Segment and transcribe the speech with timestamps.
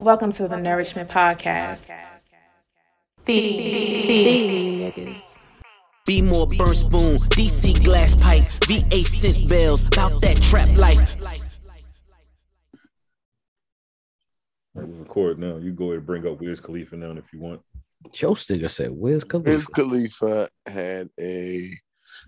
[0.00, 1.88] Welcome to the Nourishment Podcast.
[3.24, 5.38] Feed, feed niggas.
[6.06, 11.16] Be more burn spoon, DC glass pipe, VA scent bells, about that trap life.
[14.76, 15.56] Record now.
[15.56, 17.60] You go ahead and bring up Wiz Khalifa now if you want.
[18.12, 21.76] Joe Stinger said, "Where's Khalifa?" Wiz Khalifa had a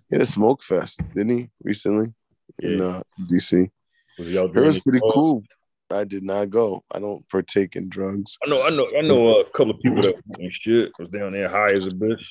[0.09, 1.51] he had a smoke fest, didn't he?
[1.63, 2.13] Recently
[2.59, 3.71] in uh, DC.
[4.19, 5.45] Was he out It was pretty cool.
[5.93, 6.85] I did not go.
[6.93, 8.37] I don't partake in drugs.
[8.45, 11.33] I know, I know, I know a couple of people that and shit was down
[11.33, 12.25] there high as a bitch.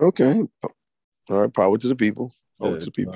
[0.00, 0.40] Okay.
[0.62, 0.70] All
[1.28, 1.52] right.
[1.52, 2.34] Power to the people.
[2.60, 3.14] Power Yeah, to the people.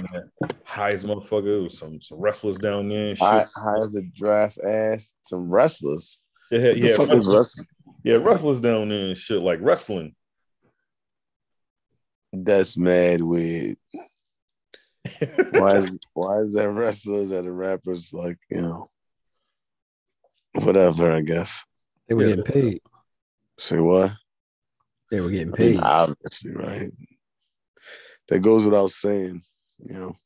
[0.64, 1.44] High as motherfucker.
[1.44, 3.26] There was some some wrestlers down there and shit.
[3.26, 5.14] High, high as a draft ass.
[5.22, 6.18] Some wrestlers.
[6.50, 7.66] yeah, What the yeah, wrestlers, wrestling?
[8.04, 10.14] yeah, wrestlers down there and shit like wrestling.
[12.32, 13.78] That's mad weird.
[15.52, 18.90] Why is why is that wrestlers and the rappers like you know
[20.64, 21.12] whatever?
[21.12, 21.64] I guess.
[22.08, 22.36] They were Yeah.
[22.36, 22.80] getting paid.
[23.58, 24.12] Say what?
[25.10, 25.80] They were getting I mean, paid.
[25.82, 26.92] obviously, right?
[28.28, 29.42] That goes without saying.
[29.78, 30.16] You know.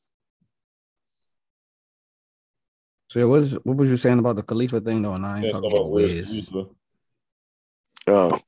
[3.08, 5.14] So yeah, what, is, what was you saying about the Khalifa thing though?
[5.14, 6.14] And I ain't Yeah, talking talking about Wiz
[6.52, 6.52] Wiz.
[8.06, 8.38] Oh.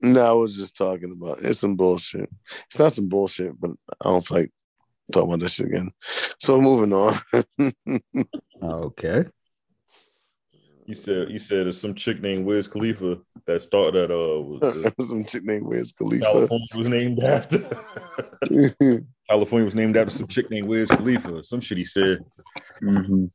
[0.00, 2.30] No, I was just talking about it's some bullshit.
[2.66, 4.52] It's not some bullshit, but I don't feel like
[5.12, 5.90] talking about that shit again.
[6.38, 7.18] So moving on.
[8.62, 9.26] Okay.
[10.86, 14.62] You said you said there's some chick named Wiz Khalifa that started at uh was,
[14.98, 16.24] uh, some chick named Wiz Khalifa.
[16.24, 17.58] California was named after.
[19.30, 21.42] California was named after some chick named Wiz Khalifa.
[21.42, 22.18] Some shit he said.
[22.82, 23.30] Mhm.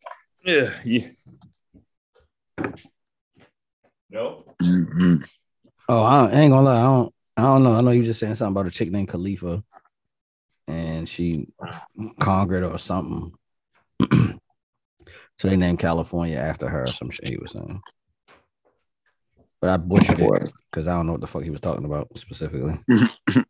[0.46, 1.08] Yeah, yeah.
[4.12, 4.46] No.
[4.62, 5.28] Mhm.
[5.88, 6.80] Oh, I ain't gonna lie.
[6.80, 7.14] I don't.
[7.38, 7.74] I don't know.
[7.74, 9.64] I know you just saying something about a chick named Khalifa,
[10.68, 11.48] and she
[12.20, 13.34] conquered or something.
[15.40, 17.82] so they named California after her or some shit he was saying.
[19.62, 22.10] But I butchered it because I don't know what the fuck he was talking about
[22.18, 22.80] specifically.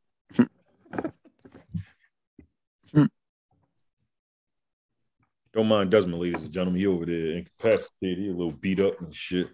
[5.51, 6.79] Don't mind Desmond, ladies and gentlemen.
[6.79, 8.19] He over there incapacitated.
[8.19, 9.47] He a little beat up and shit.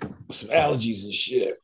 [0.00, 1.58] With some allergies and shit.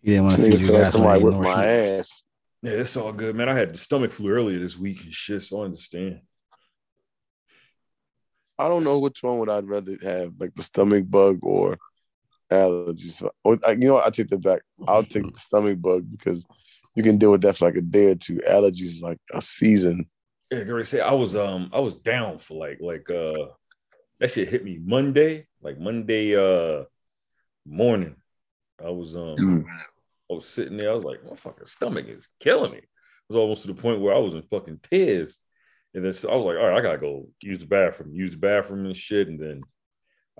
[0.00, 2.24] He didn't want to feed you guys somebody when whipped you my ass.
[2.62, 3.48] Yeah, it's all good, man.
[3.48, 6.20] I had the stomach flu earlier this week and shit, so I understand.
[8.58, 11.78] I don't know which one would I'd rather have, like the stomach bug or
[12.50, 13.22] allergies.
[13.44, 14.06] Or you know, what?
[14.06, 14.62] I take that back.
[14.86, 16.44] I'll take the stomach bug because
[16.94, 18.40] you can deal with that for like a day or two.
[18.48, 20.08] Allergies is like a season.
[20.50, 23.48] Yeah, Gary say I was um I was down for like like uh
[24.18, 26.84] that shit hit me Monday, like Monday uh
[27.66, 28.16] morning.
[28.84, 29.64] I was um Mm.
[30.30, 32.78] I was sitting there, I was like, my fucking stomach is killing me.
[32.78, 32.84] It
[33.28, 35.38] was almost to the point where I was in fucking tears.
[35.94, 38.32] And then so I was like, all right, I gotta go use the bathroom, use
[38.32, 39.28] the bathroom and shit.
[39.28, 39.62] And then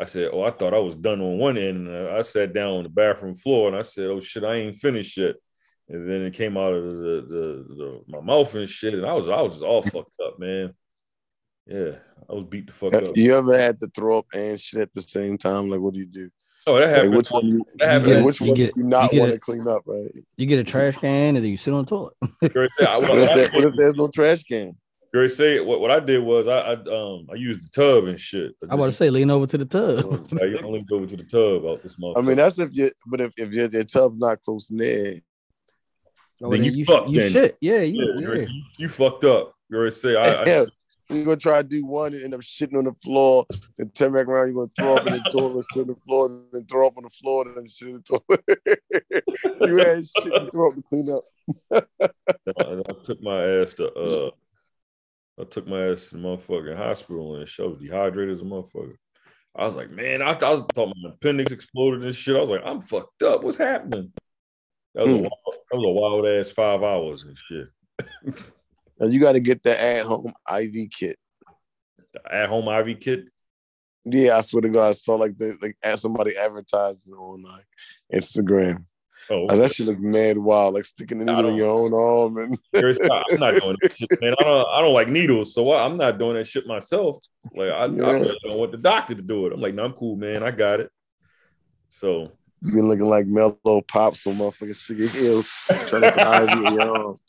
[0.00, 1.88] I said, oh, I thought I was done on one end.
[1.88, 4.56] And uh, I sat down on the bathroom floor and I said, oh shit, I
[4.56, 5.34] ain't finished yet.
[5.88, 8.94] And then it came out of the, the, the my mouth and shit.
[8.94, 10.74] And I was I was just all fucked up, man.
[11.66, 11.92] Yeah,
[12.28, 13.16] I was beat the fuck up.
[13.16, 15.68] You ever had to throw up and shit at the same time?
[15.70, 16.30] Like, what do you do?
[16.66, 17.14] Oh, that Like, happened.
[17.16, 17.46] which one?
[17.46, 18.06] You, that happened.
[18.12, 19.82] get which you one get- do you not you get want to clean up?
[19.86, 20.10] Right?
[20.36, 22.14] You get a trash can and then you sit on the toilet.
[22.52, 24.76] Gary said, I, what, What if, there- what if there's no trash can?
[25.12, 28.20] Gary said, what, what I did was I, I um I used the tub and
[28.20, 28.52] shit.
[28.68, 30.28] I about to say lean over to the tub.
[30.40, 32.18] I only go to the tub out this motherfucker.
[32.18, 32.90] I mean, that's if you.
[33.06, 35.20] But if if your, your tub's not close in there,
[36.42, 37.32] Oh, Then then you you, fucked you then.
[37.32, 37.56] shit.
[37.60, 38.46] Yeah, yeah, you, Gary, yeah.
[38.48, 39.54] you, you fucked up.
[39.70, 40.66] Gary say, I, I
[41.10, 44.12] you're gonna try to do one and end up shitting on the floor, then turn
[44.12, 44.52] back around.
[44.54, 47.04] You're gonna throw up in the toilet, shit on the floor, then throw up on
[47.04, 49.60] the floor, and then shit in the toilet.
[49.62, 51.24] you had shit and throw up to clean up.
[51.72, 51.82] I,
[52.60, 54.30] I took my ass to uh
[55.40, 58.96] I took my ass to the motherfucking hospital and showed was dehydrated as a motherfucker.
[59.56, 62.36] I was like, man, I, thought- I thought my appendix exploded and shit.
[62.36, 63.42] I was like, I'm fucked up.
[63.42, 64.12] What's happening?
[64.94, 65.22] That was, a, Hmm.
[65.22, 67.68] wild, that was a wild ass five hours and shit.
[68.98, 71.16] Now you got to get the at home IV kit.
[72.14, 73.24] The at home IV kit.
[74.04, 77.64] Yeah, I swear to God, I saw like the like as somebody advertising on like
[78.12, 78.84] Instagram.
[79.30, 82.38] Oh, Like, that shit look mad wild, like sticking the needle in your own arm
[82.38, 84.34] and I'm not doing that shit, man.
[84.38, 87.18] I don't, I don't like needles, so I, I'm not doing that shit myself.
[87.54, 88.24] Like I, I Yeah.
[88.44, 89.52] don't want the doctor to do it.
[89.52, 90.42] I'm like, no, I'm cool, man.
[90.42, 90.90] I got it.
[91.90, 92.32] So
[92.62, 95.42] you been looking like mellow pops on motherfucking sugar hill,
[95.88, 97.20] trying to put IV in your arm.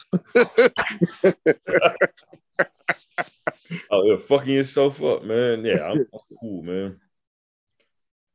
[3.92, 5.64] Oh, you're fucking yourself up, man.
[5.64, 7.00] Yeah, I'm, I'm cool, man.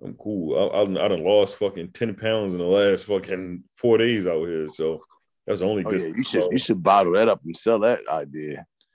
[0.04, 0.56] I'm cool.
[0.56, 4.46] I, I, I done lost fucking 10 pounds in the last fucking four days out
[4.46, 4.68] here.
[4.68, 5.02] So
[5.46, 8.00] that's the only Oh yeah, you should you should bottle that up and sell that
[8.08, 8.66] idea.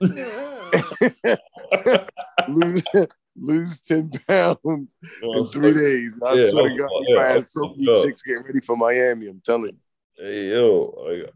[2.48, 2.84] lose,
[3.36, 6.12] lose 10 pounds in three days.
[6.24, 8.04] I Yeah, swear to God, yeah, had so many up.
[8.04, 9.26] chicks getting ready for Miami.
[9.28, 9.78] I'm telling you.
[10.16, 11.32] Hey yo, like,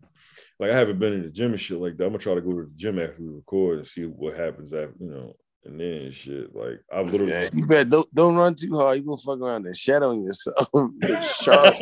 [0.60, 2.04] like I haven't been in the gym and shit like that.
[2.04, 4.72] I'm gonna try to go to the gym after we record and see what happens
[4.72, 6.54] after, you know, and then shit.
[6.54, 7.90] Like I've literally Yeah, you bet.
[7.90, 8.98] Don't don't run too hard.
[8.98, 10.68] You gonna fuck around and shadowing yourself.
[11.02, 11.74] You're sharp.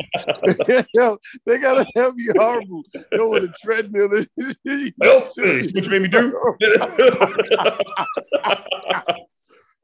[0.93, 2.83] Yo, they gotta have you horrible.
[3.15, 4.09] Go with a treadmill.
[5.01, 5.71] Help me.
[5.73, 6.55] What you made me do?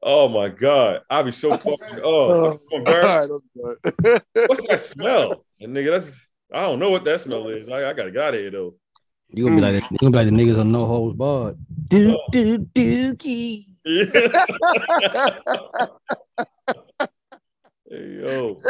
[0.02, 3.32] oh my god, I'd be so fucking oh, oh I'm All embarrassed.
[3.54, 5.44] right, What's that smell?
[5.60, 6.18] And nigga, that's
[6.52, 7.68] I don't know what that smell is.
[7.68, 8.74] I, I gotta get out of here though.
[9.32, 11.56] You gonna be like you gonna be like the niggas on no holds barred.
[11.88, 13.66] Do do dookie.
[13.86, 13.98] hey
[17.90, 18.60] yo,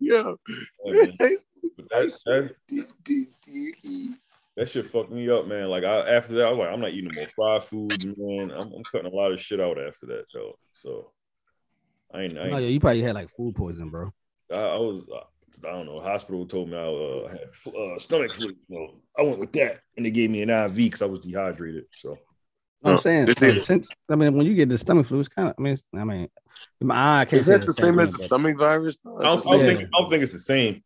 [0.00, 0.36] Yo,
[0.84, 1.18] like,
[1.76, 2.54] but that, that,
[4.56, 5.68] that shit fucked me up, man.
[5.68, 8.50] Like I after that, I was like, I'm not eating no more fried foods, man.
[8.50, 10.58] I'm, I'm cutting a lot of shit out after that though.
[10.72, 11.12] So
[12.12, 14.12] I ain't, I, No, ain't, yeah, you probably had like food poison, bro.
[14.50, 15.04] I, I was.
[15.12, 15.24] Uh,
[15.64, 16.00] I don't know.
[16.00, 18.54] Hospital told me I uh, had uh, stomach flu.
[18.68, 21.84] So I went with that, and they gave me an IV because I was dehydrated.
[21.92, 22.18] So
[22.84, 25.48] I'm saying, this is- since I mean, when you get the stomach flu, it's kind
[25.48, 25.54] of.
[25.58, 26.28] I mean, it's, I mean,
[26.80, 28.98] my eye I can't Is that the same as the stomach virus?
[29.04, 29.18] though?
[29.18, 30.82] I don't, the I, don't same- think, I don't think it's the same.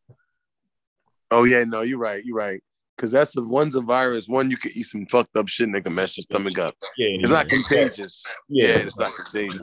[1.30, 2.24] Oh yeah, no, you're right.
[2.24, 2.62] You're right.
[2.96, 4.26] Because that's the one's a virus.
[4.26, 6.74] One, you can eat some fucked up shit and they can mess your stomach up.
[6.96, 8.22] Yeah, It's not contagious.
[8.48, 9.60] Yeah, Yeah, it's not contagious.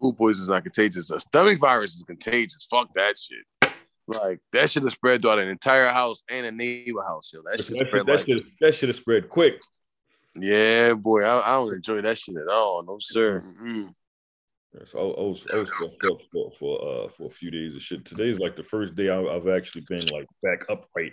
[0.00, 1.10] Food poison is not contagious.
[1.10, 2.66] A stomach virus is contagious.
[2.70, 3.72] Fuck that shit.
[4.08, 7.30] Like that should have spread throughout an entire house and a neighbor house.
[7.32, 8.26] Yo, that That, shit shit, spread that, like.
[8.26, 9.60] shit, that shit have spread quick.
[10.34, 12.82] Yeah, boy, I, I don't enjoy that shit at all.
[12.84, 13.42] No sir.
[13.44, 13.94] Mm-mm.
[14.86, 17.74] So I, I was I was fucked up for for uh for a few days
[17.74, 18.04] of shit.
[18.06, 21.12] Today's like the first day I, I've actually been like back upright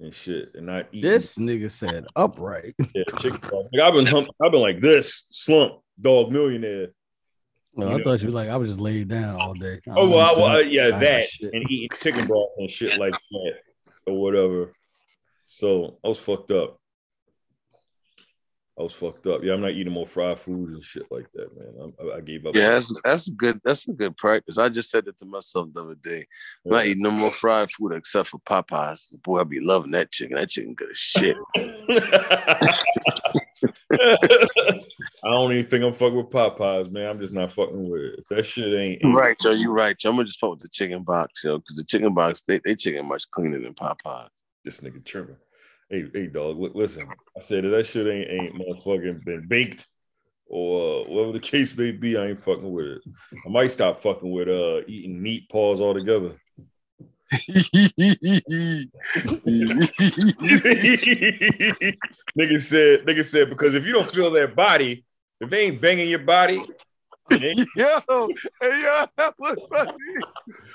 [0.00, 1.10] and shit, and not eating.
[1.10, 2.74] This nigga said upright.
[2.94, 3.66] yeah, chicken broth.
[3.72, 6.88] Like, I've been hump, I've been like this slump dog millionaire.
[7.72, 8.04] Well, You I know.
[8.04, 9.80] thought you was like I was just laid down all day.
[9.88, 11.54] I Oh well, I, wasn't well, sitting yeah, that shit.
[11.54, 13.54] and eating chicken broth and shit like that
[14.06, 14.74] or whatever.
[15.46, 16.78] So I was fucked up.
[18.78, 19.44] I was fucked up.
[19.44, 21.92] Yeah, I'm not eating more fried foods and shit like that, man.
[22.00, 22.56] I, I gave up.
[22.56, 24.58] Yeah, that's that's a good that's a good practice.
[24.58, 26.26] I just said it to myself the other day.
[26.64, 29.14] I'm not eating no more fried food except for Popeyes.
[29.22, 30.36] Boy, I be loving that chicken.
[30.36, 31.36] That chicken good as shit.
[33.92, 37.10] I don't even think I'm fucking with Popeyes, man.
[37.10, 38.18] I'm just not fucking with it.
[38.18, 39.52] If that shit ain't right, Joe.
[39.52, 40.10] You're right, Joe.
[40.10, 42.74] I'm gonna just fuck with the chicken box, yo, because the chicken box they they
[42.74, 44.30] chicken much cleaner than Popeyes.
[44.64, 45.36] this nigga tripping.
[45.90, 46.58] Hey, hey, dog.
[46.58, 47.06] Look, listen.
[47.36, 49.86] I said that that shit ain't ain't motherfucking been baked
[50.46, 52.16] or whatever the case may be.
[52.16, 53.02] I ain't fucking with it.
[53.46, 56.36] I might stop fucking with uh eating meat paws altogether.
[62.38, 65.04] nigga said, nigga said, because if you don't feel their body,
[65.40, 66.64] if they ain't banging your body,
[67.30, 68.28] they- yo,
[68.60, 69.90] hey, yo, that was funny.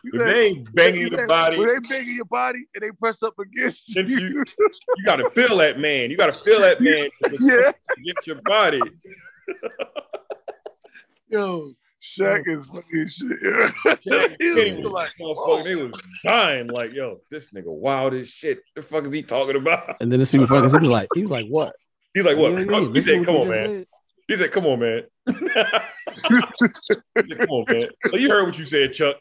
[0.03, 2.91] He said- they ain't banging he your body, when they banging your body and they
[2.91, 4.43] press up against Since you, you-
[4.97, 6.09] you gotta feel that man.
[6.11, 7.71] You gotta feel that man to yeah,
[8.03, 8.81] get your body.
[11.29, 13.37] yo, Shaq is funny as shit.
[14.05, 14.27] Yeah.
[14.29, 15.63] Kenny, he was was like, motherfucker, whoa.
[15.63, 15.91] they was
[16.23, 18.61] dying like, yo, this nigga wild as shit.
[18.75, 19.97] The fuck is he talking about?
[20.01, 21.75] And then the super funny 'cause he was like, he was like, what?
[22.13, 22.53] He's like, what?
[22.53, 23.63] Yeah, yeah, he said, come what on, you man.
[23.65, 23.85] just said.
[24.29, 25.03] He said, come on, man.
[26.15, 27.01] He said,
[27.37, 27.87] come on, man.
[28.11, 29.15] Well, you heard what you said, Chuck.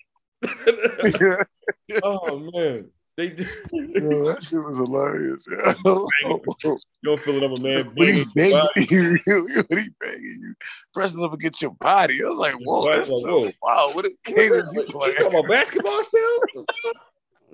[1.89, 2.91] yeah, oh man.
[3.17, 3.35] They
[3.73, 5.43] yo, that shit was hilarious.
[5.85, 6.07] Yo.
[6.25, 9.27] you don't feel another man When he banging your banging body.
[9.27, 10.55] you, when he banging you,
[10.95, 12.23] pressing up against your body.
[12.25, 13.51] I was like, whoa, that's like, whoa.
[13.61, 15.17] wow, what a cadence you You playing.
[15.17, 16.39] talking about basketball still?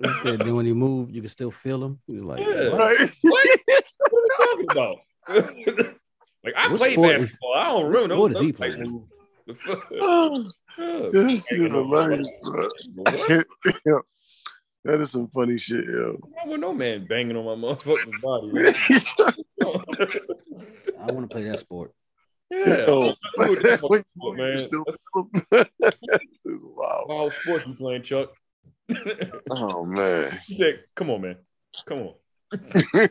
[0.03, 1.99] He said then when he moved, you could still feel him.
[2.05, 2.69] He was like, Yeah.
[2.69, 3.09] what?
[3.21, 3.59] What?
[4.11, 4.97] What are we talking about?
[6.43, 7.53] like I What played sport is- basketball.
[7.55, 8.51] I don't what remember sport those is he
[8.83, 9.13] those
[9.47, 9.57] type
[9.89, 10.33] playing?
[10.33, 10.55] moves.
[10.77, 11.39] Oh, Yeah.
[11.39, 12.67] shit is hilarious, bro.
[12.95, 13.45] What?
[14.83, 16.19] That is some funny shit, yo.
[16.43, 18.51] I want no man banging on my motherfucking body.
[21.01, 21.91] I want to play that sport.
[22.51, 22.85] yeah.
[22.85, 24.59] Yo, That's what- when what, you man.
[24.59, 25.41] still feel him.
[25.81, 27.09] This is wild.
[27.09, 28.29] Wild sports you playing, Chuck.
[29.49, 30.39] Oh man.
[30.45, 31.37] he said, "Come on, man.
[31.87, 32.09] Come
[32.93, 33.09] on."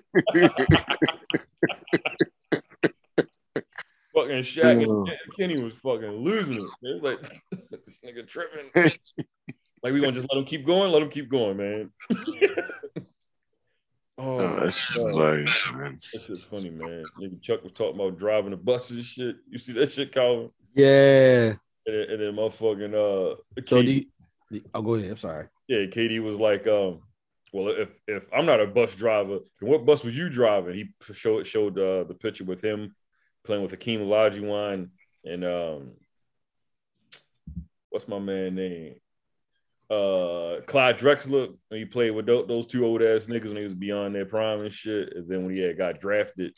[4.15, 6.89] Fucking Shaq and Kenny was fucking losing it.
[6.89, 7.43] It was like
[7.87, 8.71] this nigga tripping.
[9.83, 10.93] like we gonna just let him keep going?
[10.93, 11.91] Let him keep going, man.
[14.19, 15.09] oh, Oh, that's just God.
[15.09, 15.99] hilarious, man.
[16.13, 17.05] that shit's funny, man.
[17.21, 19.37] Nigga Chuck was talking about driving the buses and shit.
[19.49, 20.51] You see that shit, Kelvin?
[20.75, 21.47] Yeah.
[21.49, 24.01] And, then- and then motherfucking uh, So Katie- do you,
[24.51, 25.11] do you- oh, go ahead.
[25.11, 25.47] I'm sorry.
[25.69, 27.01] yeah, Katie was like, um,
[27.53, 30.75] well, if if I'm not a bus driver, then what bus was you driving?
[30.75, 32.95] He showed showed uh, the picture with him
[33.45, 34.89] playing with Akeem Olajuwon
[35.25, 35.91] and um
[37.91, 38.95] what's my man name?
[39.89, 41.55] Uh, Clyde Drexler.
[41.69, 44.61] When he played with those two old ass niggas when he was beyond their prime
[44.63, 45.15] and shit.
[45.15, 46.53] And then when he had got drafted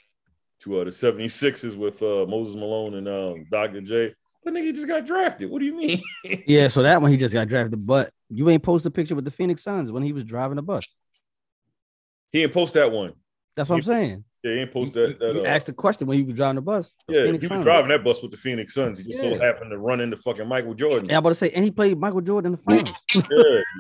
[0.63, 3.83] to uh, the 76ers with uh, Moses Malone and um, Dr.
[3.83, 4.15] J,
[4.45, 5.51] that nigga just got drafted.
[5.51, 6.03] What do you mean?
[6.47, 7.85] Yeah, so that one he just got drafted.
[7.85, 10.63] But you ain't post a picture with the Phoenix Suns when he was driving the
[10.63, 10.85] bus.
[12.33, 13.13] he didn't post that one.
[13.57, 14.25] That's what I'm saying.
[14.47, 15.19] Yeah, he didn't You, that.
[15.19, 16.95] that you uh, asked the question when he was driving the bus.
[17.09, 17.65] the yeah, Phoenix he was Suns.
[17.65, 18.99] driving that bus with the Phoenix Suns.
[18.99, 21.05] He just so happened to run into fucking Michael Jordan.
[21.09, 22.97] And I'm about to say, and he played Michael Jordan in the finals.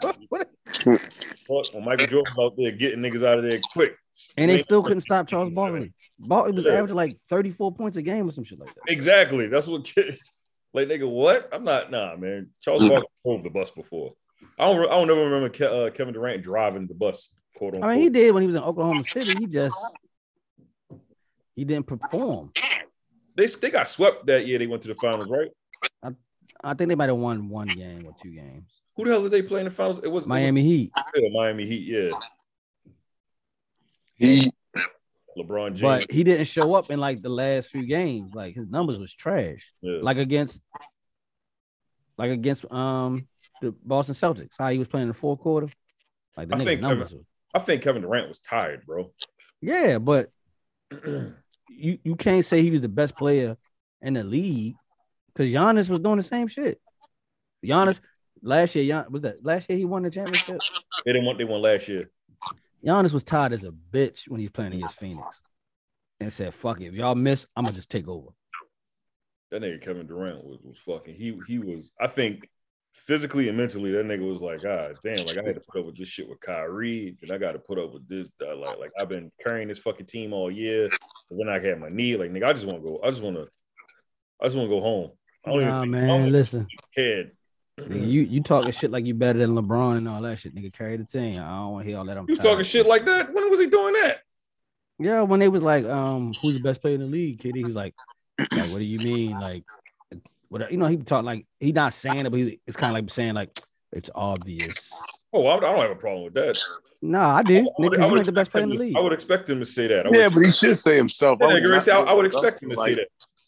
[0.02, 0.12] Yeah.
[0.28, 0.50] What?
[1.46, 3.96] Fuck, when Michael Jordan was out there getting niggas out of there quick.
[4.37, 5.92] and they still couldn't stop Charles Barkley.
[6.18, 6.73] Barkley was Yeah.
[6.73, 8.92] averaging like 34 points a game or some shit like that.
[8.92, 9.46] Exactly.
[9.46, 10.18] That's what kids
[10.75, 10.88] like.
[10.88, 11.49] Nigga, what?
[11.52, 11.90] I'm not.
[11.90, 12.50] Nah, man.
[12.61, 12.88] Charles Mm.
[12.90, 14.12] Barkley drove the bus before.
[14.58, 14.82] I don't.
[14.88, 17.35] I don't ever remember Ke- uh, Kevin Durant driving the bus.
[17.56, 17.92] Quote I unquote.
[17.92, 19.35] mean, he did when he was in Oklahoma City.
[19.38, 19.76] He just
[21.56, 22.52] he didn't perform.
[23.36, 24.58] They they got swept that year.
[24.58, 25.50] They went to the finals, right?
[26.02, 26.10] I
[26.62, 28.70] I think they might have won one game or two games.
[28.96, 30.00] Who the hell did they play in the finals?
[30.04, 31.86] It was Miami Heat, It was, yeah, Miami Heat.
[31.86, 32.10] Yeah,
[34.16, 34.52] He
[35.36, 35.80] LeBron James.
[35.82, 38.32] but he didn't show up in like the last few games.
[38.34, 39.70] Like his numbers was trash.
[39.82, 39.98] yeah.
[40.00, 40.58] Like against,
[42.16, 43.28] like against um
[43.60, 44.52] the Boston Celtics.
[44.58, 45.68] How he was playing in the fourth quarter.
[46.36, 47.12] Like the I think numbers.
[47.14, 47.20] were-
[47.54, 49.12] I think Kevin Durant was tired, bro.
[49.62, 50.30] Yeah, but
[51.68, 53.56] you you can't say he was the best player
[54.02, 54.75] in the league
[55.28, 56.80] because Giannis was doing the same shit.
[57.64, 58.00] Giannis
[58.42, 60.61] last year, Gian, was that last year he won the championship?
[61.04, 62.11] They didn't want they won last year.
[62.85, 65.40] Giannis was tired as a bitch when he was playing against Phoenix,
[66.20, 68.28] and said, "Fuck it, if y'all miss, I'm gonna just take over."
[69.50, 71.14] That nigga Kevin Durant was, was fucking.
[71.14, 71.90] He he was.
[72.00, 72.49] I think
[72.96, 75.86] physically and mentally, that nigga was like, God damn, like I had to put up
[75.86, 78.28] with this shit with Kyrie, and I got to put up with this.
[78.42, 80.88] Uh, like like I've been carrying this fucking team all year.
[81.30, 82.16] But then I had my knee.
[82.16, 83.00] Like nigga, I just want to go.
[83.04, 83.48] I just want to.
[84.40, 85.10] I just want to go home.
[85.44, 87.30] I don't Nah, even think, I don't man, listen, kid.
[87.88, 90.72] you you talking shit like you better than LeBron and all that shit, nigga.
[90.72, 91.40] Carry the team.
[91.40, 92.16] I don't want to hear all that.
[92.18, 92.40] I'm tired.
[92.40, 93.32] talking shit like that.
[93.32, 94.18] When was he doing that?
[94.98, 97.54] Yeah, when they was like, um, who's the best player in the league, kid?
[97.54, 97.94] He was like,
[98.38, 99.38] like, what do you mean?
[99.38, 99.62] Like,
[100.64, 103.02] what you know, he talk like he not saying it, but he, it's kind of
[103.02, 103.58] like saying like
[103.92, 104.90] it's obvious.
[105.32, 106.58] Oh, I, I don't have a problem with that.
[107.02, 107.64] Nah, I did.
[107.64, 108.96] I would- Nigga, I you would the best expect player in him the to- league.
[108.96, 110.06] I would expect him to say that.
[110.06, 111.38] I yeah, but he should say himself.
[111.40, 113.00] Yeah, would Gary, not I, I would expect him to like, say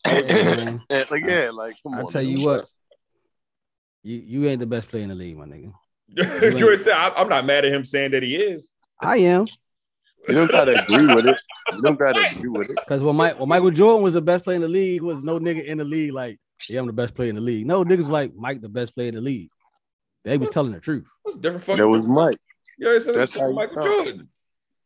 [0.05, 0.81] that.
[0.91, 2.09] Yeah, like yeah, like come I on.
[2.11, 2.67] tell you what,
[4.03, 5.73] you you ain't the best player in the league, my nigga.
[6.59, 8.71] Gary said, I, I'm not mad at him saying that he is.
[9.03, 9.47] I am
[10.29, 11.41] You don't gotta agree with it.
[11.73, 12.77] You don't gotta agree with it.
[12.85, 15.39] because when Mike when Michael Jordan was the best player in the league, was no
[15.39, 16.39] nigga in the league like,
[16.69, 17.67] yeah, I'm the best player in the league.
[17.67, 19.51] No niggas like Mike the best player in the league.
[20.25, 21.07] They was telling the truth.
[21.23, 21.81] What's different fucking?
[21.83, 22.39] That was Mike.
[22.79, 23.85] Yeah, said That's that's how you Michael talk.
[23.85, 24.29] Jordan.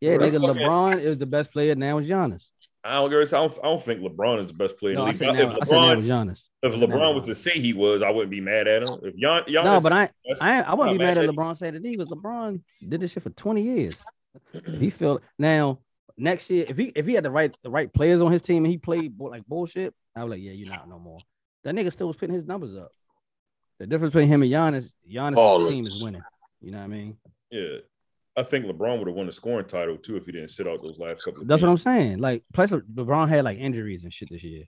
[0.01, 1.75] Yeah, Bro, nigga, LeBron is the best player.
[1.75, 2.49] Now it's Giannis.
[2.85, 5.09] I don't, Gary, I don't, I don't think LeBron is the best player No, in
[5.11, 5.37] I the said league.
[5.39, 5.53] now.
[5.53, 6.45] I if said now LeBron, it's Giannis.
[6.63, 8.99] if I now LeBron was to say he was, I wouldn't be mad at him.
[9.05, 10.11] If Gian, Giannis, No, but I
[10.41, 11.37] I, I wouldn't be mad at him.
[11.37, 14.03] LeBron saying that he was LeBron did this shit for 20 years.
[14.79, 15.79] He feel now
[16.19, 18.65] next year if he if he had the right the right players on his team
[18.65, 21.19] and he played like bullshit, I was like, yeah, you're not no more.
[21.65, 22.91] That nigga still was putting his numbers up.
[23.79, 25.71] The difference between him and Giannis, Giannis' Baller.
[25.71, 26.23] team is winning.
[26.61, 27.17] You know what I mean?
[27.51, 27.79] Yeah,
[28.37, 30.81] I think LeBron would have won the scoring title too if he didn't sit out
[30.83, 31.43] those last couple.
[31.43, 31.71] Of That's what.
[31.71, 32.19] I'm saying.
[32.19, 34.65] Like, plus LeBron had like injuries and shit this year.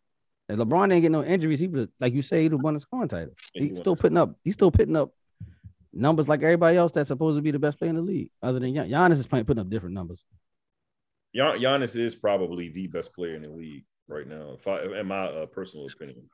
[0.49, 2.81] If LeBron didn't get no injuries, he was like you say he'd have won the
[2.81, 3.35] scoring title.
[3.55, 4.37] And he He's still putting up.
[4.43, 5.11] He's still putting up
[5.93, 8.31] numbers like everybody else that's supposed to be the best player in the league.
[8.43, 10.23] Other than Gian- Giannis is playing, putting up different numbers.
[11.35, 15.07] Gian- Giannis is probably the best player in the league right now, if I, in
[15.07, 16.29] my uh, personal opinion.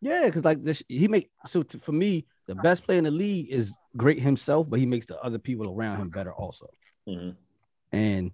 [0.00, 3.10] Yeah, because like this, he make so to, for me, the best player in the
[3.10, 6.66] league is great himself, but he makes the other people around him better also.
[7.08, 7.34] Mhm.
[7.92, 8.30] And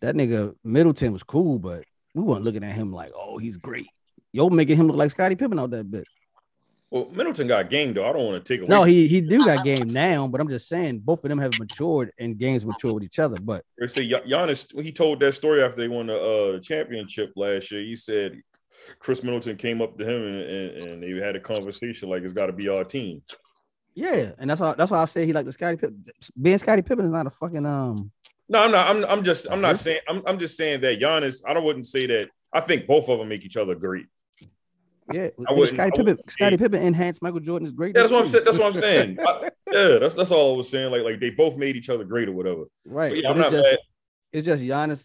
[0.00, 3.86] that nigga Middleton was cool, but we weren't looking at him like, oh, he's great.
[4.32, 6.04] Yo, making him look like Scottie Pippen out that bit.
[6.90, 8.08] Well, Middleton got game though.
[8.08, 8.68] I don't want to take away.
[8.68, 11.52] No, he he do got game now, but I'm just saying both of them have
[11.58, 13.38] matured and games mature with each other.
[13.40, 14.80] But They say Gian- Giannis.
[14.82, 16.16] He told that story after they won the
[16.56, 18.40] uh, championship last year, he said
[18.98, 22.32] Khris Middleton came up to him and, and, and they had a conversation like it's
[22.32, 23.22] got to be our team.
[23.94, 26.04] yeah, and that's why that's why I say he like the Scottie Pippen.
[26.40, 28.10] Being Scottie Pippen is not a fucking um.
[28.48, 28.88] No, I'm not.
[28.88, 29.46] I'm, I'm just.
[29.50, 30.00] I'm not saying.
[30.08, 31.42] I'm, I'm just saying that Giannis.
[31.46, 32.28] I don't wouldn't say that.
[32.52, 34.06] I think both of them make each other great.
[35.12, 36.18] Yeah, I wouldn't- Scottie I Pippen.
[36.28, 37.94] Scottie Pippen enhanced Michael Jordan's great.
[37.96, 38.44] Yeah, that's what I'm saying.
[38.44, 39.18] That's what I'm saying.
[39.20, 40.90] I- yeah, that's that's all I was saying.
[40.92, 42.64] Like like they both made each other great or whatever.
[42.84, 43.10] right.
[43.10, 43.78] But yeah, but I'm it's not just mad.
[44.32, 45.04] it's just Giannis.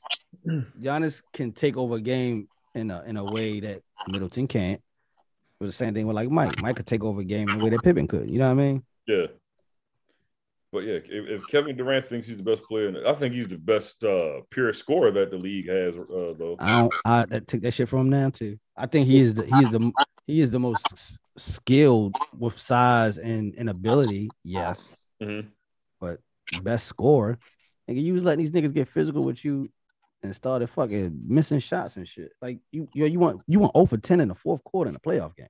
[0.82, 4.80] Giannis can take over a game in a in a way that Middleton can't.
[4.80, 6.62] It was the same thing with like Mike.
[6.62, 8.30] Mike could take over a game in a way that Pippen could.
[8.30, 8.84] You know what I mean?
[9.08, 9.28] Yeah.
[10.72, 13.34] But yeah, if, if Kevin Durant thinks he's the best player, in the- I think
[13.36, 15.98] he's the best uh, pure scorer that the league has.
[15.98, 16.94] Uh, though I don't.
[17.04, 18.58] I that, take that shit from him now too.
[18.78, 19.92] I think he is the he is the
[20.28, 24.96] he is the most skilled with size and, and ability, yes.
[25.22, 25.48] Mhm.
[26.00, 26.20] But
[26.64, 27.38] best scorer,
[27.90, 29.70] nigga, you was letting these niggas get physical with you
[30.24, 32.32] and started fucking missing shots and shit.
[32.42, 34.96] Like you, you, you want you want 0 for 10 in the fourth quarter in
[34.96, 35.48] a playoff game.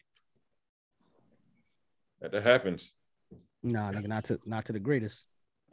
[2.22, 2.92] That, that happens.
[3.64, 5.26] Nah, nigga, not to not to the greatest.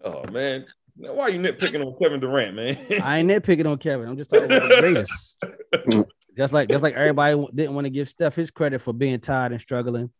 [0.04, 2.78] Oh man, Now, why are you nitpicking on Kevin Durant, man?
[3.02, 4.08] I ain't nitpicking on Kevin.
[4.08, 6.06] I'm just talking about the greatest.
[6.36, 9.52] just like just like everybody didn't want to give Steph his credit for being tired
[9.52, 10.10] and struggling.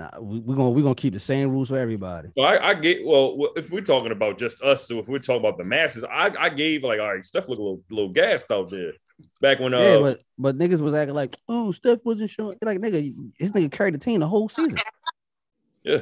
[0.00, 2.30] Nah, we, we're gonna we're gonna keep the same rules for everybody.
[2.34, 3.36] Well, I, I get well.
[3.36, 6.32] well, If we're talking about just us, so if we're talking about the masses, I,
[6.38, 8.92] I gave like, all right, Steph look a little, little gassed out there.
[9.42, 12.56] Back when, uh, Yeah, but but niggas was acting like, oh, Steph wasn't showing.
[12.62, 14.78] Like nigga, his nigga carried the team the whole season.
[15.82, 16.00] yeah,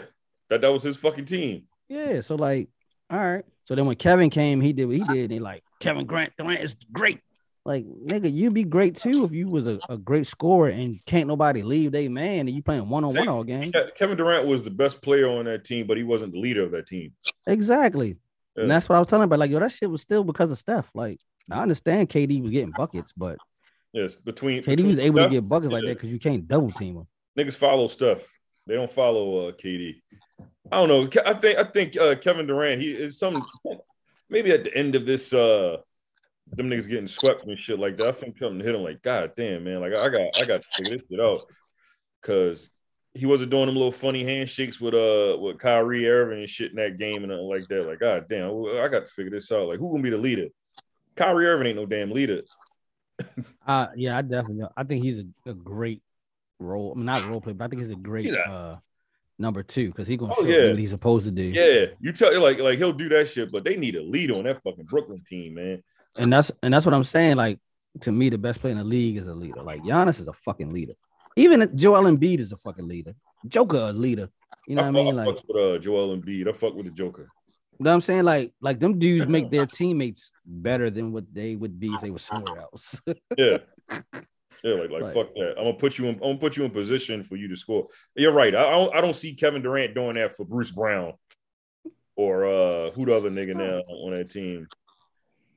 [0.49, 1.64] that that was his fucking team.
[1.88, 2.69] Yeah, so like,
[3.11, 3.45] all right.
[3.64, 5.23] So then when Kevin came, he did what he did.
[5.25, 7.21] And they like Kevin Grant Durant is great.
[7.69, 11.29] Like nigga, you'd be great too if you was a, a great scorer and can't
[11.29, 13.71] nobody leave they man and you playing one on one all game.
[13.95, 16.71] Kevin Durant was the best player on that team, but he wasn't the leader of
[16.71, 17.13] that team.
[17.47, 18.17] Exactly.
[18.57, 18.63] Yeah.
[18.63, 19.39] And that's what I was telling about.
[19.41, 20.91] Like, yo, that shit was still because of Steph.
[20.95, 21.21] Like,
[21.51, 23.37] I understand KD was getting buckets, but
[23.93, 26.49] Yes, between KD between was able Steph- to get buckets like that because you can't
[26.49, 27.07] double team him.
[27.39, 28.21] niggas follow stuff.
[28.67, 30.01] They don't follow uh, KD.
[30.73, 31.23] I don't know.
[31.27, 32.81] I think I think uh, Kevin Durant.
[32.81, 33.45] He is some
[34.31, 35.35] maybe at the end of this.
[35.35, 35.79] uh
[36.55, 38.07] them niggas getting swept and shit like that.
[38.09, 39.81] I think something hit him like, God damn, man.
[39.81, 41.43] Like I got I got to figure this shit out.
[42.23, 42.71] Cause
[43.14, 46.76] he wasn't doing them little funny handshakes with uh with Kyrie Irving and shit in
[46.76, 47.87] that game and like that.
[47.87, 49.69] Like, God damn, I got to figure this out.
[49.69, 50.49] Like, who gonna be the leader?
[51.17, 52.43] Kyrie Irving ain't no damn leader.
[53.67, 56.02] Uh yeah, I definitely I think he's a, a great
[56.59, 56.93] role.
[56.95, 58.76] I mean, not role player, but I think he's a great He's a- uh
[59.38, 60.69] number two because he's gonna Oh, show yeah.
[60.71, 61.43] what he's supposed to do.
[61.43, 64.35] Yeah, you tell you like like he'll do that shit, but they need a leader
[64.35, 65.83] on that fucking Brooklyn team, man.
[66.19, 67.37] And that's and that's what I'm saying.
[67.37, 67.59] Like
[68.01, 69.63] to me, the best player in the league is a leader.
[69.63, 70.95] Like Giannis is a fucking leader.
[71.37, 73.15] Even Joel Embiid is a fucking leader.
[73.47, 74.29] Joker a leader.
[74.67, 75.19] You know I, what I mean?
[75.19, 76.49] I Like fucks with uh, Joel Embiid.
[76.49, 77.29] I fuck with the Joker.
[77.79, 78.25] You know what I'm saying?
[78.25, 82.11] Like, like them dudes make their teammates better than what they would be if they
[82.11, 83.01] were somewhere else.
[83.37, 83.59] Yeah.
[84.64, 85.55] Yeah, like, like fuck that.
[85.57, 86.14] I'm gonna put you in.
[86.16, 87.87] I'm gonna put you in position for you to score.
[88.16, 88.53] You're right.
[88.57, 88.97] I, I don't.
[88.97, 91.12] I don't see Kevin Durant doing that for Bruce Brown
[92.16, 94.66] or uh who the other nigga now on that team.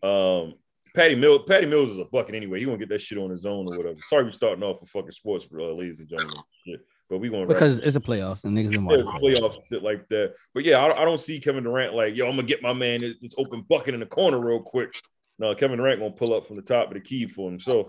[0.04, 0.54] Um,
[0.96, 1.42] Patty Mills.
[1.48, 2.60] Patty Mills is a bucket anyway.
[2.60, 3.98] He won't get that shit on his own or whatever.
[4.04, 6.36] Sorry, we starting off with fucking sports, bro, ladies and gentlemen.
[6.66, 6.82] Shit.
[7.10, 9.22] But we gonna because it's a playoffs and niggas been yeah, watching.
[9.22, 10.34] playoffs shit like that.
[10.54, 13.02] But yeah, I, I don't see Kevin Durant like, yo, I'm gonna get my man
[13.02, 14.94] this, this open bucket in the corner real quick.
[15.38, 17.88] No, Kevin Durant gonna pull up from the top of the key for himself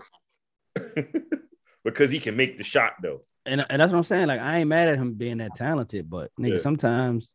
[1.85, 3.21] because he can make the shot though.
[3.45, 4.27] And, and that's what I'm saying.
[4.27, 6.57] Like, I ain't mad at him being that talented, but nigga, Yeah.
[6.57, 7.33] sometimes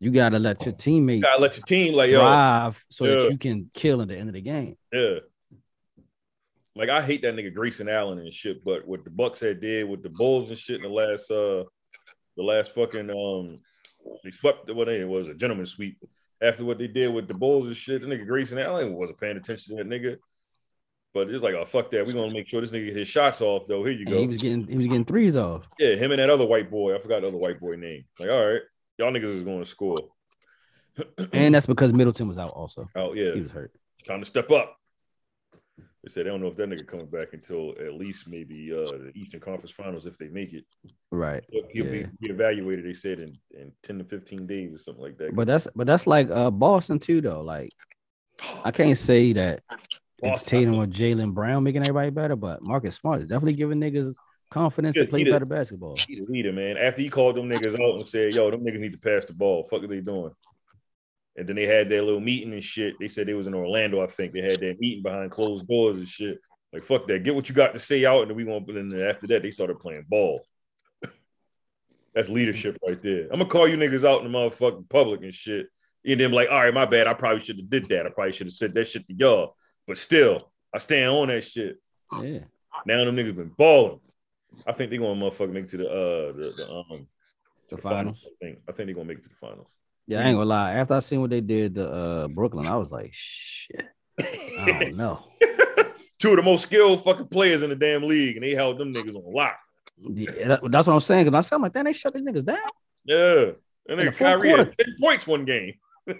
[0.00, 3.16] you gotta let your teammates You gotta let your team like, yo, drive so Yeah.
[3.16, 4.76] that you can kill at the end of the game.
[4.92, 5.18] yeah.
[6.74, 9.88] Like I hate that nigga Grayson Allen and shit, but what the Bucks had did
[9.88, 11.64] with the Bulls and shit in the last uh
[12.36, 13.60] the last fucking um
[14.22, 15.98] they swept what it was a gentleman sweep
[16.42, 18.02] after what they did with the Bulls and shit.
[18.02, 20.16] The nigga Grayson Allen wasn't paying attention to that nigga.
[21.14, 22.04] But it's like, oh fuck that.
[22.06, 23.82] We're gonna make sure this nigga get his shots off though.
[23.82, 24.20] Here you And go.
[24.20, 25.66] he was getting he was getting threes off.
[25.78, 26.94] yeah, him and that other white boy.
[26.94, 28.04] I forgot the other white boy name.
[28.20, 28.60] Like, all right,
[28.98, 29.98] y'all niggas is going to score.
[31.32, 32.88] And that's because Middleton was out also.
[32.96, 33.72] Oh yeah, He was hurt.
[33.98, 34.76] it's time to step up.
[35.78, 38.92] They said they don't know if that nigga coming back until at least maybe uh
[38.92, 40.64] the Eastern Conference Finals if they make it.
[41.10, 41.42] Right.
[41.50, 42.06] He'll, he'll Yeah.
[42.20, 42.84] be, evaluated.
[42.86, 45.34] They said in, in ten to fifteen days or something like that.
[45.34, 47.42] But that's but that's like uh Boston too though.
[47.42, 47.72] Like
[48.64, 49.82] I can't say that it's
[50.22, 54.14] Boston, Tatum or Jaylen Brown making everybody better, but Marcus Smart is definitely giving niggas
[54.56, 55.96] confidence to play better basketball.
[56.08, 56.76] he the leader, man.
[56.76, 59.34] After he called them niggas out and said, "Yo, them niggas need to pass the
[59.34, 59.64] ball.
[59.64, 60.32] Fuck are they doing?"
[61.36, 62.94] And then they had their little meeting and shit.
[62.98, 64.32] They said they was in Orlando, I think.
[64.32, 66.38] They had their meeting behind closed doors and shit.
[66.72, 67.24] Like fuck that.
[67.24, 68.68] Get what you got to say out, and then we won't.
[68.70, 70.46] And then after that, they started playing ball.
[72.14, 73.24] That's leadership right there.
[73.24, 75.66] I'm gonna call you niggas out in the motherfucking public and shit.
[76.06, 77.06] And then like, all right, my bad.
[77.06, 78.06] I probably should have did that.
[78.06, 79.56] I probably should have said that shit to y'all.
[79.86, 81.76] But still, I stand on that shit.
[82.20, 82.40] Yeah.
[82.86, 84.00] Now them niggas been balling.
[84.66, 87.06] I think they're gonna motherfucking make it to the uh the, the um
[87.70, 88.24] The finals.
[88.26, 89.68] I think I think they're gonna make it to the finals.
[90.06, 90.72] Yeah, I ain't gonna lie.
[90.74, 93.84] After I seen what they did to uh Brooklyn, I was like, shit.
[94.20, 95.24] I don't know.
[96.18, 98.92] Two of the most skilled fucking players in the damn league, and they held them
[98.94, 99.58] niggas on lock.
[99.98, 101.26] Yeah, that- that's what I'm saying.
[101.26, 102.58] Cause I said, I'm like, damn, they shut these niggas down.
[103.04, 103.50] Yeah.
[103.88, 105.74] And the then Kyrie had 10 points one game.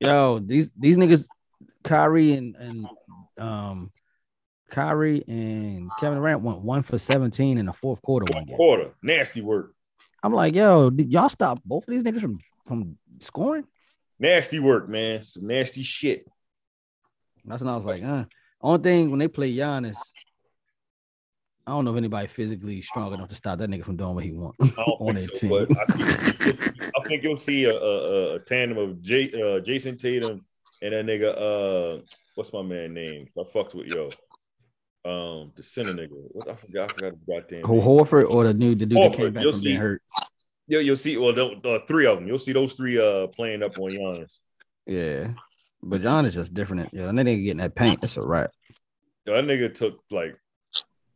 [0.00, 1.26] Yo, these these niggas,
[1.84, 2.86] Kyrie and and
[3.38, 3.90] um
[4.70, 8.56] Kyrie and Kevin Durant went one for 17 in the fourth quarter one game.
[8.56, 8.92] Quarter.
[9.02, 9.74] Nasty work.
[10.22, 13.66] I'm like, yo, did y'all stop both of these niggas from from scoring?
[14.18, 15.22] Nasty work, man.
[15.22, 16.26] Some nasty shit.
[17.44, 18.24] That's when I was like, uh.
[18.62, 19.96] Only thing when they play Giannis,
[21.66, 24.24] I don't know if anybody physically strong enough to stop that nigga from doing what
[24.24, 25.76] he wants I on think that so, team.
[25.78, 30.44] I think, I think you'll see a, a, a tandem of J, uh, Jayson Tatum
[30.82, 31.34] and that nigga.
[31.36, 32.02] Uh,
[32.34, 33.28] what's my man name?
[33.38, 34.08] I fucked with yo.
[35.04, 36.08] Um, the center nigga.
[36.10, 36.90] What I forgot.
[36.90, 37.62] I forgot the goddamn.
[37.62, 37.80] Who.
[37.80, 39.68] Horford or the new the dude that came back you'll from see.
[39.68, 40.02] being hurt?
[40.68, 41.16] Yeah, you'll see.
[41.16, 42.28] Well, the, three of them.
[42.28, 44.38] You'll see those three uh playing up on Giannis.
[44.86, 45.32] Yeah.
[45.82, 46.90] But John is just different.
[46.92, 48.00] Yeah, and then they getting that paint.
[48.00, 48.52] That's a wrap.
[49.24, 50.36] Yo, that nigga took like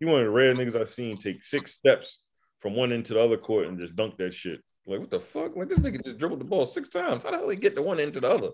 [0.00, 2.22] he one of the rare niggas I've seen take six steps
[2.60, 4.60] from one end to the other court and just dunk that shit.
[4.86, 5.56] Like what the fuck?
[5.56, 7.24] Like this nigga just dribbled the ball six times.
[7.24, 8.50] How the hell he get the one end to the other?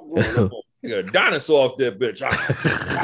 [0.84, 1.04] What's going?
[1.04, 2.20] Nigga, a dinosaur off that bitch.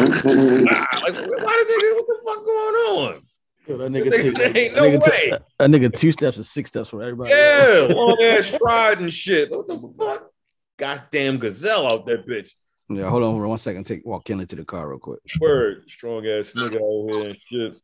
[1.01, 1.97] Like, why the nigga?
[1.97, 3.23] What the fuck going on?
[3.66, 5.31] Yo, that Nigga, nigga, there take, ain't that no nigga way.
[5.31, 7.31] took- a nigga two steps or six steps from everybody.
[7.31, 7.93] Yeah, else.
[7.97, 9.51] long ass stride and shit.
[9.51, 10.31] What the fuck?
[10.77, 12.53] Goddamn gazelle out that bitch.
[12.88, 13.09] yeah.
[13.09, 13.85] Hold on for one second.
[13.85, 15.21] Take walk Kenley to the car real quick.
[15.40, 17.75] Word, strong ass nigga out here and shit.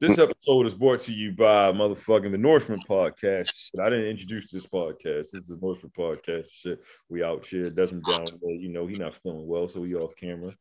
[0.00, 3.52] This episode is brought to you by motherfucking the Nourishment podcast.
[3.54, 5.32] Shit, I didn't introduce this podcast.
[5.32, 6.46] This is the Nourishment podcast.
[6.50, 7.68] Shit, we out here.
[7.68, 8.54] Desmond down there.
[8.54, 10.54] You know he not feeling well, so he off camera.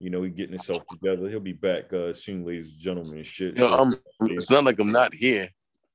[0.00, 1.28] You know he getting himself together.
[1.28, 3.22] He'll be back uh, soon, ladies and gentlemen.
[3.22, 3.60] Shit.
[3.60, 5.50] I'm, it's not like I'm not here.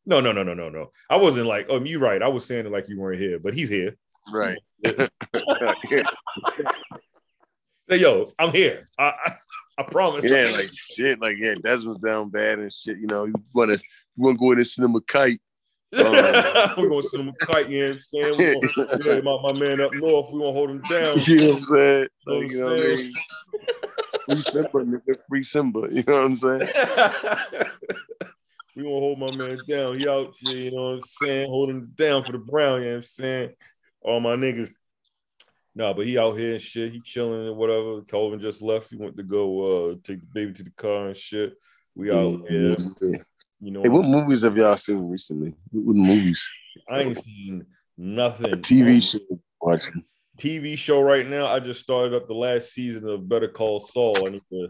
[0.05, 0.91] no, no, no, no, no, no.
[1.09, 2.21] I wasn't like, oh, you right.
[2.21, 3.97] I was saying it like you weren't here, but he's here.
[4.31, 4.59] Right.
[7.91, 8.87] Say, yo, I'm here.
[8.97, 9.35] I, I,
[9.79, 10.23] I promise.
[10.23, 12.97] yeah, like shit, like yeah, Desmond's down bad and shit.
[12.97, 15.41] You know, you wanna you wanna go in and send him a kite.
[15.91, 16.01] We're
[16.87, 18.37] gonna send him a kite, you know what I'm saying?
[18.37, 21.17] We're gonna, we're my, my man up north, we gonna hold him down.
[21.19, 22.07] You know what I'm saying?
[22.25, 23.13] Know what Like, I'm you know what I mean?
[24.25, 25.79] Free Simba, nigga, free Simba.
[25.91, 26.59] You know what I'm saying?
[28.77, 29.99] we gonna hold my man down.
[29.99, 31.49] He out here, you know what I'm saying?
[31.49, 33.49] Holding him down for the Brown, you know what I'm saying?
[34.01, 34.71] All my niggas.
[35.73, 36.91] No, but he out here and shit.
[36.91, 38.01] He chilling and whatever.
[38.01, 38.89] Kelvin just left.
[38.89, 41.53] He went to go uh take the baby to the car and shit.
[41.95, 42.75] We out here,
[43.59, 43.81] you know.
[43.81, 45.53] Hey, what movies have y'all seen recently?
[45.71, 46.45] What, movies?
[46.89, 47.65] I ain't seen
[47.97, 48.53] nothing.
[48.55, 49.19] TV show
[49.61, 50.03] watching.
[50.37, 51.47] TV show right now.
[51.47, 54.27] I just started up the last season of Better Call Saul.
[54.27, 54.69] I need to,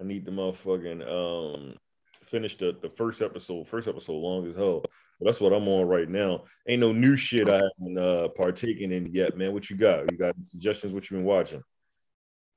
[0.00, 1.76] I need to motherfucking um
[2.24, 3.66] finish the the first episode.
[3.66, 4.84] First episode long as hell.
[5.18, 6.44] But that's what I'm on right now.
[6.68, 9.52] Ain't no new shit I haven't uh partaken in yet, man.
[9.52, 10.10] What you got?
[10.10, 10.92] You got any suggestions?
[10.92, 11.62] What you been watching?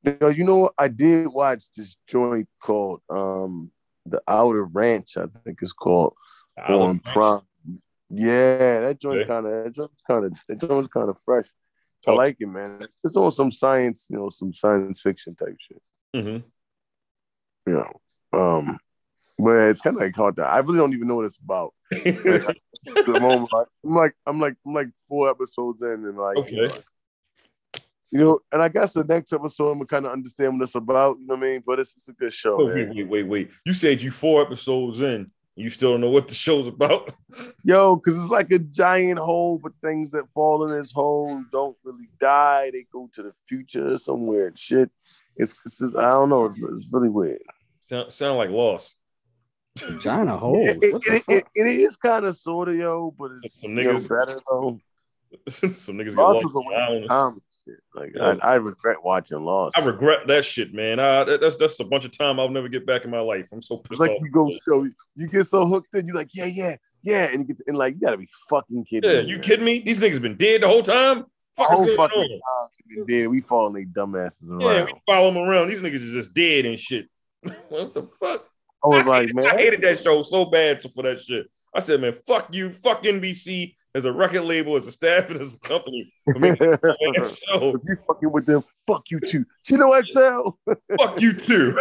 [0.04, 0.72] Yo, you know?
[0.78, 3.72] I did watch this joint called um
[4.06, 6.14] The Outer Range, I think it's called
[6.58, 7.42] on Prime.
[8.10, 9.28] Yeah, that joint Okay.
[9.28, 11.46] kind of that joint's kind of that joint's kind of fresh.
[12.08, 12.80] I like it, man.
[12.82, 15.82] It's, it's on some science, you know, some science fiction type shit.
[16.16, 16.48] Mm-hmm.
[17.68, 18.02] You know,
[18.34, 18.80] um,
[19.44, 20.44] but it's kind of like hard to.
[20.44, 21.74] I really don't even know what it's about.
[22.84, 26.64] The moment, I'm like, I'm like, I'm like four episodes in, and like, you, know,
[26.64, 26.80] Okay.
[28.12, 30.74] you know, and I guess the next episode I'm gonna kind of understand what it's
[30.74, 31.20] about.
[31.20, 31.64] You know what I mean?
[31.66, 33.52] But it's, it's a good show, Oh, wait, wait, wait, wait.
[33.66, 35.30] You said you four episodes in.
[35.56, 37.14] You still don't know what the show's about.
[37.64, 41.78] Yo, because it's like a giant hole, but things that fall in this hole don't
[41.84, 42.72] really die.
[42.72, 44.90] They go to the future, somewhere weird shit.
[45.36, 46.46] It's, it's just, I don't know.
[46.46, 47.42] It's, it's really weird.
[47.88, 48.96] Sound, sound like Lost.
[49.80, 50.58] Vagina hole.
[50.60, 53.78] It, What the it, it, it is kind of sort of yo, but it's Some
[53.78, 54.80] you know, niggas- better though.
[55.48, 56.44] Some niggas get Lost lost.
[56.44, 57.42] was a waste I of time.
[57.96, 58.36] Like Yeah.
[58.44, 59.78] I, I regret watching Lost.
[59.78, 61.00] I regret that shit, man.
[61.00, 63.46] Uh, that- that's that's a bunch of time I'll never get back in my life.
[63.54, 64.18] I'm so It's pissed like off.
[64.22, 67.56] you go so you get so hooked in, you're like, yeah, yeah, yeah, and you
[67.56, 69.10] get and like you gotta be fucking kidding.
[69.10, 69.44] yeah, me, you man.
[69.44, 69.80] kidding me?
[69.80, 71.24] These niggas been dead the whole time.
[71.56, 72.28] Fuck The whole fucking on?
[72.30, 75.70] time, and then we following they dumbasses Yeah, we follow them around.
[75.70, 77.08] These niggas are just dead and shit.
[77.70, 78.46] what the fuck?
[78.84, 81.48] I was I like, hated, man, I hated that show so bad for that shit.
[81.74, 85.40] I said, man, fuck you, fuck NBC as a record label, as a staff, and
[85.42, 87.76] as a company making that show.
[87.76, 89.46] if you fucking with them, fuck you too.
[89.66, 90.50] Chino XL.
[90.98, 91.78] fuck you too.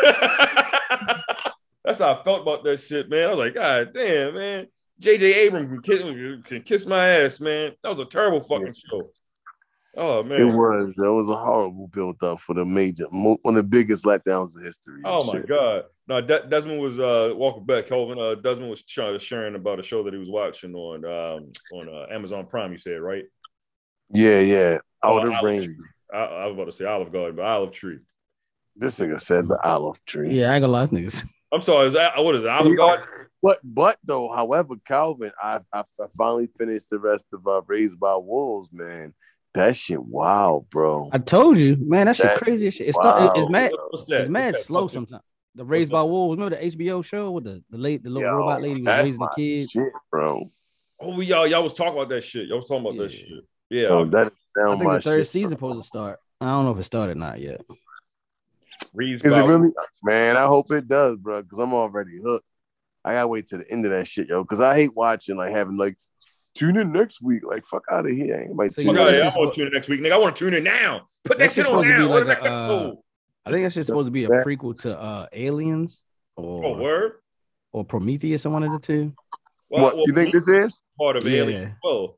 [1.85, 3.25] That's how I felt about that shit, man.
[3.25, 4.67] I was like, God damn, man.
[5.01, 7.73] JJ Abrams can kiss, can kiss my ass, man.
[7.83, 9.11] That was a terrible fucking show.
[9.97, 10.41] Oh man.
[10.41, 10.93] It was.
[10.97, 14.65] That was a horrible build up for the major, one of the biggest letdowns in
[14.65, 15.03] history.
[15.05, 15.49] Oh my Shit.
[15.49, 15.85] god.
[16.07, 18.19] No, De- Desmond was uh walking back, Kelvin.
[18.19, 21.89] Uh Desmond was trying sharing about a show that he was watching on um on
[21.89, 23.25] uh, Amazon Prime, you said, right?
[24.13, 24.79] Yeah, yeah.
[25.03, 25.77] Oh, Outer Olive range.
[26.13, 27.99] I, I was about to say Olive Garden, but Olive Tree.
[28.77, 30.33] This nigga said the olive tree.
[30.33, 31.29] Yeah, I ain't gonna lie, this niggas.
[31.53, 32.49] I'm sorry, is that what is it?
[32.49, 33.05] Olive Garden?
[33.43, 37.99] But but though, however, Kelvin, I I, I finally finished the rest of uh, Raised
[37.99, 39.13] by Wolves, man.
[39.55, 41.11] That shit, wow, bro.
[41.13, 42.89] I told you, man, that shit crazy shit.
[42.89, 43.71] It's, wow, not, it's mad.
[43.71, 43.87] bro.
[43.91, 44.21] What's that?
[44.23, 44.93] It's mad What's slow that?
[44.93, 45.23] sometimes.
[45.57, 46.37] The Raised What's by Wolves.
[46.37, 49.19] Remember the HBO show with the the late the little Yo, robot lady was raising
[49.19, 49.71] the kids?
[49.73, 50.51] Shit, bro.
[51.01, 52.47] Oh, we y'all y'all was talking about that shit.
[52.47, 53.27] Y'all was talking about that shit.
[53.69, 53.89] Yeah.
[53.89, 55.29] Yo, that is I down think my the third shit.
[55.29, 56.21] season supposed to start.
[56.41, 57.61] I don't know if it started or not yet.
[58.95, 59.71] Reeves Is it really?
[60.03, 62.47] Man, I hope it does, bro, because I'm already hooked.
[63.05, 65.53] I gotta wait to the end of that shit, yo, because I hate watching like
[65.53, 65.97] having like
[66.55, 67.43] tune in next week.
[67.45, 68.37] Like fuck out of here.
[68.37, 69.09] Ain't nobody So tune you Fuck know in.
[69.09, 69.23] outta that's here.
[69.23, 70.13] I just want to tune in next week, nigga.
[70.13, 71.07] I want to tune in now.
[71.25, 71.99] Put that shit on now.
[71.99, 72.93] be What the like next a, uh.
[73.47, 76.03] I think that's just supposed to be a prequel to uh Aliens
[76.37, 77.13] or Oh, word.
[77.73, 79.13] or Prometheus or one of the two.
[79.71, 80.81] Well, what well, you think this is?
[80.99, 81.43] part of Yeah.
[81.43, 81.77] Alien?
[81.85, 82.17] Oh,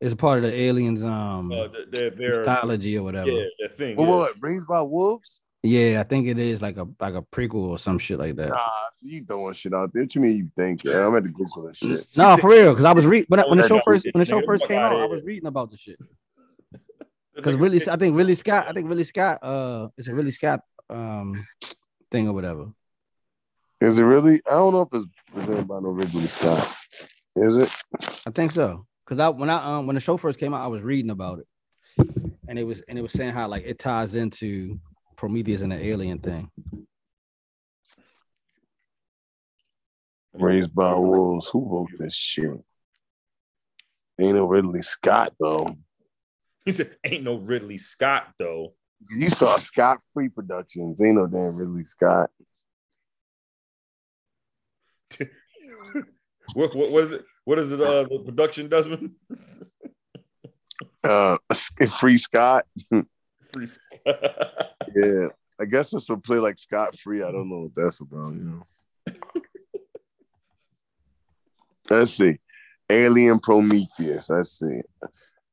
[0.00, 3.30] It's part of the Aliens um uh, th- their, their mythology or whatever.
[3.30, 3.96] yeah, their thing.
[3.96, 4.14] What, yeah.
[4.16, 4.34] what?
[4.40, 5.40] Raised by Wolves?
[5.66, 8.50] Yeah, I think it is like a like a prequel or some shit like that.
[8.50, 8.58] Nah,
[8.92, 10.02] so you throwing shit out there.
[10.02, 10.84] What you mean you think?
[10.84, 12.06] Yeah, I'm at the Google that shit.
[12.14, 14.42] No, for real, because I was reading when, when the show first when the show
[14.42, 15.98] first came out, I was reading about the shit.
[17.34, 20.60] Because really, I think Ridley Scott, I think Ridley Scott, uh, it's a Ridley Scott
[20.90, 21.46] um
[22.10, 22.66] thing or whatever.
[23.80, 24.42] Is it really?
[24.46, 26.76] I don't know if it's presented by no Ridley Scott.
[27.36, 27.74] Is it?
[28.26, 28.84] I think so.
[29.06, 31.38] Cause I when I um when the show first came out, I was reading about
[31.38, 31.46] it,
[32.48, 34.78] and it was and it was saying how like it ties into
[35.16, 36.50] Prometheus and the alien thing.
[40.32, 41.48] Raised by Wolves.
[41.48, 42.50] Who wrote this shit?
[44.20, 45.76] Ain't no Ridley Scott though.
[46.64, 48.74] He said, "Ain't no Ridley Scott though."
[49.10, 51.00] You saw Scott Free Productions.
[51.00, 52.30] Ain't no damn Ridley Scott.
[56.54, 57.24] what, what, what is it?
[57.44, 57.80] What is it?
[57.80, 59.12] Uh, the production, Desmond.
[61.02, 61.36] Uh,
[61.98, 62.64] Free Scott.
[63.54, 64.14] Free-
[64.94, 65.28] Yeah,
[65.60, 67.22] I guess it's a play like Scott Free.
[67.22, 68.34] I don't know what that's about.
[68.34, 68.62] You
[69.06, 69.14] know.
[71.90, 72.38] Let's see.
[72.90, 74.30] Alien Prometheus.
[74.30, 74.80] Let's see.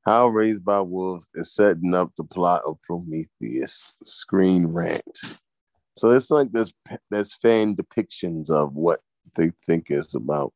[0.06, 3.86] How Raised by Wolves is setting up the plot of Prometheus.
[4.04, 5.20] Screen rant.
[5.96, 6.74] So it's like there's
[7.10, 9.02] there's fan depictions of what
[9.36, 10.54] they think it's about.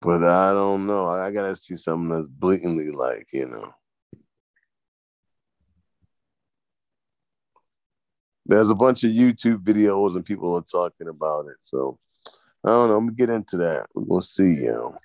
[0.00, 1.08] But I don't know.
[1.08, 3.72] I gotta see something that's blatantly like, you know.
[8.46, 11.56] There's a bunch of YouTube videos and people are talking about it.
[11.62, 11.98] So
[12.64, 12.96] I don't know.
[12.96, 13.86] I'm gonna get into that.
[13.94, 14.96] We're gonna see, you know.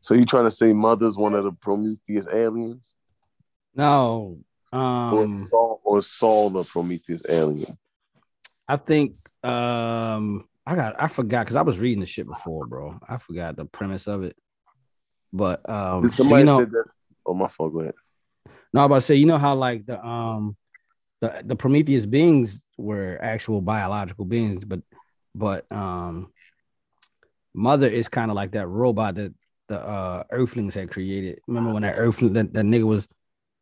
[0.00, 2.92] So you trying to say Mother's one of the Prometheus aliens?
[3.74, 4.38] No,
[4.72, 7.78] or um, Saul or Saul the Prometheus alien?
[8.68, 12.98] I think um I got I forgot because I was reading the shit before, bro.
[13.08, 14.36] I forgot the premise of it.
[15.32, 17.94] But um Did so somebody you know, said that's oh my fault, go ahead.
[18.72, 20.56] no, I'm about to say, you know how like the um
[21.20, 24.80] the, the Prometheus beings were actual biological beings, but
[25.34, 26.32] but um
[27.54, 29.34] mother is kind of like that robot that
[29.68, 31.40] the uh earthlings had created.
[31.46, 33.08] Remember when that earthling that, that nigga was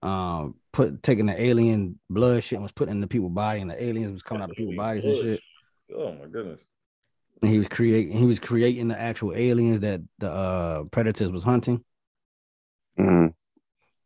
[0.02, 3.70] um put taking the alien blood shit and was putting in the people body and
[3.70, 5.40] the aliens was coming out of people's bodies and shit.
[5.96, 6.60] Oh my goodness.
[7.42, 11.42] and he was creating he was creating the actual aliens that the uh predators was
[11.44, 11.82] hunting
[12.98, 13.34] Mhm.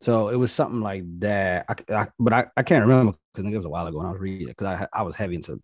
[0.01, 3.57] so it was something like that I, I- but I, I can't remember because it
[3.57, 5.61] was a while ago when i was reading it because I, I was heavy into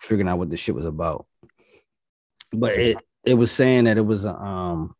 [0.00, 1.26] figuring out what this shit was about
[2.52, 4.94] but it it was saying that it was a, um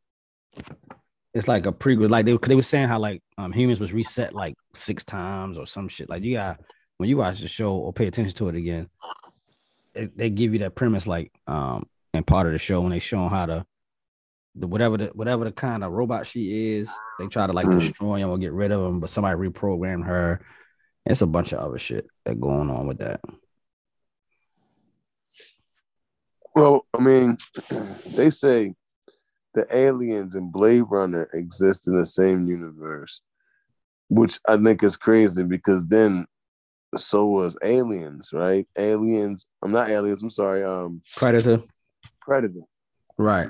[1.34, 4.32] it's like a prequel like they, they were saying how like um humans was reset
[4.34, 6.60] like six times or some shit like you got
[6.98, 8.88] when you watch the show or pay attention to it again
[9.94, 12.98] it, they give you that premise like um and part of the show when they
[13.00, 13.66] show how to
[14.56, 17.80] the whatever the whatever the kind of robot she is, they try to like Mm.
[17.80, 20.40] destroy him or get rid of him, but somebody reprogrammed her.
[21.06, 23.20] It's a bunch of other shit that going on with that.
[26.54, 27.36] Well, I mean,
[28.06, 28.74] they say
[29.54, 33.20] the aliens and Blade Runner exist in the same universe,
[34.08, 36.26] which I think is crazy because then
[36.96, 38.66] so was aliens, right?
[38.78, 41.62] Aliens, I'm not aliens, I'm sorry, um Predator,
[42.22, 42.60] Predator.
[43.18, 43.48] right?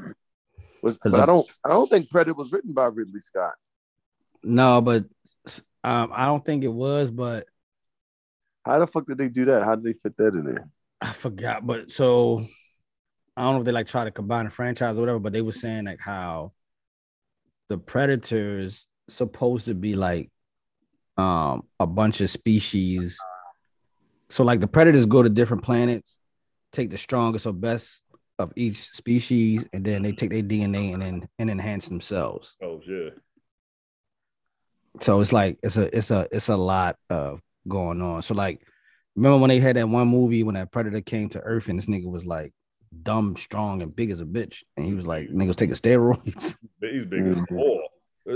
[0.83, 3.55] Was, but the- I don't I don't think Predator was written by Ridley Scott.
[4.43, 5.05] No, but
[5.85, 7.47] um, I don't think it was, but
[8.65, 9.63] How the fuck did they do that?
[9.65, 10.69] How did they fit that in there?
[11.01, 11.67] I forgot.
[11.67, 12.47] But so
[13.37, 15.43] I don't know if they like try to combine a franchise or whatever, but they
[15.43, 16.53] were saying like how
[17.69, 20.31] the predators supposed to be like
[21.17, 23.27] um a bunch of species.
[24.31, 26.19] So like the predators go to different planets,
[26.73, 28.03] take the strongest or best
[28.39, 32.57] of each species, and then they take their DNA and then and enhance themselves.
[32.63, 33.11] Oh yeah.
[35.01, 38.23] So it's like it's a it's a it's a lot of going on.
[38.23, 38.67] So like
[39.17, 41.87] remember when they had that one movie when that predator came to Earth and this
[41.87, 42.53] nigga was like
[43.03, 46.57] dumb, strong, and big as a bitch, and he was like niggas taking steroids.
[46.81, 47.81] He's big as a Mhm.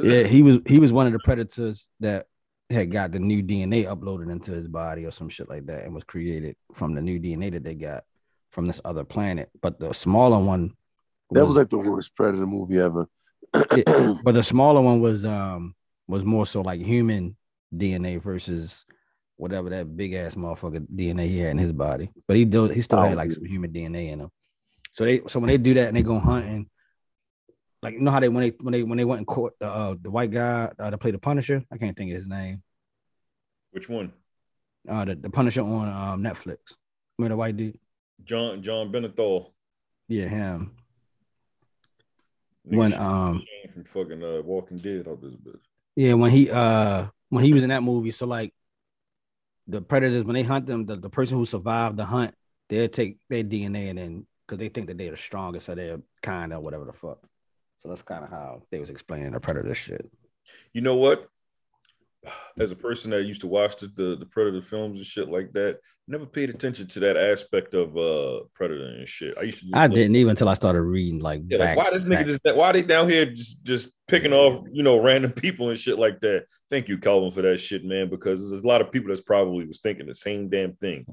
[0.03, 2.27] yeah, he was he was one of the predators that
[2.71, 5.95] had got the new DNA uploaded into his body or some shit like that, and
[5.95, 8.05] was created from the new DNA that they got
[8.51, 9.49] from this other planet.
[9.63, 10.73] But the smaller one,
[11.31, 13.09] That was like the worst Predator movie ever.
[13.55, 15.75] it- but the smaller one was um
[16.09, 17.37] was more so like human
[17.75, 18.85] DNA versus
[19.37, 22.11] whatever that big ass motherfucker DNA he had in his body.
[22.27, 24.31] But he do he still had like some human DNA in him.
[24.93, 26.69] So they so when they do that and they go hunting,
[27.83, 29.69] like you know how they when they when they when they went in court, the
[29.69, 32.63] uh, the white guy uh, that played the Punisher, I can't think of his name.
[33.71, 34.13] Which one?
[34.89, 36.57] Uh, the, the Punisher on um Netflix.
[37.19, 37.79] I mean the white dude?
[38.25, 39.53] John Jon Bernthal.
[40.09, 40.75] Yeah, him.
[42.67, 43.43] Nigga When um
[43.73, 45.61] from fucking uh, Walking Dead out this bitch.
[45.99, 48.55] Yeah when he uh when he was in that movie, so like
[49.67, 52.35] the predators when they hunt them, the, the person who survived the hunt,
[52.69, 56.01] they'll take their DNA and then because they think that they're the strongest, so they're
[56.23, 57.19] kind or whatever the fuck.
[57.83, 60.09] So that's kind of how they was explaining the predator shit.
[60.73, 61.29] You know what?
[62.57, 65.53] As a person that used to watch the, the, the Predator films and shit like
[65.53, 69.37] that, never paid attention to that aspect of uh Predator and shit.
[69.39, 69.71] I used to.
[69.75, 72.57] I look- didn't even until I started reading like, Yeah, like, why this nigga just
[72.57, 76.21] why they down here just just picking off you know random people and shit like
[76.21, 76.45] that?
[76.71, 78.09] Thank you, Kelvin, for that shit, man.
[78.11, 81.07] Because there's a lot of people that's probably was thinking the same damn thing.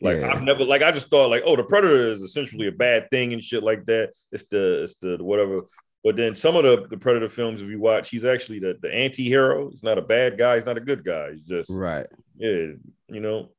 [0.00, 0.32] Like Yeah.
[0.32, 3.32] I've never like I just thought like oh the predator is essentially a bad thing
[3.32, 4.10] and shit like that.
[4.30, 5.62] It's the it's the whatever.
[6.04, 8.92] But then some of the, the predator films, if you watch, he's actually the, the
[8.92, 9.70] anti-hero.
[9.70, 10.56] He's not a bad guy.
[10.56, 11.30] He's not a good guy.
[11.30, 12.72] He's just right, yeah,
[13.08, 13.50] you know.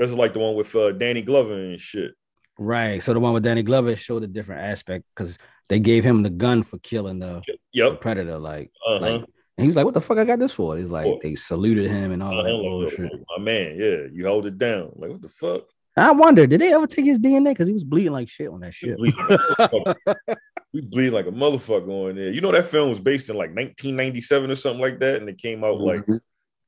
[0.00, 2.12] This is like the one with uh, Danny Glover and shit.
[2.58, 3.02] right.
[3.02, 6.30] So the one with Danny Glover showed a different aspect because they gave him the
[6.30, 8.00] gun for killing the, the Yep.
[8.00, 8.38] predator.
[8.38, 8.98] Like, Uh-huh.
[9.00, 10.16] like, and he was like, "What the fuck?
[10.18, 11.18] I got this for?" He's like, Oh.
[11.22, 12.42] they saluted him and all Uh-huh.
[12.44, 13.12] that bullshit.
[13.36, 14.90] my man, yeah, you hold it down.
[14.96, 15.64] Like what the fuck?
[15.96, 17.50] I wonder, did they ever take his DNA?
[17.50, 18.96] Because he was bleeding like shit on that We shit.
[18.96, 19.34] bleed like a
[19.68, 20.36] motherfucker.
[20.72, 22.30] We bleed like a motherfucker on there.
[22.30, 25.36] You know that film was based in like 1997 or something like that, and it
[25.36, 26.20] came out like Mhm.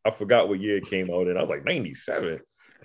[0.05, 1.37] I forgot what year it came out in.
[1.37, 2.41] I was like 97.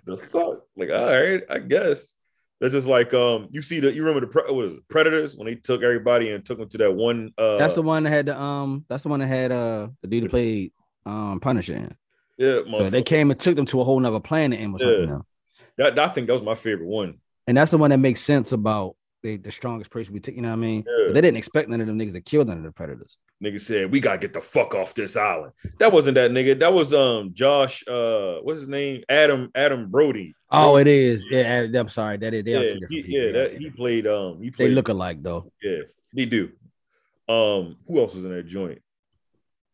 [0.08, 0.64] The fuck?
[0.76, 2.14] Like, all right, I guess.
[2.60, 5.36] That's just like um, you see the you remember the pre- what is it, Predators
[5.36, 8.10] when they took everybody and took them to that one uh that's the one that
[8.10, 8.84] had the um.
[8.90, 10.72] That's the one that had uh the dude that played
[11.06, 11.96] um Punisher in.
[12.38, 15.06] yeah, So they came and took them to a whole nother planet and was Yeah.
[15.06, 15.22] them.
[15.78, 17.20] That, I think that was my favorite one.
[17.46, 20.36] And that's the one that makes sense about the, the strongest person we took.
[20.36, 20.84] You know what I mean?
[20.88, 21.04] Yeah.
[21.10, 23.18] But They didn't expect none of them niggas to kill none of the predators.
[23.44, 25.54] Nigga said we gotta get the fuck off this island.
[25.80, 26.60] That wasn't that nigga.
[26.60, 27.88] That was um Josh.
[27.88, 29.04] Uh, what's his name?
[29.08, 30.34] Adam Adam Brody.
[30.50, 31.24] Oh, it is.
[31.30, 32.18] Yeah, I'm sorry.
[32.18, 32.44] That is.
[32.44, 33.32] They yeah, he, yeah.
[33.34, 34.08] That he played.
[34.08, 34.72] Um, he They played.
[34.72, 35.52] look alike though.
[35.62, 35.82] Yeah,
[36.14, 36.50] they do.
[37.30, 38.82] Um, who else was in that joint?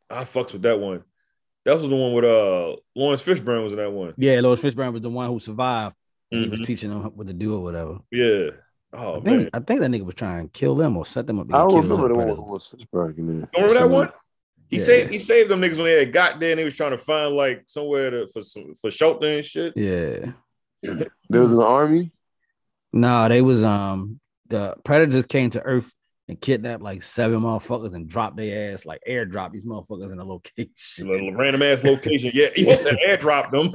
[0.09, 1.03] I fucks with that one.
[1.63, 4.13] That was the one with uh Laurence Fishburne was in that one.
[4.17, 5.95] Yeah, Laurence Fishburne was the one who survived.
[6.31, 6.65] And He was Mhm.
[6.65, 7.99] teaching them what to do or whatever.
[8.11, 8.49] Yeah.
[8.95, 11.25] Oh I man, think I think that nigga was trying to kill them or set
[11.27, 11.47] them up.
[11.49, 12.73] to I don't killed remember the one predators.
[12.77, 13.49] with Fishburne in there.
[13.55, 14.09] remember that one?
[14.69, 14.83] He Yeah.
[14.83, 16.97] saved he saved them niggas when they had got there and they was trying to
[16.97, 19.75] find like somewhere to, for some, for shelter and shit.
[19.75, 20.31] Yeah.
[20.81, 22.11] There was an army.
[22.91, 25.91] No, they was um the predators came to Earth
[26.27, 30.23] and kidnapped like seven motherfuckers and dropped their ass like airdrop these motherfuckers in a
[30.23, 30.69] location.
[30.99, 32.31] Little random ass location.
[32.33, 33.71] Yeah, he must have airdropped them.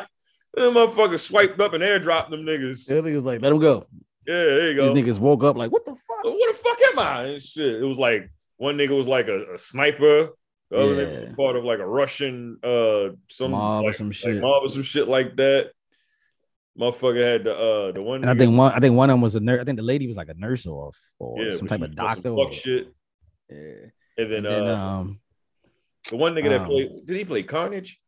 [0.54, 2.86] Them motherfuckers swiped up and airdropped them niggas.
[2.86, 3.86] The niggas like, let them go.
[4.26, 4.92] Yeah, there you go.
[4.92, 6.24] These niggas woke up like, what the fuck?
[6.24, 7.22] What the fuck am I?
[7.24, 7.80] And shit.
[7.80, 10.30] It was like one nigga was like a, a sniper.
[10.70, 14.08] The other nigga was part of like a Russian uh some Mob or like, some
[14.08, 14.40] like shit.
[14.40, 15.70] mob or some shit like that.
[16.78, 19.20] Motherfucker had the uh the one And I think one, I think one of them
[19.20, 19.60] was a nurse.
[19.60, 22.30] I think the lady was like a nurse or, or yeah, some type of doctor.
[22.30, 22.92] fuck Or, shit.
[23.50, 23.56] yeah.
[24.18, 25.20] And then, And then, uh um,
[26.08, 27.99] the one nigga that um, played did he play Carnage?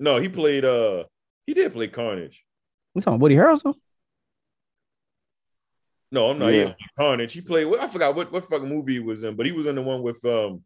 [0.00, 1.04] No, he played uh
[1.46, 2.42] he did play Carnage.
[2.94, 3.74] we talking Woody Harrelson?
[6.10, 6.48] No, I'm not.
[6.48, 6.52] Yeah.
[6.64, 7.32] didn't Carnage.
[7.32, 7.68] He played.
[7.78, 10.02] I forgot what what fucking movie he was in, but he was in the one
[10.02, 10.64] with um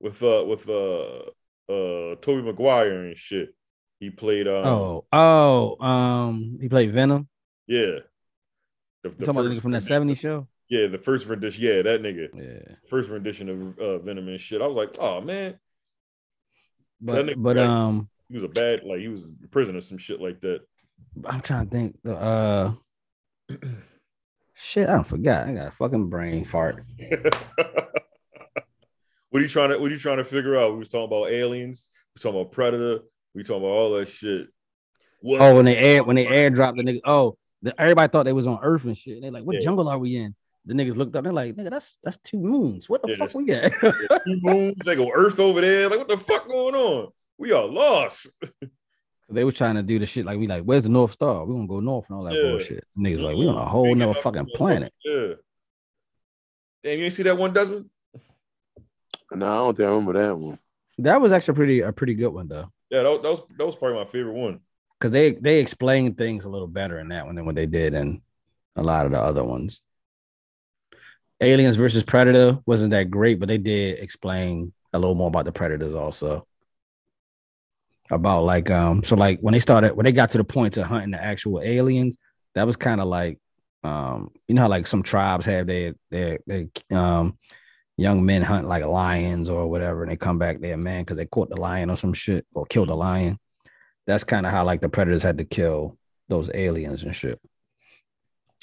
[0.00, 1.22] with uh with uh
[1.68, 3.48] uh Tobey Maguire and shit.
[3.98, 4.46] He played.
[4.46, 7.28] Um, Oh, oh, um, he played Venom.
[7.66, 8.00] yeah.
[9.02, 10.48] The, You talking about the from that 70s show?
[10.68, 11.64] Yeah, the first rendition.
[11.64, 12.28] Yeah, that nigga.
[12.34, 12.74] Yeah.
[12.90, 14.60] First rendition of uh, Venom and shit.
[14.60, 15.58] I was like, oh man,
[17.00, 19.98] But nigga but um he was a bad like he was in prison or some
[19.98, 20.60] shit like that.
[21.24, 22.72] I'm trying to think the uh
[24.54, 25.46] shit, I don't forgot.
[25.48, 26.84] I got a fucking brain fart.
[29.30, 30.72] what are you trying to What are you trying to figure out?
[30.72, 31.90] We was talking about aliens.
[32.14, 33.00] We talking about Predator.
[33.34, 34.48] We talking about all that shit.
[35.20, 35.40] What?
[35.40, 37.00] Oh, when they air when they airdropped the nigga.
[37.04, 39.20] Oh, the, everybody thought they was on Earth and shit.
[39.22, 39.60] They like, what Yeah.
[39.60, 40.34] jungle are we in?
[40.66, 41.22] The niggas looked up.
[41.24, 42.88] They're like, nigga, that's that's two moons.
[42.88, 43.72] What the Yeah, fuck we at?
[44.26, 44.74] two moons.
[44.84, 45.88] They go Earth over there.
[45.88, 47.08] Like, what the fuck going on?
[47.38, 48.32] We are lost.
[49.28, 51.44] they were trying to do the shit like we like, where's the North Star?
[51.44, 52.42] We're gonna go north and all that Yeah.
[52.42, 52.84] bullshit.
[52.98, 53.56] Niggas like, we mm-hmm.
[53.56, 54.92] on a whole Big nother fucking planet.
[55.04, 55.34] Yeah.
[56.82, 57.90] Damn, you ain't see that one, Desmond?
[59.32, 60.58] No, I don't think I remember that one.
[60.98, 62.70] That was actually pretty a pretty good one though.
[62.90, 64.60] Yeah, that, that was that was probably my favorite one.
[65.00, 67.92] Cause they they explained things a little better in that one than what they did
[67.92, 68.22] in
[68.76, 69.82] a lot of the other ones.
[71.40, 75.52] Aliens versus Predator wasn't that great, but they did explain a little more about the
[75.52, 76.46] Predators also.
[78.10, 80.84] About like um so like when they started when they got to the point to
[80.84, 82.16] hunting the actual aliens,
[82.54, 83.38] that was kind of like
[83.84, 87.38] um you know how like some tribes have their their, their um
[87.96, 91.26] young men hunt like lions or whatever, and they come back there man because they
[91.26, 93.38] caught the lion or some shit or killed the lion.
[94.06, 95.96] That's kind of how like the predators had to kill
[96.28, 97.40] those aliens and shit.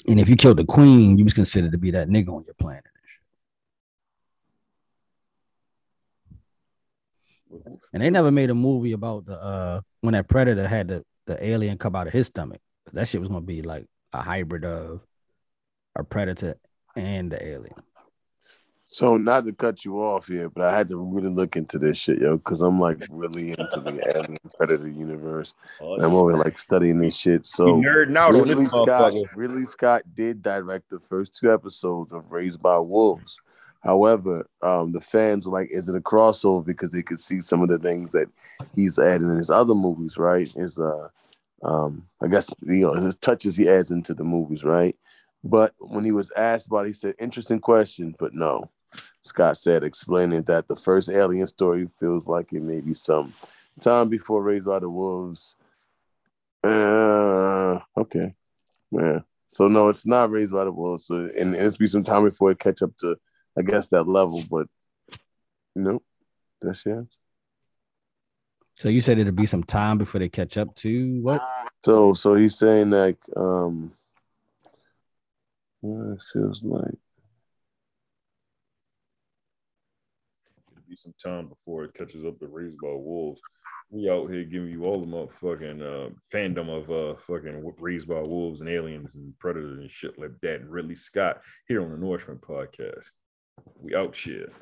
[0.06, 2.54] And if you killed the queen, you was considered to be that nigga on your
[2.54, 2.84] planet.
[7.92, 11.44] And they never made a movie about the uh when that predator had the, the
[11.44, 12.60] alien come out of his stomach.
[12.92, 15.00] That shit was gonna be like a hybrid of
[15.96, 16.56] a predator
[16.96, 17.74] and the alien.
[18.86, 21.98] So not to cut you off here, but I had to really look into this
[21.98, 25.54] shit, yo, because I'm like really into the Alien Predator universe.
[25.80, 27.44] Oh, And I'm over like studying this shit.
[27.44, 29.24] So nerding out on Ridley Scott, motherfucker.
[29.34, 33.36] Ridley Scott did direct the first two episodes of Raised by Wolves.
[33.84, 37.62] However, um, the fans were like, "Is it a crossover?" Because they could see some
[37.62, 38.28] of the things that
[38.74, 40.50] he's adding in his other movies, right?
[40.52, 41.08] His, uh,
[41.62, 44.96] um, I guess you know his touches he adds into the movies, right?
[45.42, 48.70] But when he was asked about, it, he said, "Interesting question, but no."
[49.22, 53.32] Scott said, explaining that the first Alien story feels like it may be some
[53.80, 55.56] time before Raised by the Wolves.
[56.62, 58.34] Uh, okay,
[58.90, 59.20] yeah.
[59.48, 61.06] So no, it's not Raised by the Wolves.
[61.06, 63.16] So and, and it's be some time before it catch up to,
[63.58, 64.42] I guess, that level.
[64.50, 64.66] But
[65.74, 66.04] nope,
[66.60, 67.18] that's your answer.
[68.76, 71.42] So you said it'll be some time before they catch up to what?
[71.84, 73.92] So so he's saying like um,
[75.80, 76.98] what it feels like.
[80.72, 83.40] It'll be some time before it catches up to Raised by Wolves.
[83.90, 88.22] We out here giving you all the motherfucking uh, fandom of uh, fucking Raised by
[88.22, 90.62] Wolves and Aliens and Predators and shit like that.
[90.62, 93.04] And Ridley Scott here on the Nourishment podcast.
[93.80, 94.52] We out shit.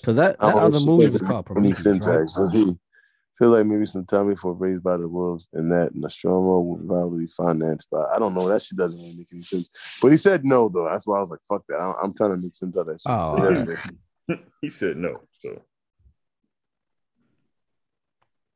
[0.00, 2.20] Because that, that Oh, other shit movie was doesn't called make any Prometheus, sense right?
[2.22, 2.64] actually.
[2.64, 2.78] He
[3.38, 7.24] feel like maybe some time before Raised by the Wolves and that Nostromo would probably
[7.24, 8.48] be financed by I don't know.
[8.48, 9.98] That shit doesn't really make any sense.
[10.00, 10.88] But he said no though.
[10.90, 11.76] That's why I was like, fuck that.
[11.76, 13.00] I- I'm trying to make sense of that shit.
[13.06, 13.66] Oh, But alright.
[13.66, 15.20] that's- he said no.
[15.40, 15.62] So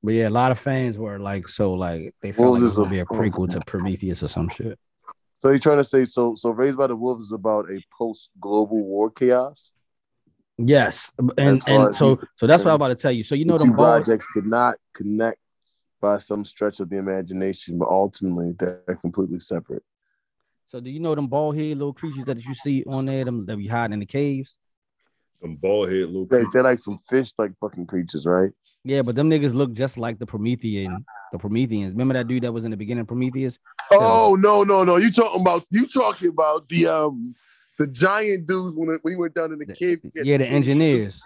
[0.05, 2.61] But yeah, a lot of fans were like, so like they What felt was like
[2.61, 4.79] it was this gonna be a a- prequel to Prometheus or some shit.
[5.39, 8.31] So you're trying to say so so Raised by the Wolves is about a post
[8.41, 9.73] global war chaos.
[10.59, 13.23] Yes, and and so so that's what I'm about to tell you.
[13.23, 15.39] So you know the projects could not connect
[16.01, 19.83] by some stretch of the imagination, but ultimately they're completely separate.
[20.69, 23.47] So do you know them bald head little creatures that you see on there, them
[23.47, 24.57] that we hide in the caves?
[25.41, 26.53] Some bald head little They, creatures.
[26.53, 28.51] they're like some fish like fucking creatures, right?
[28.85, 31.93] Yeah, but them niggas look just like the Promethean, the Prometheans.
[31.93, 33.59] Remember that dude that was in the beginning of Prometheus?
[33.91, 34.97] Oh no, no, no!
[34.97, 37.35] You talking about you talking about the um
[37.79, 40.01] the giant dudes when, it- when he went down in the cave?
[40.15, 40.55] Yeah, the fish.
[40.55, 41.23] engineers.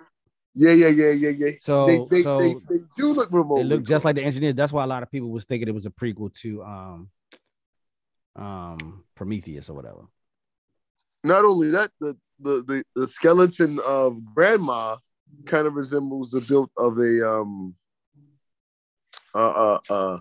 [0.54, 1.50] Yeah, yeah, yeah, yeah, yeah.
[1.60, 3.58] So they, they, so they, they do look remote.
[3.58, 4.56] It looked just like the engineers.
[4.56, 7.08] That's why a lot of people was thinking it was a prequel to um
[8.36, 10.02] um Prometheus or whatever.
[11.22, 14.96] Not only that, the the the, the skeleton of grandma
[15.46, 17.74] kind of resembles the build of a um
[19.34, 20.18] uh uh uh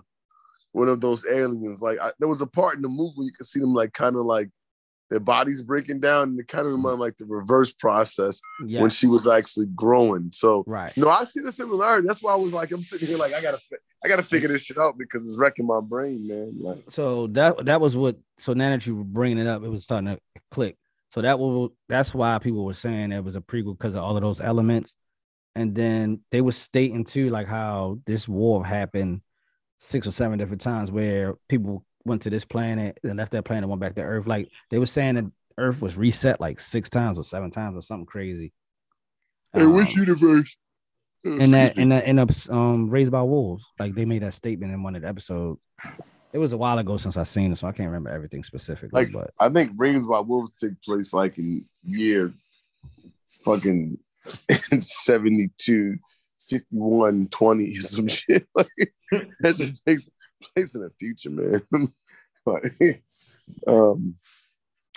[0.72, 1.82] one of those aliens.
[1.82, 3.92] Like I, there was a part in the movie where you could see them like
[3.92, 4.50] kind of like
[5.10, 8.82] their bodies breaking down, and it kind of reminded like the reverse process Yeah.
[8.82, 10.30] when she was actually growing.
[10.32, 10.96] So right.
[10.96, 12.06] no, I see the similarity.
[12.06, 13.58] That's why I was like, I'm sitting here like I gotta
[14.04, 16.54] I gotta figure this shit out because it's wrecking my brain, man.
[16.60, 18.16] Like So that that was what.
[18.38, 20.76] So now that you were bringing it up, it was starting to click.
[21.10, 21.74] So that will.
[21.88, 24.94] That's why people were saying it was a prequel because of all of those elements.
[25.56, 29.22] And then they were stating too, like how this war happened
[29.80, 33.64] six or seven different times, where people went to this planet and left that planet,
[33.64, 34.26] and went back to Earth.
[34.26, 35.24] Like they were saying that
[35.58, 38.52] Earth was reset like six times or seven times or something crazy.
[39.54, 40.56] in which Um, universe?
[41.24, 44.72] in that in that in the um raised by wolves like they made that statement
[44.72, 45.60] in one of the episodes
[46.32, 49.04] it was a while ago since i seen it so i can't remember everything specifically
[49.04, 52.32] Like- but I think Raised by Wolves took place like in year
[53.44, 53.98] fucking
[54.78, 55.96] 72,
[56.48, 58.46] 51, 20, some shit.
[58.56, 58.68] Like
[59.40, 60.00] that should take
[60.54, 61.62] place in the future, man.
[62.46, 63.02] like,
[63.66, 64.14] um,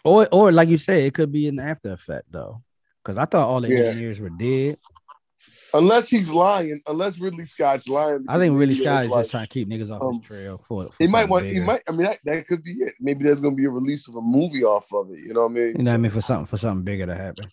[0.03, 2.61] or or like you said it could be an after effect though
[3.03, 3.85] because i thought all the Yeah.
[3.85, 4.77] engineers were dead
[5.73, 8.25] unless he's lying, unless Ridley Scott's lying.
[8.29, 10.27] i think really maybe scott is like- just trying to keep niggas off um, his
[10.27, 11.45] trail for, for He might want.
[11.45, 11.81] He might.
[11.87, 12.93] I mean, that, that could be it.
[12.99, 15.19] Maybe there's going to be a release of a movie off of it.
[15.19, 15.67] You know what I mean?
[15.67, 17.45] you know what i mean for something for something bigger to happen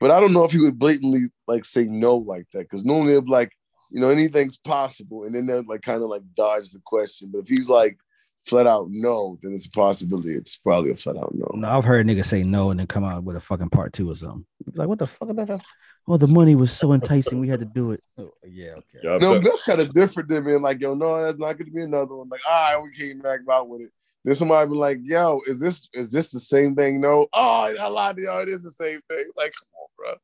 [0.00, 3.12] But I don't know if he would blatantly like say no like that because normally
[3.12, 3.52] they'll be like,
[3.90, 7.30] you know, anything's possible, and then they'll like kind of like dodge the question.
[7.32, 7.96] But if he's like
[8.44, 10.30] flat out no, then it's a possibility.
[10.32, 11.50] It's probably a flat out no.
[11.54, 14.10] No, I've heard niggas say no and then come out with a fucking part two
[14.10, 14.44] or something.
[14.74, 15.60] Like, what the fuck is that?
[16.08, 18.02] Oh, the money was so enticing, we had to do it.
[18.18, 18.98] Oh, yeah, okay.
[19.04, 21.70] Yeah, No, bet- that's kind of different than being like, yo, no, that's not gonna
[21.70, 22.28] be another one.
[22.28, 23.90] Like, all right, we came back out with it.
[24.24, 27.00] Then somebody be like, yo, is this is this the same thing?
[27.00, 28.40] No, oh, I lied to y'all.
[28.40, 29.24] It is the same thing.
[29.36, 30.14] Like, come on, bro.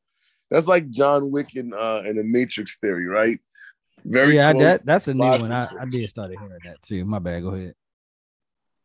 [0.50, 3.38] That's like John Wick in uh in the Matrix theory, right?
[4.04, 5.52] Very yeah, I- that, that's a new one.
[5.52, 5.68] I.
[5.80, 7.04] I did start hearing that too.
[7.04, 7.42] My bad.
[7.42, 7.74] Go ahead.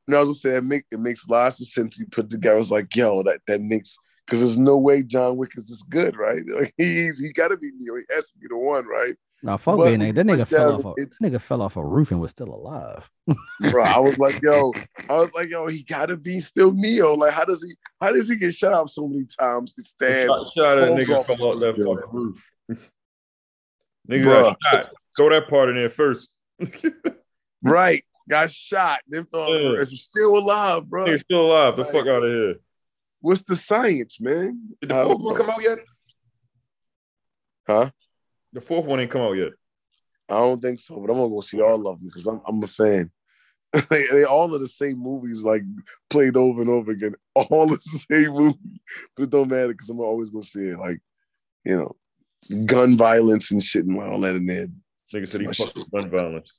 [0.08, 1.98] No, I was gonna say it, make, it makes lots of sense.
[1.98, 5.52] You put together, it's like, yo, that that makes because there's no way John Wick
[5.56, 6.42] is this good, right?
[6.48, 7.96] Like he's he gotta be Neo.
[7.96, 9.16] He has to be the one, right?
[9.46, 10.16] No, fuck But being nigga.
[10.16, 12.32] That nigga like fell off a it- that nigga fell off a roof and was
[12.32, 13.10] still alive.
[13.72, 14.74] Bro, I was like, yo,
[15.10, 17.14] I was like, yo, he gotta be still Neo.
[17.14, 19.74] Like, how does he how does he get shot up so many times?
[19.76, 21.98] He stand shot, shot at a falls nigga off fell out that the roof.
[21.98, 22.10] fucking
[22.70, 22.92] roof.
[24.10, 24.44] nigga Bruh.
[24.44, 24.94] got shot.
[25.18, 26.30] Throw that part in there first.
[27.62, 29.02] right, got shot,
[29.32, 29.84] thought Yeah.
[29.84, 31.06] still alive, bro.
[31.06, 31.76] Nigga still alive.
[31.76, 32.56] The Like- fuck out of here.
[33.20, 34.76] What's the science, man?
[34.82, 35.80] Did the fourth one come out yet?
[37.66, 37.92] Huh?
[38.52, 39.54] The fourth one ain't come out yet.
[40.30, 42.62] I don't think so, but I'm gonna go see all of them because I'm I'm
[42.64, 43.12] a fan.
[43.90, 45.64] they, they all are the same movies, like
[46.10, 47.16] played over and over again.
[47.36, 48.82] All the same movie,
[49.16, 50.78] but it don't matter because I'm always gonna see it.
[50.78, 51.00] Like,
[51.66, 51.96] you know,
[52.66, 54.68] gun violence and shit and all that in there.
[55.12, 56.52] Nigga said he fucked with gun violence.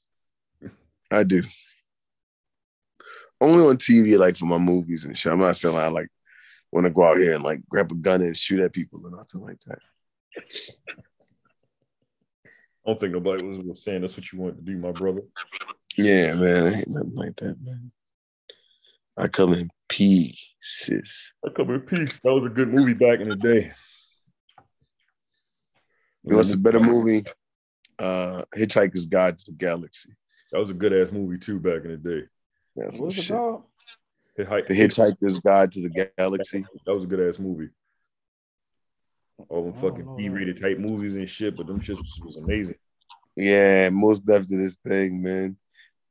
[1.15, 1.43] I do.
[3.41, 5.33] Only on TV, like for my movies and shit.
[5.33, 6.09] I'm not saying I like
[6.73, 9.11] want to go out here and like grab a gun and shoot at people or
[9.11, 9.79] nothing like that.
[12.85, 15.23] I don't think nobody was, saying that's what you wanted to do, my brother.
[15.97, 17.93] Yeah, man, it ain't nothing like that, man.
[19.17, 21.33] I come in pieces.
[21.47, 22.21] I come in peace.
[22.23, 23.73] That was a good movie back in the day.
[26.25, 27.25] You know, what's a better movie?
[27.99, 30.11] Uh, Hitchhiker's Guide to the Galaxy.
[30.55, 32.27] That was a good ass movie too back in the day.
[32.77, 33.65] That's What what it called?
[34.39, 36.65] Hitchhik- The Hitchhiker's Guide to the Galaxy.
[36.87, 37.71] That was a good ass movie.
[39.49, 41.99] All them I don't fucking know B rated type movies and shit, but them shits
[41.99, 42.77] was, was amazing.
[43.35, 45.57] Yeah, most definitely this thing, man.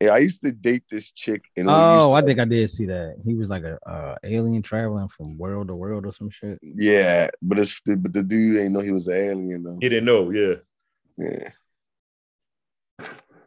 [0.01, 2.87] Yeah, I used to date this chick, and we Oh, I think I did see
[2.87, 3.15] that.
[3.23, 6.59] He was like a uh, alien traveling from world to world or some shit.
[6.61, 9.77] yeah, but it's but the dude ain't know he was an alien though.
[9.79, 10.55] He didn't know, yeah.
[11.15, 11.51] Yeah,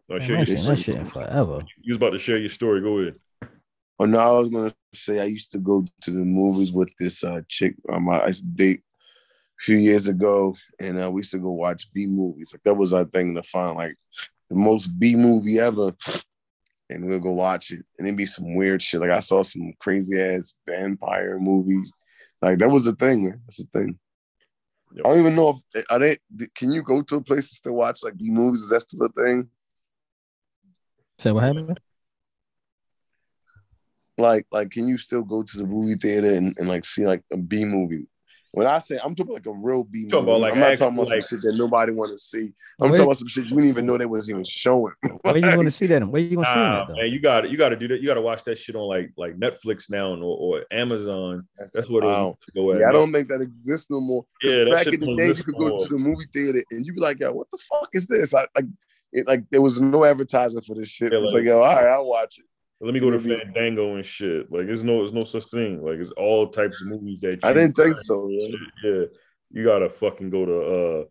[0.08, 0.76] No, Man, share I your story.
[0.76, 1.64] that shit forever.
[1.82, 2.80] You was about to share your story.
[2.80, 3.16] Go ahead.
[3.98, 7.24] Oh no, I was gonna say I used to go to the movies with this
[7.24, 7.74] uh, chick.
[7.90, 8.82] Um, I used to date
[9.58, 12.52] a few years ago, and uh, we used to go watch B movies.
[12.52, 13.96] Like that was our thing to find like
[14.50, 15.92] the most B movie ever,
[16.90, 17.84] and we'll go watch it.
[17.98, 19.00] And it'd be some weird shit.
[19.00, 21.90] Like I saw some crazy ass vampire movies.
[22.42, 23.40] Like that was the thing, man.
[23.46, 23.98] That's the thing.
[24.98, 26.18] I don't even know if are they.
[26.54, 28.62] Can you go to a place to still watch like B movies?
[28.62, 29.48] Is that still a thing?
[31.18, 31.80] Say what happened?
[34.18, 37.22] like like can you still go to the movie theater and, and like see like
[37.32, 38.06] a B movie?
[38.52, 40.94] When I say I'm talking like a real B movie, about, like, I'm not talking
[40.94, 42.54] about like- some shit that nobody want to see.
[42.80, 44.94] Oh, I'm Where- talking about some shit you didn't even know they was even showing.
[45.20, 46.08] Where are you going to see that?
[46.08, 46.94] Where you going to see that though?
[46.94, 48.00] man, you got to you got to do that.
[48.00, 50.22] You got to watch that shit on like like Netflix now or,
[50.60, 51.46] or Amazon.
[51.58, 52.38] That's what it was Wow.
[52.46, 52.80] to go at.
[52.80, 54.24] Yeah, I don't think that exists no more.
[54.42, 55.80] Yeah, back in the day, you could go more.
[55.80, 58.46] to the movie theater and you'd be like, "Yo, what the fuck is this?" I
[58.56, 58.64] like
[59.16, 59.26] it.
[59.26, 61.12] Like there was no advertising for this shit.
[61.12, 62.44] Yeah, it's like- like, yo, all right, I'll watch it.
[62.80, 64.52] Let me go to Maybe- Fandango and shit.
[64.52, 65.82] Like, there's no, there's no such thing.
[65.82, 68.28] Like, it's all types of movies that I didn't think so.
[68.28, 68.54] Yeah.
[68.84, 69.04] Yeah,
[69.50, 71.04] you gotta fucking go to uh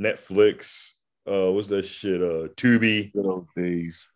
[0.00, 0.90] Netflix.
[1.26, 2.22] Uh, what's that shit?
[2.22, 3.12] Uh, Tubi.
[3.12, 4.08] Good old days.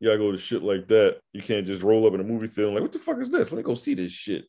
[0.00, 1.18] You gotta go to shit like that.
[1.32, 3.52] You can't just roll up in a movie theater like, what the fuck is this?
[3.52, 4.46] Let me go see this shit.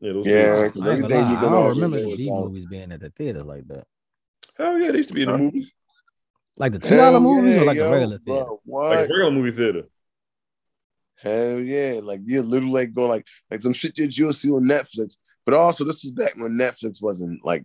[0.00, 2.10] Yeah, those Yeah, things- because I, ain't everything lie, you I don't remember know the
[2.10, 3.84] is D movies being at the theater like that.
[4.58, 5.72] Hell yeah, they used to be in the movies.
[6.56, 8.44] Like the two dollar movies yeah, or like yo, the regular theater.
[8.44, 8.96] bro, Like what?
[8.98, 9.82] a regular movie theater.
[11.16, 12.00] Hell yeah.
[12.02, 15.16] Like you're literally like going like like some shit that you'll see on Netflix.
[15.44, 17.64] But also this was back when Netflix wasn't like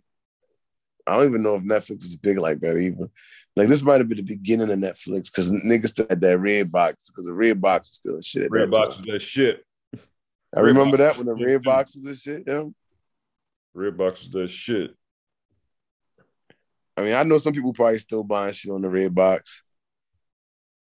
[1.06, 3.10] I don't even know if Netflix was big like that even.
[3.56, 6.72] Like this might have been the beginning of Netflix because niggas still had that red
[6.72, 8.52] box because the red box was still a shit.
[8.52, 9.06] Red that box time.
[9.06, 9.64] was that shit.
[10.56, 12.44] I remember Red that when the red box was this shit.
[12.48, 12.66] Yeah.
[13.74, 14.96] Red box was that shit.
[16.98, 19.62] I mean, I know some people probably still buying shit on the red box.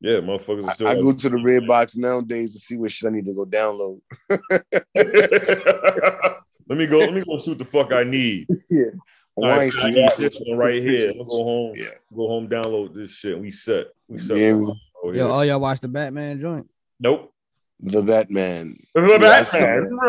[0.01, 0.87] Yeah, motherfuckers are I, still.
[0.87, 3.45] I go to the red box nowadays to see what shit I need to go
[3.45, 3.99] download.
[6.67, 6.99] let me go.
[6.99, 8.47] Let me go see what the fuck I need.
[8.69, 8.85] yeah.
[9.35, 10.31] Well, I right, I seen got that.
[10.31, 11.13] this one right here.
[11.15, 11.73] We'll go home.
[11.75, 11.95] Yeah.
[12.15, 12.47] Go home.
[12.47, 13.37] Download this shit.
[13.37, 13.87] We set.
[14.07, 14.37] We set.
[14.37, 14.59] Yeah.
[15.13, 16.69] Yo, all y'all watch the Batman joint?
[16.99, 17.33] Nope.
[17.81, 18.77] The Batman.
[18.93, 19.99] The Yeah, Batman.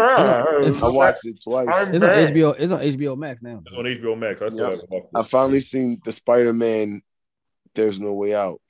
[0.82, 1.68] I watched it twice.
[1.68, 2.54] I'm- It's on HBO.
[2.58, 3.62] It's on HBO Max now.
[3.64, 4.42] It's on HBO Max.
[4.42, 4.80] I Yep.
[5.14, 7.00] I finally seen the Spider Man.
[7.74, 8.60] There's no way out.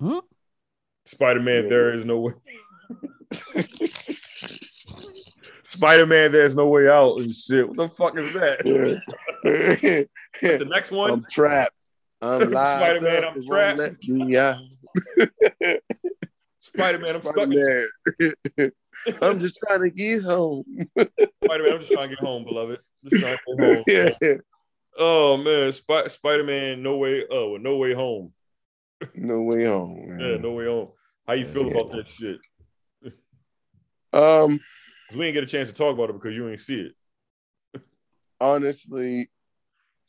[0.00, 0.22] Huh?
[1.04, 1.68] Spider Man, Yeah.
[1.70, 2.32] there is no way.
[5.64, 7.68] Spider Man, there's no way out and shit.
[7.68, 8.66] What the fuck is that?
[8.66, 10.04] Yeah.
[10.40, 11.10] The next one?
[11.10, 11.74] I'm trapped.
[12.22, 13.34] I'm locked Spider-Man, up.
[13.36, 13.78] I'm trapped.
[13.78, 14.56] let me out.
[16.76, 17.36] Spider Man, I'm stuck.
[17.38, 18.72] in- Spider-Man.
[19.22, 20.64] I'm just trying to get home.
[20.98, 22.80] Spider Man, I'm just trying to get home, beloved.
[23.04, 24.14] Just trying to get home.
[24.22, 24.34] yeah.
[24.98, 27.24] Oh man, Sp- Spider Man, no way.
[27.30, 28.32] Oh, no way home.
[29.14, 30.04] No way home.
[30.18, 30.20] man.
[30.20, 30.88] Yeah, no way home.
[31.26, 31.78] How you feel Yeah.
[31.80, 32.38] about that shit?
[34.12, 34.60] Um,
[35.12, 36.90] we didn't get a chance to talk about it because you ain't see
[37.74, 37.82] it.
[38.40, 39.30] honestly,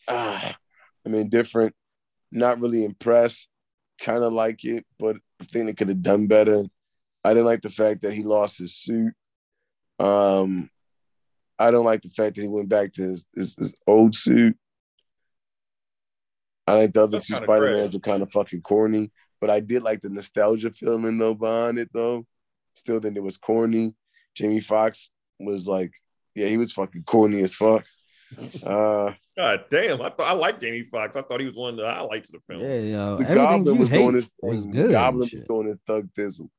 [0.08, 0.56] ah,
[1.06, 1.74] I'm indifferent.
[2.32, 3.48] Not really impressed.
[4.02, 6.64] Kind of like it, but I think they could have done better.
[7.24, 9.14] I didn't like the fact that he lost his suit.
[10.00, 10.70] Um,
[11.60, 14.58] I don't like the fact that he went back to his, his, his old suit.
[16.66, 17.74] I think the other That's two Spider.
[17.74, 21.78] Mans are kind of fucking corny, but I did like the nostalgia feeling though behind
[21.78, 22.26] it though.
[22.74, 23.96] Still think it was corny.
[24.36, 25.92] Jamie Foxx was like,
[26.36, 27.84] yeah, he was fucking corny as fuck.
[28.64, 31.16] Uh, God damn, I thought I liked Jamie Foxx.
[31.16, 32.64] I thought he was one of the highlights of the film.
[32.64, 34.72] Yeah, yo, the Goblin was doing his was thing.
[34.72, 34.92] good.
[34.92, 36.50] Goblin and was doing his thug thizzle.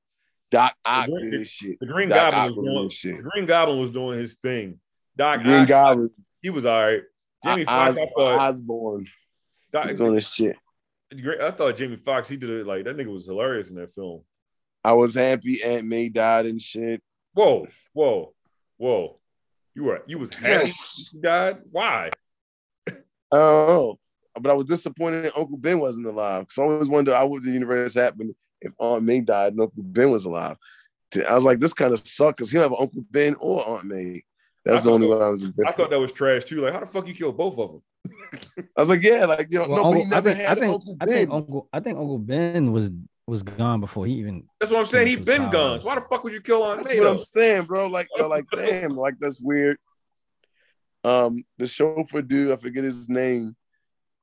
[0.51, 1.79] Doc Ock Green- did his shit.
[1.81, 3.16] The Green Doc Goblin Ock was was doing doing shit.
[3.16, 4.81] the Green Goblin was doing his thing.
[5.16, 6.11] Doc Green Ock, Goblin,
[6.43, 7.03] he was all right.
[7.45, 8.39] Jamie Foxx, Os- I thought.
[8.41, 9.07] Osborn
[9.72, 10.57] Doc, was on his shit.
[11.41, 14.22] I thought Jamie Foxx, he did it like that nigga was hilarious in that film.
[14.83, 17.03] I was happy Aunt May died and shit.
[17.35, 18.35] Whoa, whoa,
[18.77, 19.18] whoa.
[19.75, 21.09] You were you was happy Yes.
[21.12, 21.59] he died?
[21.70, 22.11] Why?
[23.33, 23.99] Oh,
[24.41, 26.43] but I was disappointed that Uncle Ben wasn't alive.
[26.43, 29.83] Because I always wondered how would the universe happen if Aunt May died and Uncle
[29.83, 30.57] Ben was alive.
[31.29, 33.85] I was like, this kind of sucked because he don't have Uncle Ben or Aunt
[33.85, 34.25] May.
[34.64, 36.61] That's the only thought- one I was I thought that was trash too.
[36.61, 37.83] Like, how the fuck you killed both of them?
[38.77, 40.47] I was like, yeah, like you know, Well, no, but he Uncle- never I think,
[40.49, 41.14] had I think, an Uncle I Ben.
[41.14, 42.91] think Uncle I think Uncle Ben was
[43.27, 44.45] was gone before he even.
[44.61, 45.07] That's what I'm saying.
[45.07, 45.81] He Chemical been gone.
[45.81, 47.01] Why the fuck would you kill Aunt That's May?
[47.01, 47.11] what?
[47.11, 47.87] I'm saying, bro.
[47.87, 49.79] Like, yo, like, damn, like that's weird.
[51.05, 53.57] Um, the chauffeur dude, I forget his name.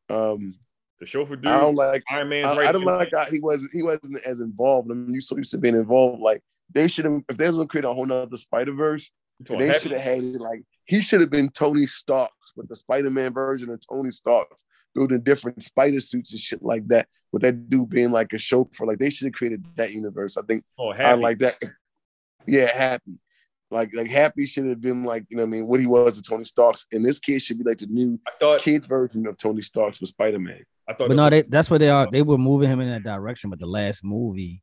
[0.09, 0.55] Um,
[0.99, 2.03] The chauffeur dude, I don't like.
[2.09, 2.69] Iron Man's I, right.
[2.69, 3.71] I don't like how he wasn't.
[3.73, 4.91] He wasn't as involved.
[4.91, 6.21] I mean, you so used to being involved.
[6.21, 6.41] Like
[6.73, 7.21] they should have.
[7.29, 10.41] If they was gonna create a whole nother Spider Verse, they should have had it.
[10.41, 14.63] Like he should have been Tony Starks, but the Spider Man version of Tony Starks,
[14.95, 17.07] building different spider suits and shit like that.
[17.31, 20.35] With that dude being like a chauffeur, like they should have created that universe.
[20.37, 21.57] I think Oh, I like that.
[22.45, 23.13] Yeah, happy.
[23.69, 26.17] Like like happy should have been like you know what I mean what he was
[26.17, 28.59] to Tony Starks, and this kid should be like the new I thought.
[28.59, 30.61] kid version of Tony Starks with Spider Man.
[30.89, 31.07] I thought.
[31.07, 32.01] But no, they, that's what they are.
[32.03, 32.09] Uh-huh.
[32.11, 34.61] They were moving him in that direction, but the last movie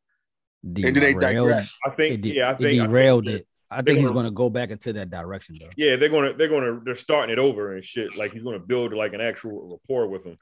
[0.62, 1.74] And then they derailed- digress.
[1.86, 2.26] I think.
[2.26, 2.66] It, yeah, I it think.
[2.66, 3.46] I think- derailed it.
[3.70, 5.68] I think he's gonna- going to go back into that direction though.
[5.76, 6.32] Yeah, they're gonna.
[6.34, 6.80] They're gonna.
[6.84, 8.16] They're starting it over and shit.
[8.16, 10.38] Like he's gonna build like an actual rapport with him.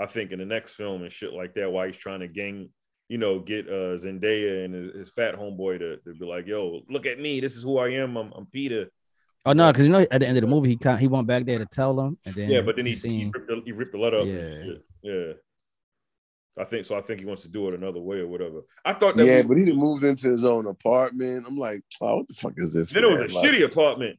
[0.00, 1.70] I think in the next film and shit like that.
[1.70, 2.70] While he's trying to gang,
[3.08, 6.80] you know, get uh Zendaya and his, his fat homeboy to, to be like, "Yo,
[6.88, 7.40] look at me.
[7.40, 8.16] This is who I am.
[8.16, 8.88] I'm, I'm Peter."
[9.44, 11.26] Oh no, because you know at the end of the movie he kind he went
[11.26, 13.72] back there to tell them, and then Yeah, but then he, he, ripped, the, he
[13.72, 14.26] ripped the letter up.
[14.26, 14.74] Yeah.
[15.02, 15.32] Yeah.
[16.58, 16.96] I think so.
[16.96, 18.60] I think he wants to do it another way or whatever.
[18.84, 19.24] I thought that.
[19.26, 21.46] Yeah, was, but he done moved into his own apartment.
[21.48, 22.92] I'm like, oh, what the fuck is this?
[22.92, 23.30] then it was a man?
[23.30, 24.18] Like, shitty apartment.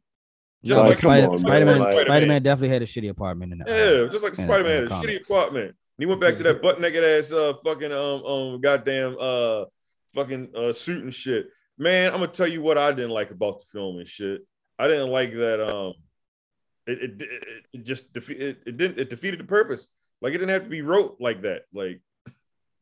[0.66, 1.38] Just like, like Spider, on, man.
[1.40, 4.78] Spider-Man, Like- Spider-Man definitely had a shitty apartment in the Yeah, just like Spider Man,
[4.78, 5.66] in a the shitty apartment.
[5.66, 9.66] And he went back to that butt naked ass uh fucking um um goddamn uh
[10.16, 11.50] fucking uh suit and shit.
[11.78, 14.42] Man, I'm gonna tell you what I didn't like about the film and shit.
[14.80, 15.94] I didn't like that um
[16.88, 19.88] it it, it, it just defe- it, it didn't it defeated the purpose.
[20.22, 21.64] Like it didn't have to be wrote like that.
[21.74, 22.02] Like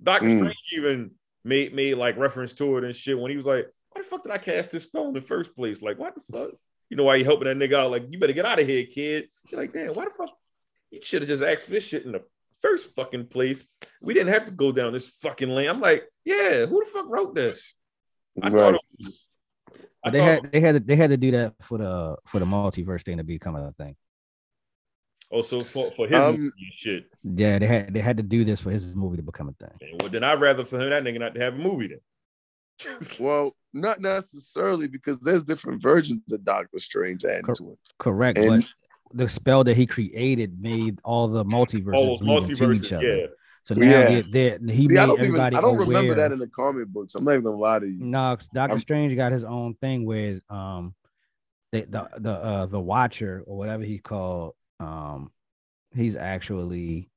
[0.03, 0.37] Doctor Mm.
[0.39, 1.11] Strange even
[1.43, 4.23] made made like reference to it and shit when he was like, "Why the fuck
[4.23, 5.81] did I cast this spell in the first place?
[5.81, 6.51] Like, what the fuck?"
[6.89, 7.91] You know why you helping that nigga out?
[7.91, 9.29] Like, you better get out of here, kid.
[9.49, 10.29] You're like, damn, why the fuck?
[10.89, 12.21] You should have just asked for this shit in the
[12.61, 13.65] first fucking place.
[14.01, 15.69] We didn't have to go down this fucking lane.
[15.69, 17.75] I'm like, yeah, who the fuck wrote this?
[18.41, 18.75] I thought Right.
[18.75, 19.29] it was.
[20.03, 22.39] I they thought- had they had to, they had to do that for the for
[22.39, 23.95] the multiverse thing to become a thing.
[25.31, 27.05] Also for, for his Um, movie shit.
[27.23, 29.75] Yeah, they had they had to do this for his movie to become a thing.
[29.81, 31.99] And well, then I'd rather for him that nigga not to have a movie then.
[33.19, 37.77] Well, not necessarily because there's different versions of Doctor Strange added Cor- to it.
[37.99, 38.63] Correct, And-
[39.09, 42.91] but the spell that he created made all the multiverses All those bleed into each
[42.93, 43.05] other.
[43.17, 43.25] yeah.
[43.63, 44.21] So now Yeah.
[44.21, 46.47] they're, they're, he See, made I don't even everybody I don't remember that in the
[46.47, 47.13] comic books.
[47.15, 47.99] I'm not even gonna lie to you.
[48.03, 50.95] No, 'cause Doctor I'm- Strange got his own thing where it's, um
[51.71, 55.31] the the the uh the Watcher or whatever he called, um,
[55.95, 57.09] he's actually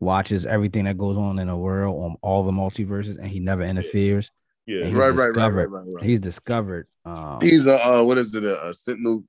[0.00, 3.62] watches everything that goes on in the world on all the multiverses and he never
[3.62, 4.30] interferes.
[4.66, 4.84] Yeah.
[4.84, 6.04] He's Right, right, right, discovered- right, right, right.
[6.04, 8.44] He's discovered um He's a uh, what is it?
[8.44, 9.24] A, a sentinel.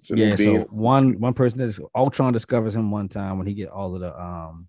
[0.00, 0.62] sentinel yeah, being?
[0.62, 4.00] so one one person is Ultron discovers him one time when he get all of
[4.00, 4.68] the um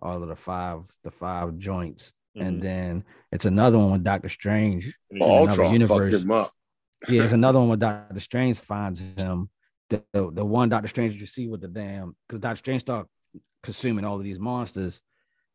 [0.00, 2.62] all of the five the five joints and Mhm.
[2.62, 4.86] then it's another one with Doctor Strange.
[5.10, 6.10] And another Ultron universe.
[6.22, 6.50] him up.
[7.06, 9.50] Yeah, it's another one with Doctor Strange finds him.
[9.92, 13.06] The, the, the one Doctor Strange you see with the damn because Doctor Strange start
[13.62, 15.02] consuming all of these monsters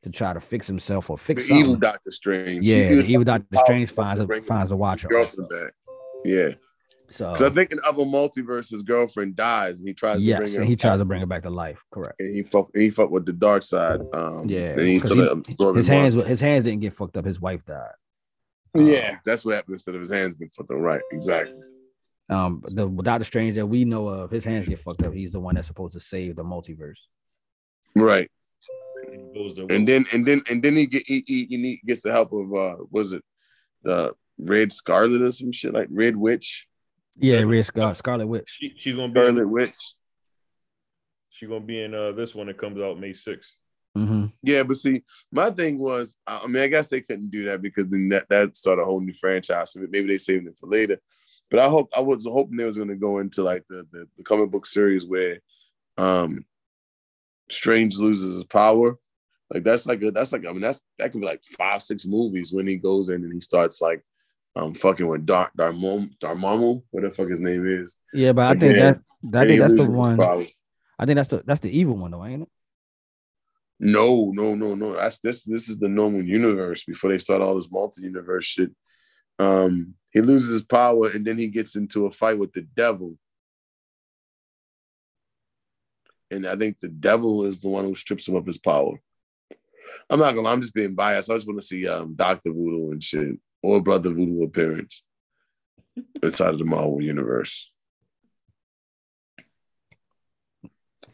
[0.04, 1.76] to try to fix himself or fix The evil.
[1.76, 2.64] Doctor Strange.
[2.66, 5.08] Yeah, He the evil Doctor Strange finds a, finds the his Watcher.
[5.08, 5.74] girlfriend back.
[6.24, 6.50] Yeah,
[7.10, 10.52] So I think in other multiverse, his girlfriend dies, and he tries to yes, bring
[10.54, 10.60] her.
[10.62, 11.82] and he tries back, to bring her back to life.
[11.92, 12.16] Correct.
[12.20, 14.02] and he fuck, and he fuck with the dark side.
[14.14, 16.30] Um, Yeah, he 'cause sort he- His hands monster.
[16.30, 17.26] his hands didn't get fucked up.
[17.26, 17.92] His wife died.
[18.76, 20.78] Yeah, that's what happened instead of his hands being fucked up.
[20.78, 21.56] Right, exactly.
[22.30, 25.14] Um, the Doctor Strange that we know of, his hands get fucked up.
[25.14, 26.98] He's the one that's supposed to save the multiverse.
[27.96, 28.30] Right,
[29.10, 32.02] he goes to and then and then and then he get he, he, he gets
[32.04, 33.24] the help of uh, was it
[33.84, 36.68] the Red Scarlet or some shit like Red Witch,
[37.18, 38.50] Yeah, Red Scar- Scarlet Witch.
[38.50, 39.76] she, she's gonna be in, Scarlet Witch.
[41.30, 43.54] she's gonna be in uh this one that comes out May 6th.
[43.96, 45.02] hmm Yeah, but see,
[45.32, 48.28] my thing was, I I mean, I guess they couldn't do that because then that
[48.30, 49.72] that started a whole new franchise.
[49.72, 51.00] So maybe they saved it for later.
[51.50, 54.08] But I hope I was hoping they was going to go into like the, the
[54.18, 55.40] the comic book series where
[55.98, 56.46] um
[57.50, 58.98] Strange loses his power.
[59.54, 62.06] Like that's like a, that's like I mean that's that could be like five six
[62.06, 64.04] movies when he goes in and he starts like
[64.58, 67.98] um fucking with Dark Darmom Dormammu, what the fuck his name is.
[68.14, 68.96] Yeah, but I think yeah.
[69.24, 70.20] that I think that's the one.
[71.00, 72.50] I think that's the that's the evil one though, ain't it?
[73.80, 74.96] No, no, no, no.
[74.96, 75.44] That's this.
[75.44, 78.72] This is the normal universe before they start all this multi-universe shit.
[79.40, 83.18] Um, he loses his power and then he gets into a fight with the devil.
[86.32, 89.00] And I think the devil is the one who strips him of his power.
[90.10, 90.50] I'm not gonna.
[90.50, 91.30] I'm just being biased.
[91.30, 95.04] I just want to see um Doctor Voodoo and shit or Brother Voodoo appearance
[96.22, 97.72] inside of the Marvel universe.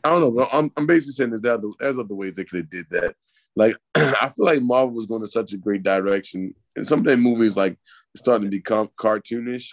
[0.04, 0.50] I don't know.
[0.52, 3.16] I'm, I'm basically saying there's other there's other ways they could have did that.
[3.56, 7.06] Like I feel like Marvel was going in such a great direction, and some of
[7.06, 7.78] their movies like
[8.16, 9.68] starting to become cartoonish,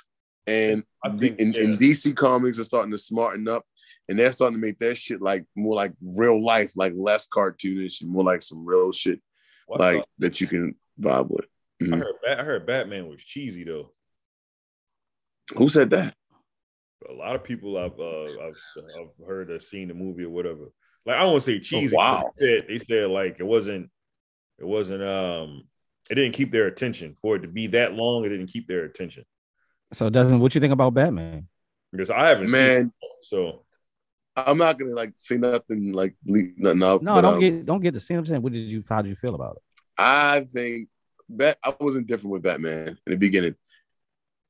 [0.46, 1.76] and I think, in, in yeah.
[1.76, 3.64] DC Comics are starting to smarten up,
[4.08, 8.00] and they're starting to make that shit like more like real life, like less cartoonish
[8.02, 9.20] and more like some real shit,
[9.68, 11.46] Well, like thought- that you can vibe with.
[11.82, 11.98] I Mhm.
[12.02, 13.92] heard I heard Batman was cheesy though.
[15.56, 16.14] Who said that?
[17.08, 18.56] A lot of people I've uh, I've,
[19.00, 20.66] I've heard have seen the movie or whatever.
[21.06, 21.96] Like I don't want to say cheesy.
[21.96, 22.30] 'cause wow.
[22.38, 23.90] They said, they said like it wasn't
[24.58, 25.64] it wasn't um
[26.10, 28.24] it didn't keep their attention for it to be that long.
[28.24, 29.24] It didn't keep their attention
[29.92, 31.48] So doesn't what you think about Batman?
[31.92, 32.86] because I haven't seen it.
[33.22, 33.64] So
[34.36, 37.02] I'm not gonna like say nothing like leak nothing up.
[37.02, 38.18] No, but, don't um, get don't get the same.
[38.18, 39.62] I'm saying, what did you how did you feel about it?
[39.98, 40.88] I think
[41.28, 43.54] Bat I wasn't different with Batman in the beginning.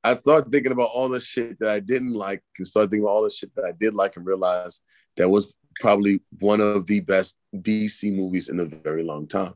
[0.03, 3.13] I started thinking about all the shit that I didn't like and started thinking about
[3.13, 4.83] all the shit that I did like and realized
[5.17, 9.53] that was probably one of the best DC movies in a very long time.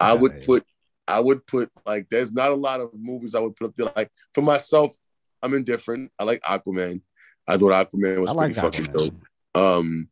[0.00, 0.44] I would Right.
[0.44, 0.66] put
[1.08, 3.90] I would put like there's not a lot of movies I would put up there.
[3.96, 4.94] Like for myself,
[5.42, 6.12] I'm indifferent.
[6.18, 7.00] I like Aquaman.
[7.46, 8.92] I thought Aquaman was I like pretty fucking Aquaman.
[8.92, 9.22] dope.
[9.54, 10.08] Um,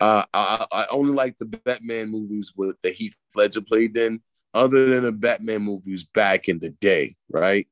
[0.00, 4.20] uh, I, I only like the Batman movies with the Heath Ledger played in,
[4.54, 7.66] other than the Batman movies back in the day, right?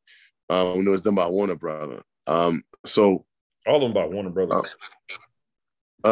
[0.50, 2.02] Um, when it was done by Warner Brother.
[2.26, 3.24] Um, so
[3.66, 4.74] all of them by Warner Brothers.
[5.10, 5.14] uh,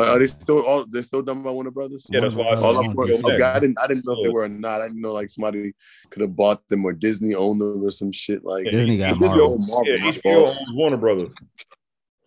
[0.03, 2.07] are they still all they're still done by Warner Brothers?
[2.11, 3.23] yeah, that's why I said All up, Brothers.
[3.25, 4.81] okay, I didn't I didn't know if they were or not.
[4.81, 5.73] I didn't know like somebody
[6.11, 8.65] could have bought them or Disney owned them or some shit like.
[8.67, 9.53] Yeah, Disney got Disney Marvel.
[9.55, 11.31] owned Marvel, Yeah, HBO owns Warner Brothers.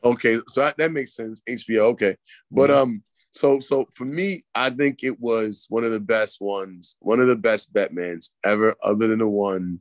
[0.04, 1.42] Okay, so that, that makes sense.
[1.50, 2.16] HBO, okay,
[2.52, 2.74] but Mhm.
[2.76, 7.20] um, so so for me, I think it was one of the best ones, one
[7.20, 9.80] of the best Batmans ever, other than the one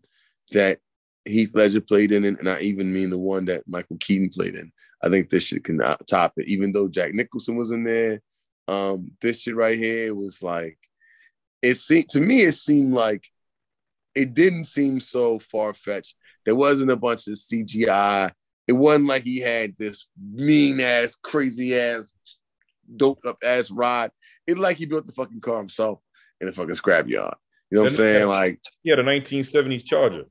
[0.53, 0.78] that
[1.24, 4.72] Heath Ledger played in, and I even mean the one that Michael Keaton played in.
[5.03, 8.20] I think this shit can uh, top it, even though Jack Nicholson was in there.
[8.68, 10.78] Um, this shit right here was like,
[11.62, 13.24] it seemed to me, it seemed like
[14.14, 16.14] it didn't seem so far fetched.
[16.44, 18.32] There wasn't a bunch of CGI.
[18.66, 22.12] It wasn't like he had this mean ass, crazy ass,
[22.97, 24.11] doped up ass rod.
[24.47, 26.01] It like he built the fucking car himself
[26.40, 27.34] in a fucking scrap yard.
[27.70, 28.28] You know what I'm saying?
[28.28, 30.24] Like, He had a 1970s Charger.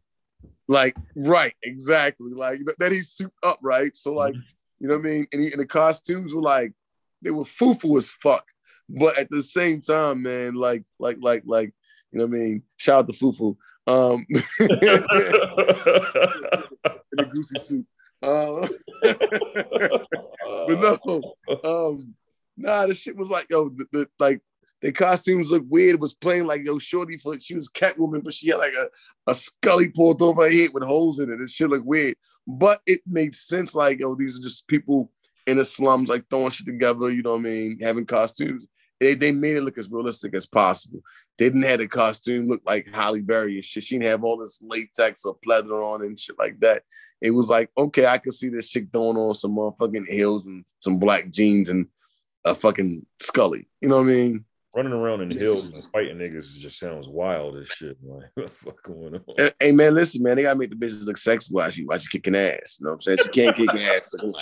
[0.67, 2.31] like right, exactly.
[2.33, 3.95] Like that he's souped up, right?
[3.95, 4.35] So like,
[4.79, 5.27] you know what I mean?
[5.31, 6.73] And, he, and the costumes were like
[7.21, 8.45] they were foo-foo as fuck.
[8.87, 11.73] But at the same time, man, like, like, like, like,
[12.11, 12.63] you know what I mean?
[12.77, 13.57] Shout out to Fufu.
[13.87, 14.25] Um
[17.17, 17.85] in a goosey suit.
[18.21, 18.67] Uh,
[19.03, 19.21] but
[21.05, 22.15] no, um,
[22.57, 24.41] nah, the shit was like, yo, the, the like
[24.81, 25.95] the costumes look weird.
[25.95, 29.31] It was playing like yo, Shorty for she was Catwoman, but she had like a,
[29.31, 31.37] a scully pulled over her head with holes in it.
[31.37, 32.15] This shit looked weird.
[32.47, 35.11] But it made sense, like, yo, these are just people
[35.47, 38.67] in the slums, like throwing shit together, you know what I mean, having costumes.
[38.99, 41.01] they, they made it look as realistic as possible.
[41.37, 43.83] They didn't have the costume look like Halle Berry and shit.
[43.83, 46.83] She didn't have all this latex or pleather on and shit like that.
[47.21, 50.65] It was like, okay, I could see this chick throwing on some motherfucking heels and
[50.79, 51.87] some black jeans and
[52.45, 53.67] a fucking Scully.
[53.81, 54.45] You know what I mean?
[54.75, 57.97] Running around in the hills and fighting niggas just sounds wild as shit.
[58.03, 59.51] Like, what the fuck going on?
[59.59, 62.09] Hey, man, listen, man, they gotta make the bitches look sexy while she while she
[62.09, 62.77] kicking ass.
[62.79, 63.19] You know what I'm saying?
[63.23, 64.35] She can't kick ass like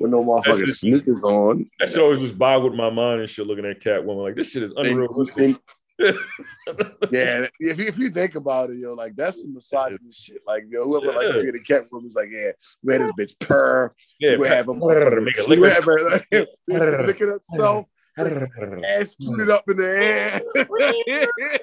[0.00, 1.68] with no motherfucking just- sneakers on.
[1.78, 4.22] That shit always just boggled my mind and shit looking at Catwoman.
[4.22, 5.56] Like, this shit is unrealistic.
[5.98, 10.42] yeah, if you, if you think about it, yo, like that's some misogynist shit.
[10.46, 11.32] Like, yo, whoever like Yeah.
[11.40, 12.52] created Catwoman was like, yeah,
[12.82, 16.10] we had this bitch purr, yeah, we have him make it we lick have her
[16.10, 17.86] like, licking herself,
[18.18, 20.40] ass tooted up in the air.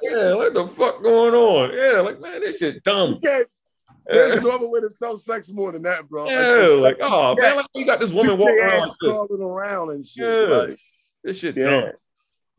[0.02, 1.72] Yeah, what the fuck going on?
[1.76, 3.20] Yeah, like man, this shit dumb.
[3.22, 3.48] Can't-
[4.06, 6.26] There's Yeah, no other way to sell sex more than that, bro.
[6.30, 8.90] yeah, the like oh man, like you got this woman walking around.
[9.02, 10.26] crawling around and shit.
[10.26, 10.56] Yeah.
[10.58, 10.80] Like,
[11.24, 11.70] This shit Yeah.
[11.82, 11.92] dumb.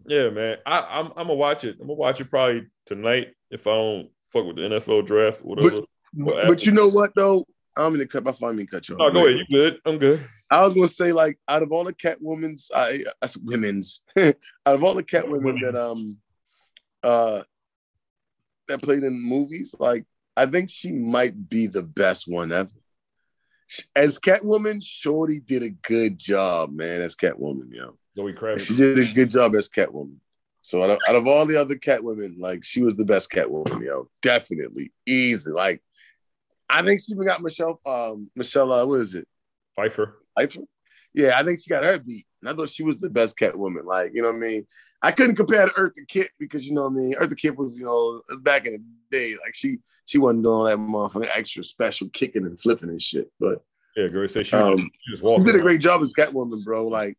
[0.07, 0.57] Yeah, man.
[0.67, 1.77] I, I'm I'm gonna watch it.
[1.81, 5.55] I'm gonna watch it probably tonight if I don't fuck with the NFL draft or
[5.55, 5.81] whatever.
[6.15, 7.47] but, but you know what though?
[7.77, 8.57] I'm gonna cut my phone.
[8.57, 9.01] Me cut you off.
[9.03, 9.41] Oh, go ahead.
[9.49, 9.81] You good?
[9.85, 10.25] I'm good.
[10.51, 14.35] I was gonna say like out of all the Catwomen's, I, I said women's, out
[14.65, 16.17] of all the Catwomen that um
[17.03, 17.43] uh
[18.69, 20.05] that played in movies, like
[20.37, 22.71] I think she might be the best one ever.
[23.97, 27.01] As Catwoman, Shorty did a good job, man.
[27.01, 28.69] As Catwoman, yo, Zoe Kravitz.
[28.69, 30.17] she did a good job as Catwoman.
[30.63, 33.85] So out of, out of all the other Catwomen, like she was the best Catwoman,
[33.85, 35.51] yo, definitely, easy.
[35.51, 35.83] Like
[36.69, 39.27] I think she even got Michelle, um, Michelle, uh, what is it?
[39.77, 40.21] Pfeiffer.
[40.37, 40.61] Pfeiffer?
[41.13, 42.27] Yeah, I think she got her beat.
[42.41, 43.85] And I thought she was the best Catwoman.
[43.85, 44.67] Like, you know what I mean?
[45.01, 47.15] I couldn't compare to Eartha Kitt because you know what I mean.
[47.15, 49.35] Eartha Kitt was, you know, it was back in the day.
[49.45, 53.31] Like she she wasn't doing all that motherfucking extra special kicking and flipping and shit.
[53.39, 53.63] But
[53.97, 56.89] Yeah, girl say she, Um, she she did a great job as Catwoman, bro.
[56.89, 57.19] Like,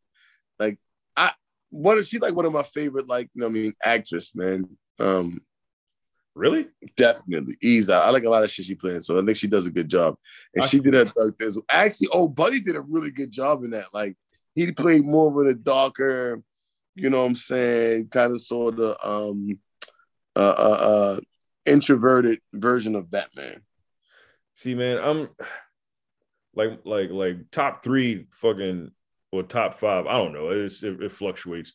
[0.59, 0.79] like
[1.15, 1.31] I
[1.69, 4.33] what is she's like one of my favorite, like, you know what I mean, actress,
[4.33, 4.67] man.
[4.99, 5.41] Um,
[6.35, 6.67] Really?
[6.97, 8.03] Definitely, ease out.
[8.03, 9.89] I like a lot of shit she playing, so I think she does a good
[9.89, 10.17] job.
[10.53, 11.63] And I- she did that.
[11.69, 13.93] Actually, old Buddy did a really good job in that.
[13.93, 14.17] Like
[14.53, 16.41] he played more of a darker,
[16.93, 19.59] you know what I'm saying, kind of sort of um,
[20.35, 21.19] uh, uh, uh,
[21.65, 23.61] introverted version of Batman.
[24.55, 25.29] See, man, I'm
[26.53, 28.91] like like like top three fucking
[29.31, 30.05] or top five.
[30.05, 30.49] I don't know.
[30.49, 31.73] It's, it, it fluctuates.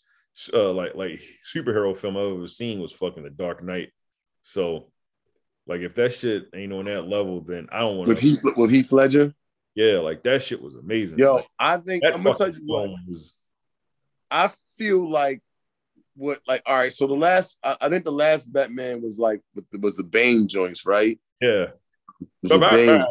[0.52, 1.22] Uh, like like
[1.54, 3.90] superhero film I've ever seen was fucking The Dark Knight.
[4.43, 4.86] So,
[5.66, 8.22] like, if that shit ain't on that level, then I don't want With to.
[8.22, 9.34] Heath, with Heath Ledger,
[9.74, 11.18] Yeah, like that shit was amazing.
[11.18, 12.91] yo, Like, I think I'm gonna tell you what.
[13.09, 13.34] was
[14.30, 15.43] I feel like
[16.16, 16.93] what like all right.
[16.93, 20.49] So the last, I, I think the last Batman was like the, was the Bane
[20.49, 21.18] joints, right?
[21.41, 21.66] yeah.
[22.43, 23.05] Bane.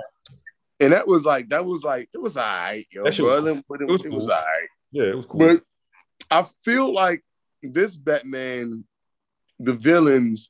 [0.82, 3.64] And that was like that was like it was all right, yo, That was.
[3.68, 4.68] But it, It was it was all right.
[4.92, 5.40] Yeah, it was cool.
[5.40, 5.64] But
[6.32, 7.24] I feel like
[7.62, 8.86] this Batman,
[9.60, 10.50] the villains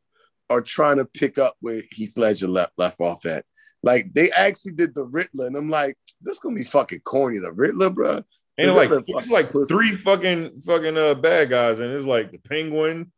[0.50, 3.46] are trying to pick up where Heath Ledger left left off at.
[3.84, 7.40] Like they actually did the Riddler, and I'm like, this gonna be fucking corny.
[7.40, 8.12] The Riddler, bro.
[8.12, 8.26] Ain't
[8.58, 9.74] the it like it's like pussy.
[9.74, 13.12] three fucking fucking uh bad guys, and it's like the Penguin,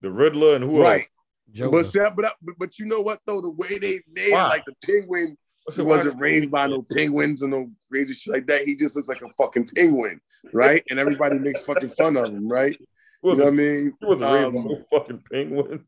[0.00, 1.00] the Riddler, and who Right.
[1.02, 1.10] else?
[1.52, 1.70] Joker.
[1.78, 3.40] But, see, but but but you know what though?
[3.40, 4.48] The way they made Wow.
[4.48, 8.46] like the penguin, What's he wasn't raised by no penguins and no crazy shit like
[8.46, 8.64] that.
[8.64, 10.20] He just looks like a fucking penguin,
[10.52, 10.82] right?
[10.90, 12.76] And everybody makes fucking fun of him, right?
[13.22, 13.92] You know what I mean?
[14.00, 15.84] He wasn't raised by Um, fucking penguin.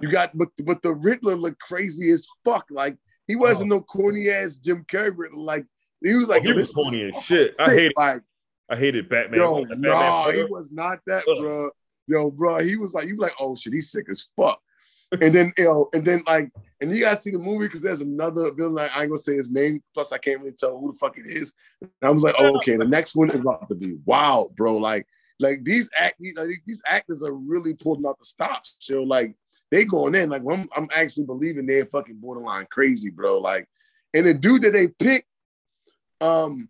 [0.00, 2.66] You got, but but the Riddler looked crazy as fuck.
[2.70, 2.96] Like
[3.26, 3.76] he wasn't oh.
[3.76, 5.40] no corny ass Jim Carrey Riddler.
[5.40, 5.66] Like
[6.02, 7.54] he was oh, like, Oh, he was corny as shit.
[7.60, 8.22] I hate Like
[8.70, 9.40] I hated Batman.
[9.40, 11.38] yo, that no, he was not that, Ugh.
[11.40, 11.70] bro.
[12.06, 14.60] Yo, bro, he was like, you like, oh shit, he's sick as fuck.
[15.20, 18.00] and then you know, and then like, and you gotta see the movie because there's
[18.00, 18.74] another villain.
[18.74, 19.82] Like, I ain't gonna say his name.
[19.92, 21.52] Plus, I can't really tell who the fuck it is.
[21.80, 24.76] And I was like, oh, okay, the next one is about to be wild, bro.
[24.76, 25.06] Like,
[25.40, 28.76] like these act these, like, these actors are really pulling out the stops.
[28.78, 29.34] So like,
[29.70, 30.30] they going in.
[30.30, 33.38] Like, I'm, I'm actually believing they're fucking borderline crazy, bro.
[33.38, 33.68] Like,
[34.14, 35.28] and the dude that they picked,
[36.20, 36.68] um,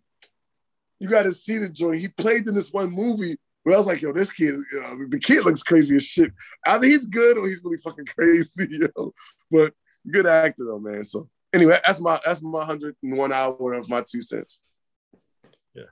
[0.99, 1.99] you got to see the joint.
[1.99, 5.19] He played in this one movie where I was like, yo, this kid, uh, the
[5.19, 6.31] kid looks crazy as shit.
[6.65, 9.13] Either he's good or he's really fucking crazy, yo.
[9.49, 9.73] But
[10.09, 11.03] good actor though, man.
[11.03, 14.61] So anyway, that's my that's my hundred and one hour of my two cents.
[15.73, 15.83] Yeah,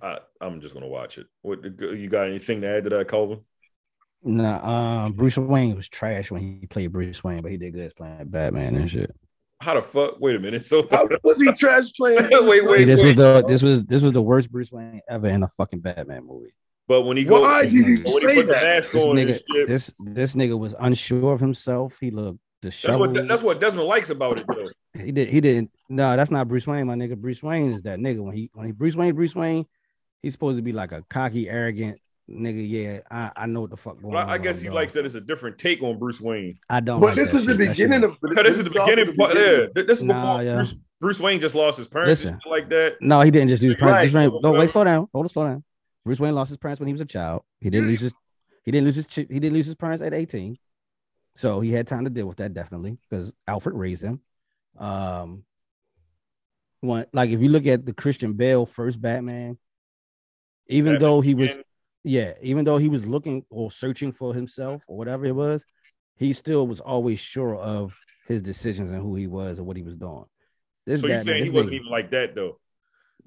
[0.00, 1.26] I, I'm just gonna watch it.
[1.42, 2.28] What you got?
[2.28, 3.40] Anything to add to that, Kelvin?
[4.24, 7.86] Nah, um, Bruce Wayne was trash when he played Bruce Wayne, but he did good
[7.86, 9.14] as playing Batman and shit.
[9.60, 10.20] How the fuck?
[10.20, 10.64] Wait a minute.
[10.66, 12.28] So How was he trash playing?
[12.30, 13.16] Wait, wait, Hey, this was wait.
[13.16, 16.54] the this was this was the worst Bruce Wayne ever in a fucking Batman movie.
[16.88, 18.62] but when he goes, Why did you when say the that?
[18.64, 21.96] mask This nigga, this this nigga was unsure of himself.
[22.00, 23.28] He looked that's what disheveled.
[23.30, 24.68] that's what Desmond likes about it, though.
[25.02, 25.28] he did.
[25.30, 25.70] He didn't.
[25.88, 27.16] No, that's not Bruce Wayne, my nigga.
[27.16, 29.66] Bruce Wayne is that nigga when he when he Bruce Wayne Bruce Wayne.
[30.22, 31.98] He's supposed to be like a cocky, arrogant
[32.32, 34.30] nigga, yeah, I, I know what the fuck going Well, on.
[34.30, 34.74] I, I guess I'm he doing.
[34.74, 36.58] likes that it's a different take on Bruce Wayne.
[36.70, 37.00] I don't.
[37.00, 37.58] But like this is the shit.
[37.58, 38.20] That shit beginning is- of.
[38.20, 39.14] But Because this is the beginning.
[39.76, 40.54] Yeah, this is Nah, before yeah.
[40.56, 42.38] Bruce, Bruce Wayne just lost his parents Listen.
[42.48, 42.96] like that.
[43.00, 43.94] No, he didn't just lose parents.
[43.96, 44.02] Right.
[44.12, 45.08] Bruce Wayne, no, wait, slow down.
[45.12, 45.64] Hold on, slow down.
[46.04, 47.42] Bruce Wayne lost his parents when he was a child.
[47.60, 48.12] He didn't lose his.
[48.64, 49.06] He didn't lose his.
[49.06, 50.58] chi- He didn't lose his parents at eighteen,
[51.36, 54.20] so he had time to deal with that definitely because Alfred raised him.
[54.78, 55.44] Um,
[56.80, 59.58] one like if you look at the Christian Bale first Batman,
[60.68, 61.66] even Batman though he was Begins.
[62.04, 65.64] Yeah, even though he was looking or searching for himself or whatever it was,
[66.16, 67.94] he still was always sure of
[68.26, 70.24] his decisions and who he was and what he was doing.
[70.86, 72.58] This So you saying he wasn't nigga- even like that though?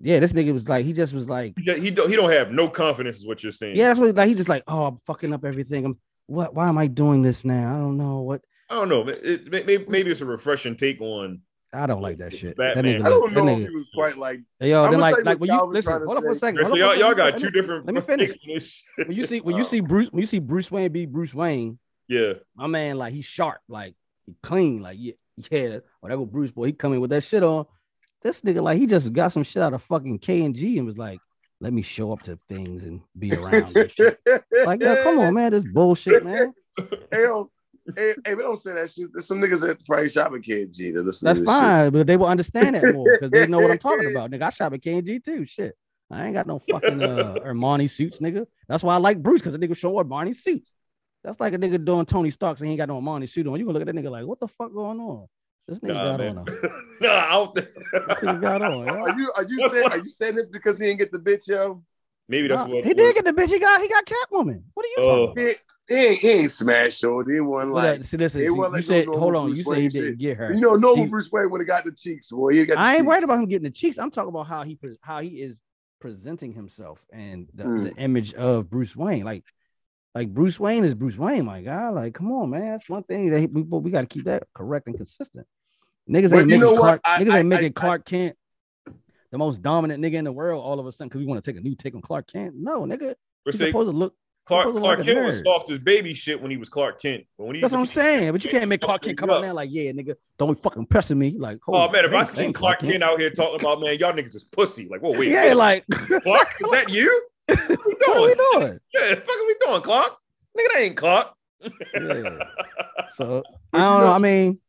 [0.01, 2.29] yeah, this nigga was like he just was like He don't- he don't he don't
[2.31, 3.17] have no confidence.
[3.17, 3.77] Is what you're saying?
[3.77, 5.85] yeah, that's what like he just like oh I'm fucking up everything.
[5.85, 5.97] I'm
[6.27, 7.75] what why am I doing this now?
[7.75, 9.07] I don't know what I don't know.
[9.07, 11.41] It, maybe, maybe it's a refreshing take on.
[11.75, 12.57] I don't like that shit.
[12.57, 14.41] That nigga I don't that know if he was quite like.
[14.59, 16.57] Yo, I'm then like you like when you Kelvin's listen, hold on for a second.
[16.57, 17.85] So hold on y'all, y'all got two different.
[17.85, 18.29] Let me finish.
[18.31, 19.07] takes on this shit.
[19.07, 21.33] When you see when you uh, see Bruce when you see Bruce Wayne be Bruce
[21.33, 23.95] Wayne, yeah, my man like he's sharp, like
[24.25, 25.13] he clean, like yeah,
[25.51, 27.65] yeah, whatever Bruce boy, he coming with that shit on.
[28.21, 30.87] This nigga like he just got some shit out of fucking K and G and
[30.87, 31.19] was like,
[31.61, 33.75] let me show up to things and be around.
[33.75, 34.19] and shit.
[34.65, 36.53] Like, yo, come on, man, this bullshit, man.
[37.11, 37.51] Hey, yo,
[37.95, 39.07] hey, hey, we don't say that shit.
[39.13, 42.07] There's some niggas at probably shop at KG that listen That's to this fine, but
[42.07, 44.31] they will understand that more because they know what I'm talking about.
[44.31, 45.45] Nigga, I shop at K and G too.
[45.45, 45.75] Shit.
[46.11, 48.45] I ain't got no fucking uh Armani suits, nigga.
[48.67, 50.71] That's why I like Bruce, because the nigga show Armani suits.
[51.23, 53.57] That's like a nigga doing Tony Starks and he ain't got no Armani suit on.
[53.59, 55.25] You gonna look at that nigga like, what the fuck going on?
[55.67, 56.37] This nigga nah, got man.
[56.37, 56.47] on.
[56.47, 56.51] A,
[57.01, 58.85] nah, I don't think- this nigga got on.
[58.85, 58.93] shit.
[58.95, 59.01] yo.
[59.01, 61.47] Are you are you saying are you saying this because he didn't get the bitch,
[61.47, 61.83] yo?
[62.29, 63.49] maybe that's Nah, what he did get the bitch.
[63.49, 64.61] He got he got Catwoman.
[64.75, 65.27] What are you Oh.
[65.27, 65.53] talking He,
[65.87, 67.83] he ain't he ain't smashed so he wasn't about?
[67.83, 69.45] like Look, see, listen, see, wasn't you like said, no hold on.
[69.47, 70.17] Bruce You said he didn't shit.
[70.19, 70.53] get her.
[70.53, 72.53] you know normal She- Bruce Wayne would have got the cheeks, boy.
[72.53, 73.07] He got the I ain't cheeks.
[73.07, 73.97] worried about him getting the cheeks.
[73.97, 75.55] I'm talking about how he how he is
[75.99, 77.83] presenting himself and the, Mm.
[77.85, 79.23] the image of Bruce Wayne.
[79.23, 79.43] Like,
[80.13, 81.89] like Bruce Wayne is Bruce Wayne, my guy.
[81.89, 82.71] Like, come on, man.
[82.71, 85.45] That's one thing that he- we we got to keep that correct and consistent.
[86.09, 86.77] Niggas But ain't you making know?
[86.77, 87.01] Clark.
[87.05, 88.35] I- niggas I- ain't making I- Clark Kent
[89.31, 91.51] the most dominant nigga in the world all of a sudden because we want to
[91.51, 92.55] take a new take on Clark Kent.
[92.55, 94.15] No, nigga, But he's see, supposed to look.
[94.45, 97.25] Clark, Clark like Kent was soft as baby shit when he was Clark Kent.
[97.37, 98.31] But when he That's what I'm saying.
[98.31, 100.85] But you can't make Clark Kent come out there like, yeah, nigga, don't be fucking
[100.85, 101.35] pressing me.
[101.37, 104.13] Like, Oh man, if I seen thanks, Clark Kent out here talking about man, y'all
[104.13, 104.87] niggas is pussy.
[104.89, 107.23] Like, whoa, wait, yeah, like, Clark, is that you?
[107.47, 107.97] What are we doing?
[108.07, 108.79] what are we doing?
[108.93, 110.13] Yeah, the fuck are we doing, Clark?
[110.57, 111.27] Nigga, that ain't Clark.
[111.95, 112.37] Yeah.
[113.15, 113.43] So
[113.73, 114.11] I don't know.
[114.11, 114.59] I mean,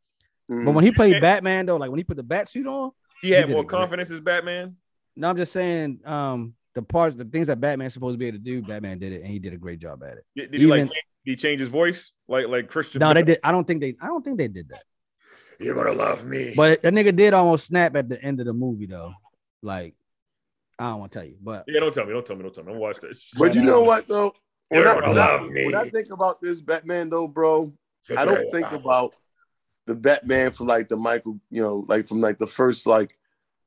[0.48, 0.64] Mm.
[0.64, 3.32] but when he played Batman though, like when he put the bat suit on, He
[3.32, 4.76] had He did more confidence as Batman.
[5.16, 8.38] no, I'm just saying, um, the parts, the things that Batman's supposed to be able
[8.38, 10.24] to do, Batman did it, and he did a great job at it.
[10.36, 10.92] Did, did he like did
[11.24, 13.00] he change his voice like like Christian?
[13.00, 13.40] No, they did.
[13.42, 13.96] I don't think they.
[14.00, 14.84] I don't think they did that.
[15.58, 16.52] You're gonna love me.
[16.54, 19.14] But that nigga did almost snap at the end of the movie though.
[19.62, 19.94] Like,
[20.78, 22.54] I don't want to tell you, but yeah, don't tell me, don't tell me, don't
[22.54, 22.72] tell me.
[22.74, 23.18] I'm watch that.
[23.38, 24.34] But you know what though?
[24.68, 25.64] When You're I, gonna when, I, love me.
[25.64, 27.72] when I think about this Batman though, bro,
[28.14, 29.14] I don't think about
[29.86, 33.16] the Batman from like the Michael, you know, like from like the first like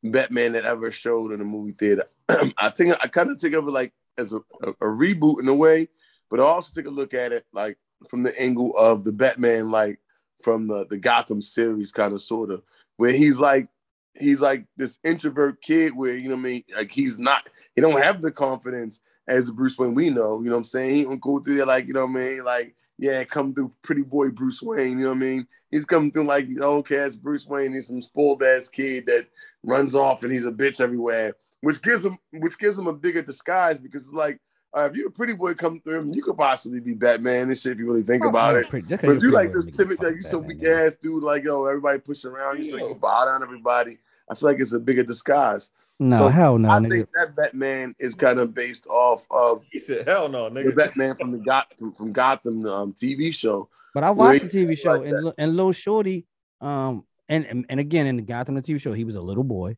[0.04, 2.06] Batman that ever showed in the movie theater.
[2.58, 5.48] I think I kind of think of it like as a, a, a reboot in
[5.48, 5.88] a way,
[6.30, 7.78] but I also take a look at it like
[8.10, 10.00] from the angle of the Batman, like
[10.44, 12.62] from the the Gotham series, kind of sort of,
[12.98, 13.68] where he's like
[14.20, 17.82] he's like this introvert kid where you know what I mean, like he's not he
[17.82, 20.96] don't have the confidence as Bruce Wayne we know, you know what I'm saying?
[20.96, 23.72] He don't go through there like, you know what I mean, like yeah, come through
[23.82, 25.48] pretty boy Bruce Wayne, you know what I mean?
[25.72, 29.28] He's coming through like, okay, it's Bruce Wayne, he's some spoiled ass kid that
[29.64, 33.22] runs off and he's a bitch everywhere, which gives him which gives him a bigger
[33.22, 34.40] disguise because it's like,
[34.78, 37.58] uh, if you're a pretty boy come through him, you could possibly be Batman and
[37.58, 38.68] shit if you really think about it.
[38.72, 42.00] But if you like this timid, like you some weak ass dude, like yo, everybody
[42.00, 43.98] pushing around you, so you bow down everybody.
[44.30, 45.72] I feel like it's a bigger disguise.
[46.00, 46.90] no, So, hell no, I nigga.
[46.92, 50.72] think that Batman is kind of based off of He said, "Hell no, the.
[50.72, 53.70] Batman from the Gotham from Gotham um, TV show.
[53.96, 56.28] But I watched the TV show like and Lil- and Lil Shorty,
[56.62, 59.44] um, and, and and again in the Gotham the TV show, he was a little
[59.44, 59.78] boy,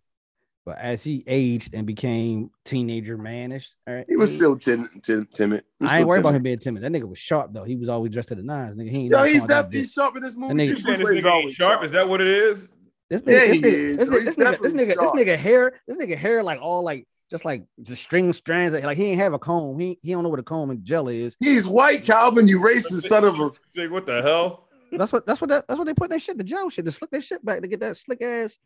[0.66, 5.28] but as he aged and became teenager manish, all right, He was still tim- tim-
[5.34, 5.64] timid.
[5.80, 6.84] He was I ain't still worried about him being timid.
[6.84, 7.64] That nigga was sharp though.
[7.64, 8.78] He was always dressed to the nines.
[8.78, 10.53] Nigga, he ain't Yo, he's that definitely sharp in this movie.
[10.53, 11.84] nigga- You Bruce saying this Wayne's nigga ain't always sharp?
[11.84, 12.70] Is that what it is?
[13.09, 13.97] This Yeah, nigga, this nigga, is.
[13.97, 17.07] this nigga, this nigga, this nigga, this nigga hair, this nigga hair like all like
[17.30, 18.76] just like just string strands.
[18.76, 19.80] Like he ain't have a comb.
[19.80, 21.36] He he don't know what a comb and gel is.
[21.39, 22.47] He's white, Kelvin.
[22.47, 23.51] You racist son of a.
[23.70, 24.68] Say what the hell?
[24.91, 26.38] That's what that's what that, that's what they put in that shit.
[26.38, 28.57] The gel shit to slick their shit back to get that slick ass.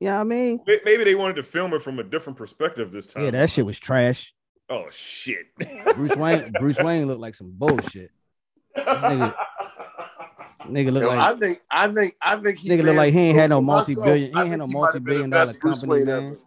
[0.00, 0.60] You know what I mean?
[0.66, 3.24] Maybe they wanted to film it from a different perspective this time.
[3.24, 4.34] Yeah, that shit was trash.
[4.68, 5.46] Oh shit.
[5.94, 8.10] Bruce Wayne, Bruce Wayne looked like some bullshit.
[8.76, 9.34] nigga-
[10.66, 12.70] Nigga look Yo, like I think, I think, I think he.
[12.70, 15.04] nigga look like he ain't had no multi-billion- he ain't had no he might have
[15.04, 16.08] been the multi-billion dollar company, man.
[16.08, 16.38] ever.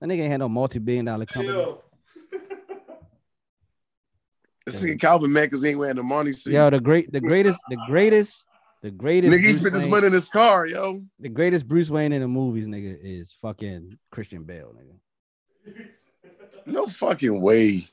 [0.00, 1.54] that nigga ain't had no multi-billion dollar company.
[1.54, 1.80] Yo.
[4.66, 6.52] This nigga Kelvin man, because he ain't wearing the money suit.
[6.54, 8.46] Yo, the great, the greatest, the greatest,
[8.84, 9.32] the greatest.
[9.32, 11.02] nigga, he Bruce spent his Wayne- money in his car, yo.
[11.18, 15.86] The greatest Bruce Wayne in the movies, nigga, is fucking Christian Bale, nigga.
[16.66, 17.88] No fucking way.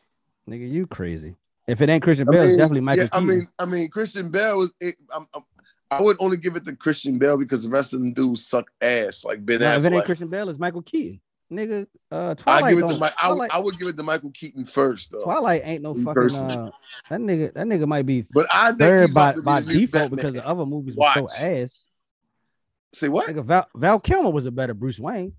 [0.50, 1.36] Nigga, you crazy.
[1.66, 4.32] If it ain't Christian I Bale, it's definitely Michael yeah, I mean, I mean, Christian
[4.32, 4.72] Bale was.
[4.82, 5.44] It, I'm, I'm,
[5.92, 8.70] I would only give it to Christian Bale because the rest of them dudes suck
[8.82, 9.24] ass.
[9.24, 11.22] Like Ben Nah, if it ain't Christian Bale, it's Michael Keaton.
[11.52, 13.14] Nigga, uh, I Twilight, give it to.
[13.18, 15.24] I, I would give it to Michael Keaton first though.
[15.24, 16.36] Twilight ain't no in fucking.
[16.36, 16.72] Uh,
[17.10, 20.48] that nigga, that nigga might be But I think by, be by default because the
[20.48, 21.88] other movies were so ass.
[22.94, 23.28] Say what?
[23.28, 25.34] Nigga, Val, Val Kilmer was a better Bruce Wayne.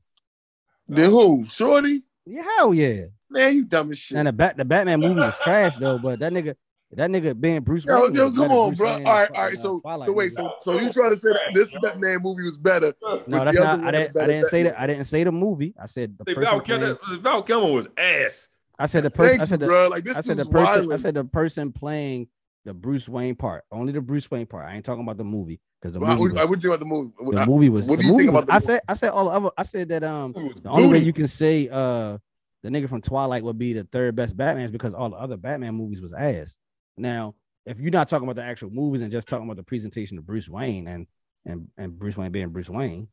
[0.86, 1.46] Then who?
[1.48, 2.02] Shorty?
[2.26, 3.06] Yeah, hell yeah.
[3.30, 4.18] Man, you dumb as shit.
[4.18, 6.56] And the bat, the Batman movie was trash though, but that nigga,
[6.94, 8.14] that nigga being Bruce Yo, Wayne.
[8.14, 8.86] yo, come on, Bruce bro.
[8.88, 9.54] Wayne All than right, all right.
[9.54, 10.50] uh, So, Twilight so wait, movie.
[10.60, 12.92] so, so you trying to say that this Batman movie was better?
[13.26, 13.84] No, that's not.
[13.84, 14.18] I didn't.
[14.20, 14.78] I didn't say that.
[14.80, 15.74] I didn't say the movie.
[15.80, 16.40] I said the Hey.
[16.40, 18.48] Val, Kilmer, Val Kilmer was ass.
[18.78, 19.28] I said the person.
[19.30, 19.66] Thank I you, said the.
[19.66, 19.88] bro.
[19.88, 20.92] Like this I said the dude's person.
[20.92, 22.28] I said the person playing
[22.64, 23.64] the Bruce Wayne part.
[23.72, 24.66] Only the Bruce Wayne part.
[24.66, 26.34] I ain't talking about the movie because the What, movie.
[26.34, 27.36] what, Was, what do think about the movie?
[27.36, 27.86] the I- movie was.
[27.86, 28.80] what do you think about was- the I said.
[28.88, 29.50] I said all the other.
[29.56, 30.32] I said that um.
[30.32, 32.18] The only way you can say uh
[32.62, 35.36] the nigga from Twilight would be the third best Batman is because all the other
[35.36, 36.56] Batman movies was ass.
[36.96, 37.34] Now,
[37.66, 40.26] if you're not talking about the actual movies and just talking about the presentation of
[40.26, 41.06] Bruce Wayne and
[41.46, 43.08] and and Bruce Wayne being Bruce Wayne,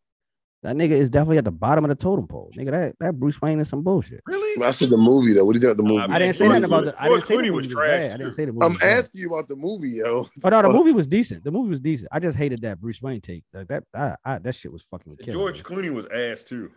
[0.64, 2.52] that nigga is definitely at the bottom of the totem pole.
[2.58, 4.22] Nigga, that, that Bruce Wayne is some bullshit.
[4.26, 4.62] Really?
[4.62, 5.46] I said the movie though.
[5.46, 6.14] What do you think about the movie?
[6.14, 7.02] I didn't say George nothing about the.
[7.02, 8.04] I didn't George say the Clooney movie was was trash.
[8.12, 8.66] I didn't say the movie.
[8.66, 10.28] I'm asking you about the movie, yo.
[10.44, 11.44] Oh no, the movie was decent.
[11.44, 12.10] The movie was decent.
[12.12, 13.44] I just hated that Bruce Wayne take.
[13.54, 15.32] Like that, I, I, that shit was fucking killing.
[15.32, 15.64] George me.
[15.64, 16.72] Clooney was ass too.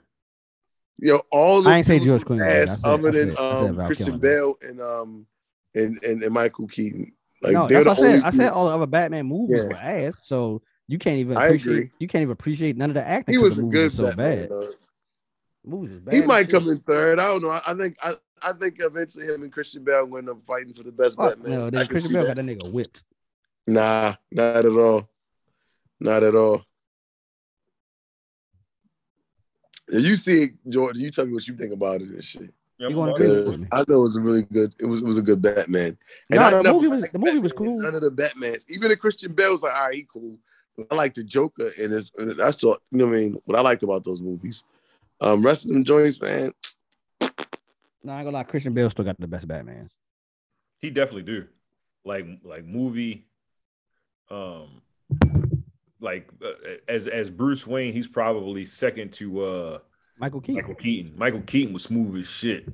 [0.98, 2.68] Yo, all I ain't say George Clooney, man.
[2.68, 5.26] Ass other than said- I said um, Val Christian Bale and um
[5.74, 7.12] and, and and Michael Keaton.
[7.42, 8.24] Like no, they're that's the what I said.
[8.24, 9.68] I said all the other Batman movies Yeah.
[9.68, 10.14] were ass.
[10.20, 11.90] So you can't even appreciate.
[11.98, 13.34] You can't even appreciate none of the acting.
[13.34, 14.38] He was a good was so Batman.
[14.42, 14.50] bad.
[14.50, 14.70] though.
[15.64, 16.14] The movie was bad.
[16.14, 17.18] He might come in third.
[17.18, 17.50] I don't know.
[17.50, 20.74] I, I think I, I think eventually him and Christian Bale will end up fighting
[20.74, 21.50] for the best Fuck, Batman.
[21.50, 22.36] no, then Christian Bale that.
[22.36, 23.04] got that nigga whipped.
[23.66, 25.08] Nah, not at all.
[26.00, 26.64] Not at all.
[29.88, 31.00] You see it, Jordan.
[31.02, 32.52] You tell me what you think about it and shit.
[32.82, 33.68] Yeah, You gonna I'm- agree with me?
[33.70, 34.74] I thought it was a really good.
[34.80, 35.96] It was it was a good Batman.
[36.30, 37.80] No, the movie was liked the movie was cool.
[37.80, 40.36] None of the Batmans, even the Christian Bale was like, all right, he cool.
[40.76, 43.06] But I like the Joker, and, it's, and that's what you know.
[43.06, 44.64] What I mean, what I liked about those movies.
[45.20, 46.52] Um, rest of them joints, man.
[47.20, 47.28] No,
[48.14, 48.42] I ain't gonna lie.
[48.42, 49.90] Christian Bale still got the best Batmans.
[50.80, 51.46] He definitely do.
[52.04, 53.26] Like like movie,
[54.28, 54.82] um,
[56.00, 56.48] like uh,
[56.88, 59.78] as as Bruce Wayne, he's probably second to uh
[60.22, 60.54] Michael Keaton.
[60.62, 61.12] Michael Keaton.
[61.16, 62.66] Michael Keaton was smooth as shit.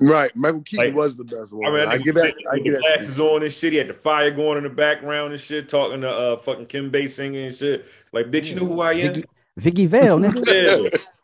[0.00, 1.66] Right, Michael Keaton Like- was the best one.
[1.66, 2.34] I mean, I, give that.
[2.50, 2.92] I with give the that.
[2.92, 3.72] To glasses on and shit.
[3.72, 6.90] He had the fire going in the background and shit, talking to uh fucking Kim
[6.90, 7.86] Basinger and shit.
[8.12, 9.14] Like, bitch, you know who I am?
[9.14, 9.28] Vicky,
[9.58, 10.46] Vicky Vale, nigga.
[10.46, 10.76] Yeah.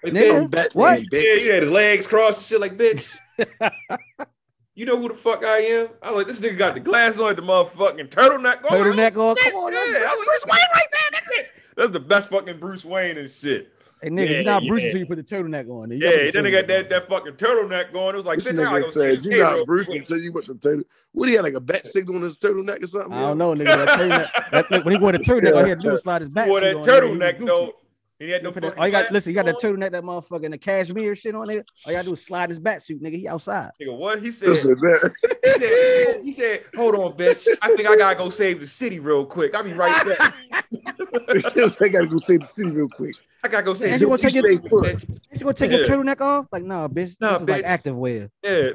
[0.05, 1.01] Like, Nigga, bitch, what?
[1.11, 2.61] Yeah, he had his legs crossed and shit.
[2.61, 3.19] Like, bitch,
[4.75, 5.89] you know who the fuck I am?
[6.03, 8.79] I was like, this nigga got the glasses on, the motherfucking turtleneck on.
[8.79, 9.35] Turtleneck on.
[9.37, 11.21] Come on, Yeah, that's- Bruce Wayne right there.
[11.21, 11.47] nigga.
[11.77, 13.73] That's the best fucking Bruce Wayne and shit.
[14.03, 15.91] Hey, nigga, Yeah, you're not Bruce until you put the turtleneck on.
[15.91, 18.15] You Yeah, then they got that that fucking turtleneck going.
[18.15, 20.19] It was like, This bitch, I nigga go said, "You the not Bruce quick." until
[20.19, 22.87] you put the turtle." What he had like a bat signal on his turtleneck or
[22.87, 23.13] something?
[23.13, 23.65] I don't know, nigga.
[23.87, 26.03] That turtleneck, that, look, when he wore the turtleneck, all he had to do was
[26.03, 26.47] slide his back.
[26.47, 27.47] He wore that on, nigga, he was turtleneck Gucci.
[27.47, 27.73] though.
[28.21, 29.55] He had no You put that- fucking all you got, glasses listen, you got that
[29.61, 31.65] turtleneck, that motherfucker, and the cashmere shit on there.
[31.87, 33.17] All you gotta do is slide his bat suit, nigga.
[33.17, 33.71] He outside.
[33.81, 34.49] Nigga, what he said?
[34.51, 34.95] Listen, man.
[35.43, 37.47] He said, he said, "Hold on, bitch.
[37.63, 39.55] I think I gotta go save the city real quick.
[39.55, 40.35] I'll be right back.
[41.81, 43.15] they gotta go save the city real quick.
[43.43, 43.91] I gotta go say.
[43.91, 44.63] Man, you gonna take it- real.
[44.63, 46.47] You gonna take your turtleneck off?
[46.53, 47.17] Like, nah, bitch.
[47.21, 47.67] Nah, this is like bitch.
[47.69, 48.31] active wear.
[48.43, 48.71] Yeah.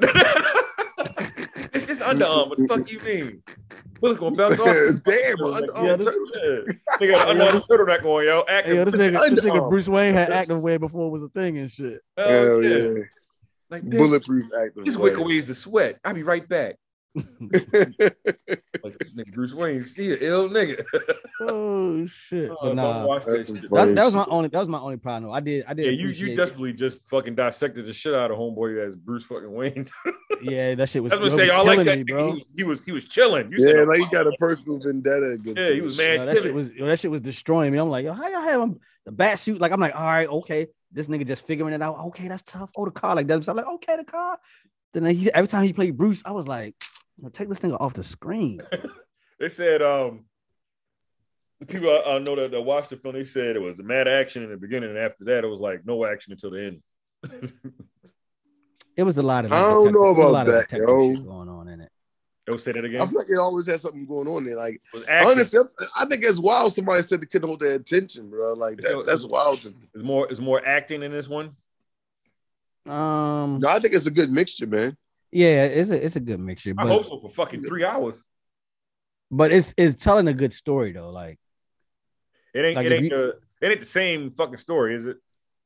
[1.72, 2.56] it's just Under Armour.
[2.58, 3.42] The fuck you mean?
[4.00, 4.66] What's gonna belt off?
[5.04, 6.26] Damn, Under Yeah, Armour this- turtle.
[6.36, 6.72] Yeah.
[6.98, 8.44] Nigga, got Under Armour turtleneck on, yo.
[8.48, 8.72] Active.
[8.72, 11.28] Hey, yo, this nigga, this nigga Bruce Wayne had active wear before it was a
[11.28, 12.00] thing and shit.
[12.16, 12.76] Hell Hell yeah.
[12.76, 13.02] yeah.
[13.70, 14.84] Like, bitch, Bulletproof actor.
[14.84, 15.98] Just wick away the sweat.
[16.04, 16.76] I'll be right back.
[18.84, 20.84] Like this nigga Bruce Wayne, he an ill nigga.
[21.38, 22.50] Oh shit.
[22.50, 23.70] Oh, But nah, that That's shit.
[23.70, 25.30] that, that was my only that was my only problem.
[25.32, 26.36] I did I did Yeah, you appreciate you it.
[26.36, 29.86] definitely just fucking dissected the shit out of homeboy as Bruce fucking Wayne.
[30.42, 31.96] yeah that shit was, I was it gonna was say, I like that.
[31.96, 32.24] me, bro.
[32.24, 33.52] He was he was, he was chilling.
[33.52, 36.16] You Yeah, said, like he got a personal vendetta against Yeah, him he was mad.
[36.16, 37.78] Yo, that shit was yo, that shit was destroying me.
[37.78, 39.60] I'm like, yo, how y'all have him the bat suit?
[39.60, 40.68] Like, I'm like, all right, okay.
[40.92, 41.98] This nigga just figuring it out.
[42.06, 42.70] Okay, that's tough.
[42.76, 43.44] Oh, the car like that.
[43.44, 44.38] So I'm like, okay, the car.
[44.94, 46.86] Then he, every time he played Bruce, I was like, yo,
[47.32, 48.60] take this thing off the screen.
[49.38, 50.24] They said um
[51.60, 53.82] the people I, I know that, that watched the film, they said it was the
[53.82, 56.64] mad action in the beginning, and after that, it was like no action until the
[56.66, 56.82] end.
[58.96, 60.54] It was a lot of I don't know detective- it was a about lot of
[60.54, 61.14] that, detective yo.
[61.16, 61.90] shit going on in it.
[62.46, 63.00] They'll say that again.
[63.02, 64.56] I feel like it always has something going on there.
[64.56, 65.30] Like It was action.
[65.32, 65.60] honestly,
[65.98, 66.72] I think it's wild.
[66.72, 68.54] Somebody said they couldn't hold their attention, bro.
[68.54, 69.76] Like that, that's wild to me.
[69.94, 71.56] It's more it's more acting in this one.
[72.86, 74.96] Um, No, I think it's a good mixture, man.
[75.36, 78.20] Yeah, it's a it's a good mixture, I but hope so for fucking three hours.
[79.30, 81.10] but it's it's telling a good story though.
[81.10, 81.38] Like
[82.54, 85.18] It ain't Like it ain't you- the it ain't the same fucking story, is it?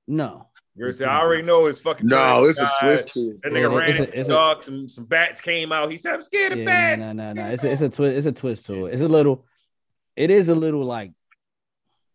[0.09, 3.43] no, You're gonna I already know it's fucking No, it's a twist to it.
[3.43, 5.91] That Yeah, nigga ran it's a- into it's the a- some some bats came out.
[5.93, 6.99] He said, I'm scared of yeah, bats.
[7.01, 7.51] no, no, no, no.
[7.53, 8.17] It's a, it's a twist.
[8.17, 8.95] It's a twist to it.
[8.95, 9.47] It's a little.
[10.17, 11.13] It is a little like.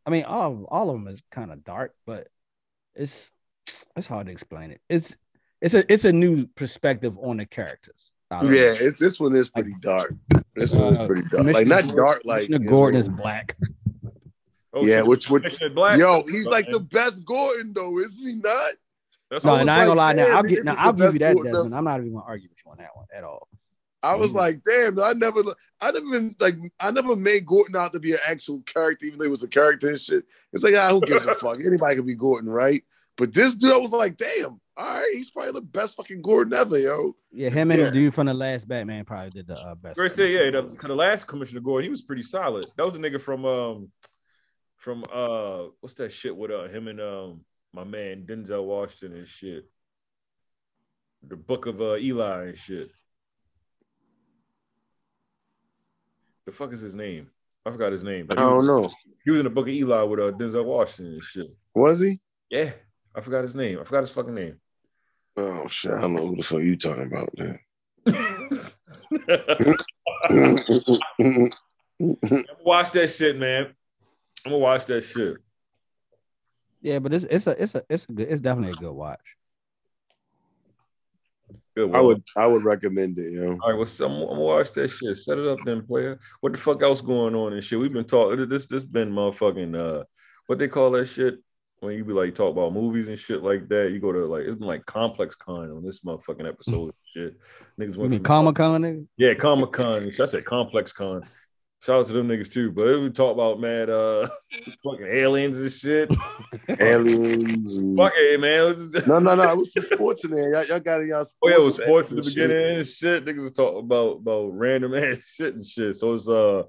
[0.06, 2.28] I mean, all all of them is kind of dark, but
[2.96, 3.32] it's
[3.96, 4.82] it's hard to explain it.
[4.90, 5.16] It's
[5.66, 8.12] it's a it's a new perspective on the characters.
[8.32, 8.56] I don't know.
[8.56, 10.14] Yeah, it, this one is pretty dark.
[10.56, 11.46] This one is Uh, pretty dark.
[11.46, 13.58] Like not dark, like Commissioner Gordon is black.
[14.74, 15.08] Oh, Yeah, shit.
[15.08, 15.98] which- which- Black.
[15.98, 18.74] Yo, he's like the best Gordon though, is he not?
[19.32, 20.14] That's No, what- and was I ain't gonna lie.
[20.14, 20.64] Now I'll get.
[20.66, 21.76] Now I'll give you that, Gordon Desmond.
[21.76, 23.48] I'm not even gonna argue with you on that one at all.
[24.04, 25.42] I was like, damn, I never,
[25.82, 29.18] I never been like, I never made Gordon out to be an actual character, even
[29.18, 30.26] though he was a character and shit.
[30.54, 31.58] It's like, ah, who gives a fuck?
[31.66, 32.84] Anybody can be Gordon, right?
[33.18, 36.54] But this dude, I was like, damn, all right, he's probably the best fucking Gordon
[36.54, 37.16] ever, yo.
[37.32, 37.86] Yeah, him and Yeah.
[37.86, 39.96] the dude from the last Batman probably did the uh, best.
[39.98, 40.52] Great say, yeah.
[40.52, 42.66] The, 'cause the last Commissioner Gordon, he was pretty solid.
[42.76, 43.92] That was the nigga from um
[44.78, 47.42] from uh what's that shit with uh him and um
[47.74, 49.66] my man Denzel Washington and shit.
[51.28, 52.92] The Book of uh, Eli and shit.
[56.46, 57.30] The fuck is his name?
[57.66, 58.26] I forgot his name.
[58.30, 58.90] I But he was- don't know.
[59.24, 61.48] He was in the Book of Eli with uh, Denzel Washington and shit.
[61.74, 62.20] Was he?
[62.52, 62.74] Yeah,
[63.16, 63.80] I forgot his name.
[63.80, 64.60] I forgot his fucking name.
[65.38, 67.60] Oh shit, I don't know who the fuck you talking about, man.
[72.64, 73.74] watch that shit, man.
[74.46, 75.38] I'm gonna watch that shit.
[76.82, 79.20] Yeah, but it's it's a it's a it's a good it's definitely a good watch.
[81.76, 81.94] Good.
[81.94, 83.58] I would, I would recommend it, yo.
[83.62, 85.18] All right, well, so I'm, I'm gonna watch that shit.
[85.18, 86.18] Set it up, then, player.
[86.40, 87.78] What the fuck else going on and shit?
[87.78, 88.48] We've been talking.
[88.48, 90.06] This this been motherfucking uh,
[90.48, 91.40] what they call that shit
[91.86, 93.92] when you be like talk about movies and shit like that.
[93.92, 96.94] You go to like it's been like Complex Con on this motherfucking episode.
[96.94, 97.40] and shit,
[97.80, 98.82] niggas You went mean Comic Con?
[98.82, 99.08] nigga?
[99.18, 100.12] yeah, Comic Con.
[100.20, 101.24] I said Complex Con.
[101.84, 102.72] Shout out to them niggas too.
[102.72, 104.28] But we talk about mad uh
[104.84, 106.10] fucking aliens and shit.
[106.80, 107.76] Aliens.
[107.78, 108.92] and- Fuck it, man.
[109.08, 109.52] No, no, no.
[109.52, 110.52] It was some sports in there.
[110.54, 111.24] Y'all, y'all got it, y'all.
[111.44, 112.36] Oh yeah, it was sports at the shit.
[112.50, 113.26] beginning and shit.
[113.26, 115.96] Niggas was talking about about random ass shit and shit.
[115.98, 116.64] So it's uh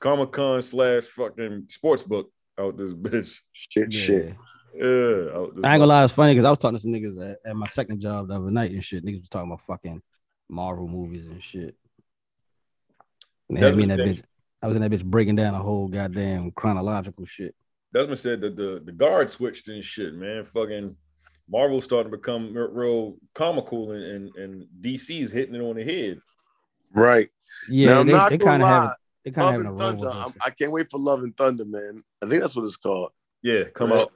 [0.00, 3.38] Comic Con slash fucking sports book out this bitch.
[3.52, 4.34] Shit, shit.
[4.74, 7.32] Yeah, out I ain't gonna lie, it's funny because I was talking to some niggas
[7.32, 9.04] at, at my second job the other night and shit.
[9.04, 10.02] Niggas was talking about fucking
[10.48, 11.74] Marvel movies and shit.
[13.48, 14.22] And they had me in that bitch.
[14.62, 17.54] I was in that bitch breaking down a whole goddamn chronological shit.
[17.94, 20.44] Desmond said that the the guard switched and shit, man.
[20.44, 20.94] Fucking
[21.50, 26.20] Marvel's starting to become real comical and and, and DC's hitting it on the head.
[26.92, 27.28] Right.
[27.68, 28.74] Yeah, now, I'm they, not they gonna kind of lie.
[28.74, 30.18] have they kind of Love having a and Thunder.
[30.26, 30.34] I'm.
[30.44, 32.02] I can't wait for Love and Thunder, man.
[32.22, 33.10] I think that's what it's called.
[33.42, 34.00] Yeah, come Right.
[34.02, 34.12] out.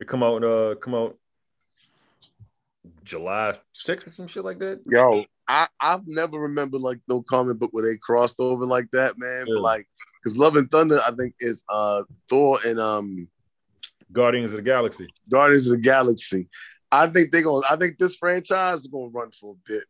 [0.00, 1.16] It come out uh come out
[3.04, 4.80] July 6th or some shit like that.
[4.86, 9.18] Yo, I I've never remembered like no comic book where they crossed over like that,
[9.18, 9.46] man.
[9.46, 9.54] Yeah.
[9.54, 9.88] But like,
[10.22, 13.28] because Love and Thunder, I think is uh Thor and um
[14.12, 15.06] Guardians of the Galaxy.
[15.28, 16.48] Guardians of the Galaxy.
[16.90, 17.66] I think they're gonna.
[17.68, 19.84] I think this franchise is gonna run for a bit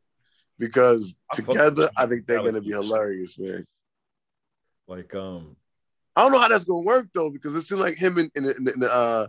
[0.59, 3.65] because I together, I think they're gonna be hilarious, man.
[4.87, 5.57] Like um
[6.17, 8.47] I don't know how that's gonna work though because it seems like him and in,
[8.47, 9.29] in, in, uh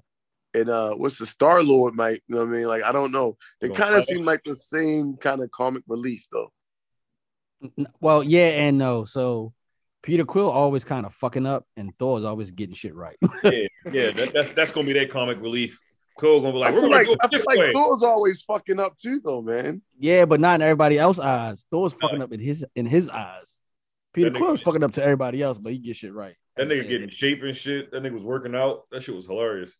[0.60, 3.12] and uh what's the Star Lord might you know what I mean like I don't
[3.12, 4.08] know they kind of fight?
[4.10, 6.52] seem like the same kind of comic relief though.
[8.00, 9.06] Well, yeah and no.
[9.06, 9.54] So
[10.02, 13.18] Peter Quill always kind of fucking up, and Thor's always getting shit right.
[13.44, 15.80] yeah, yeah, that, that's that's gonna be their comic relief.
[16.16, 17.72] Quill gonna be like, we're gonna like do it I feel this like way.
[17.74, 19.82] Thor's always fucking up too though, man.
[20.00, 21.66] yeah, but not in everybody else's eyes.
[21.70, 23.60] Thor's fucking up in his in his eyes.
[24.14, 26.36] Peter That nigga- Quill's fucking up to everybody else, but he gets shit right.
[26.56, 27.92] That nigga getting in shape and shit.
[27.92, 28.84] That nigga was working out.
[28.92, 29.74] That shit was hilarious.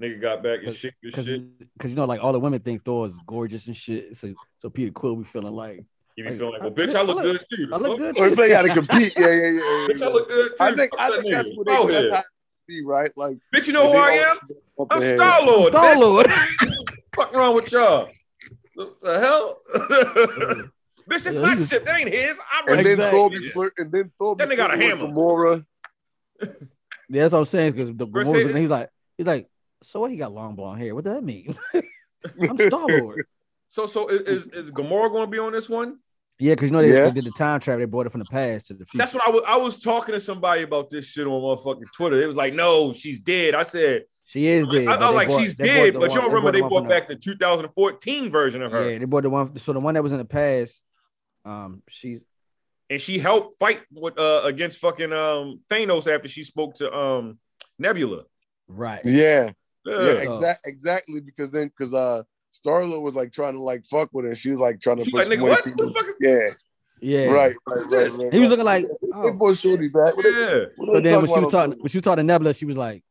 [0.00, 1.72] Nigga got back in shape and because shit.
[1.74, 4.16] because you know like all the women think Thor is gorgeous and shit.
[4.16, 5.84] So so Peter Quill be feeling like
[6.16, 7.68] You be like, feeling like, well, bitch, I look I good too.
[7.72, 8.18] I look good.
[8.18, 9.50] Or if they gotta compete, yeah, yeah, yeah.
[9.50, 10.02] yeah, Bitch.
[10.02, 10.64] I look good too.
[10.64, 12.12] I think I think that's what Go they, that's ahead.
[12.12, 12.24] how it
[12.66, 13.10] be, right?
[13.16, 14.38] Like Bitch, you know who I am?
[14.90, 15.16] I'm ahead.
[15.16, 15.68] Star Lord.
[15.68, 16.26] Star Lord.
[17.16, 18.08] Fuck wrong with y'all?
[18.74, 19.60] The, the hell?
[21.08, 22.40] Bitch, that's Yeah, my he was- That ain't his.
[22.50, 22.82] I'm And right.
[22.84, 23.18] then Exactly.
[23.18, 25.14] Thor be flirt, and then Thor That be got a flirting with hammer.
[25.14, 25.66] Gamora.
[27.10, 27.72] Yeah, that's what I'm saying.
[27.72, 28.88] Because the Chris Gamora's he's like
[29.18, 29.46] he's like
[29.84, 30.10] so what?
[30.10, 30.94] He got long blonde hair.
[30.94, 31.56] What does that mean?
[32.40, 33.26] I'm Star Lord.
[33.68, 35.98] So, so is, is, is Gamora going to be on this one?
[36.38, 37.04] Yeah, because you know they, Yeah.
[37.06, 37.80] they did the time travel.
[37.80, 38.98] They brought it from the past to the future.
[38.98, 39.42] That's what I was.
[39.46, 42.20] I was talking to somebody about this shit on motherfucking Twitter.
[42.22, 43.54] It was like, no, she's dead.
[43.54, 44.86] I said, she is dead.
[44.88, 46.52] I, but I was they like, brought- she's dead, the but you one- don't remember
[46.52, 49.56] they the one brought back the 2014 version of her, Yeah, they brought the one.
[49.58, 50.82] So the one that was in the past,
[51.44, 52.20] um, she's
[52.90, 57.38] and she helped fight with uh against fucking um Thanos after she spoke to um
[57.78, 58.24] Nebula.
[58.68, 59.00] right.
[59.04, 59.50] Yeah,
[59.84, 60.00] Yeah.
[60.12, 61.20] yeah, So- exact, exactly.
[61.20, 64.34] Because then, because uh, Star Lord was like trying to like fuck with her.
[64.34, 65.62] She was like trying to He put like, nigga, what?
[65.64, 66.48] She- What the fuck Yeah,
[67.00, 68.32] Yeah, right, right, right, right.
[68.32, 69.32] He was looking like, Hey, oh.
[69.32, 70.16] boy, shorty back.
[70.16, 70.64] What they- Yeah.
[70.76, 72.76] what So then when she was talking, when she was talking to Nebula, she was
[72.76, 73.02] like,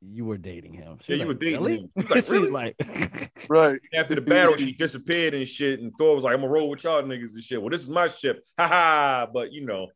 [0.00, 1.90] "You were dating him." She Yeah, was you were like, dating him.
[1.94, 3.80] He was like, "Really?" like, Right.
[3.94, 5.80] After the battle, she disappeared and shit.
[5.80, 7.60] And Thor was like, I'm gonna roll with y'all niggas and shit.
[7.60, 8.44] Well, this is my ship.
[8.58, 9.26] Ha ha.
[9.32, 9.88] But you know,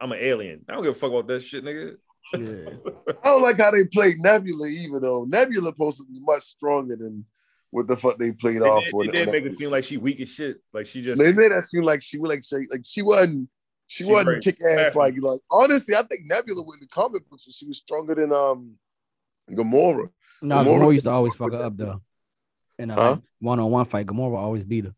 [0.00, 0.64] I'm an alien.
[0.68, 1.96] I don't give a fuck about that shit, nigga.
[2.38, 2.70] Yeah.
[3.22, 6.96] I don't like how they played Nebula, even though Nebula supposed to be much stronger
[6.96, 7.24] than
[7.70, 9.04] what the fuck they played They off did, for.
[9.06, 10.58] they did make it seem like she weak as shit.
[10.72, 13.48] Like she just They made that seem like she was like she, like she wasn't
[13.86, 14.42] she She wasn't right.
[14.42, 17.78] kick ass like like honestly I think Nebula in the comic books was she was
[17.78, 18.74] stronger than um
[19.50, 20.08] Gamora.
[20.40, 22.00] No, Gamora- Gamora used to always fuck her up though.
[22.78, 24.94] In a one on one fight, Gamora always beat her.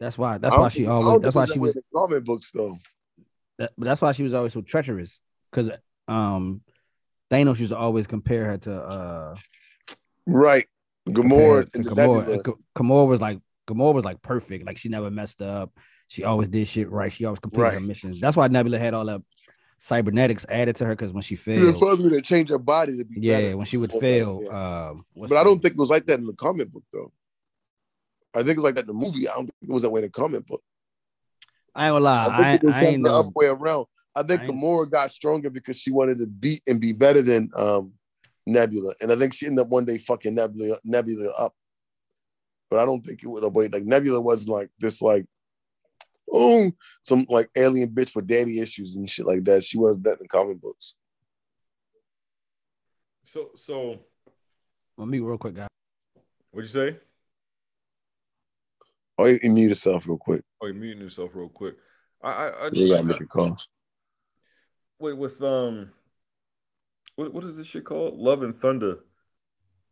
[0.00, 0.38] That's why.
[0.38, 1.22] That's why she always.
[1.22, 1.72] That's why she was.
[1.74, 2.78] in the comic books though.
[3.58, 5.20] That, but that's why she was always so treacherous.
[5.54, 5.78] Because
[6.08, 6.62] um,
[7.30, 9.34] Thanos used to always compare her to uh
[10.26, 10.66] Right.
[11.08, 11.96] Gamora and Gamora.
[11.96, 12.32] Nebula.
[12.32, 14.66] And Ga- Gamora was like Gamora was like perfect.
[14.66, 15.70] Like she never messed up.
[16.08, 17.12] She always did shit right.
[17.12, 18.20] She always completed her missions.
[18.20, 19.22] That's why Nebula had all that
[19.78, 20.96] cybernetics added to her.
[20.96, 23.56] Because when she failed, further to change her body to be yeah, better.
[23.58, 24.88] when she would fail, yeah.
[24.88, 27.12] um, But I don't think it was like that in the comic book though.
[28.34, 29.28] I think it's like that in the movie.
[29.28, 30.62] I don't think it was that way in the comic book.
[31.74, 32.24] I ain't gonna lie.
[32.24, 33.18] I think I, it was I ain't the know.
[33.20, 33.86] other way around.
[34.16, 37.22] I think I ain't- Gamora got stronger because she wanted to beat and be better
[37.22, 37.92] than um,
[38.46, 41.54] Nebula, and I think she ended up one day fucking Nebula Nebula up.
[42.70, 45.26] But I don't think it was a way like Nebula wasn't like this like
[46.32, 46.70] oh
[47.02, 49.64] some like alien bitch with daddy issues and shit like that.
[49.64, 50.94] She wasn't that in the comic books.
[53.24, 53.98] so so
[54.96, 55.68] Let me real quick, guys.
[56.50, 56.98] what'd you say?
[59.18, 60.42] Oh, you you mute yourself real quick.
[60.60, 61.76] Oh, you're muting yourself real quick.
[62.22, 63.56] I I, I You just gotta make a call.
[64.98, 65.90] Wait with um
[67.16, 68.18] what what is this shit called?
[68.18, 68.98] Love and Thunder.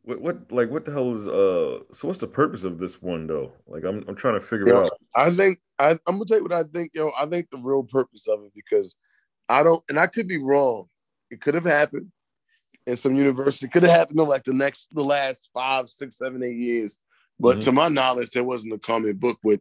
[0.03, 3.27] What what like what the hell is uh so what's the purpose of this one
[3.27, 3.53] though?
[3.67, 4.99] Like I'm I'm trying to figure it out.
[5.15, 7.13] I think I, I'm gonna tell you what I think, yo.
[7.19, 8.97] I think the real purpose of it because
[9.49, 10.89] I don't, and I could be wrong.
[11.31, 12.11] It could have happened
[12.87, 13.67] in some university.
[13.67, 16.99] It could have happened in like the next, the last five, six, seven, eight years.
[17.39, 17.63] But Mhm.
[17.63, 19.61] to my knowledge, there wasn't a comic book with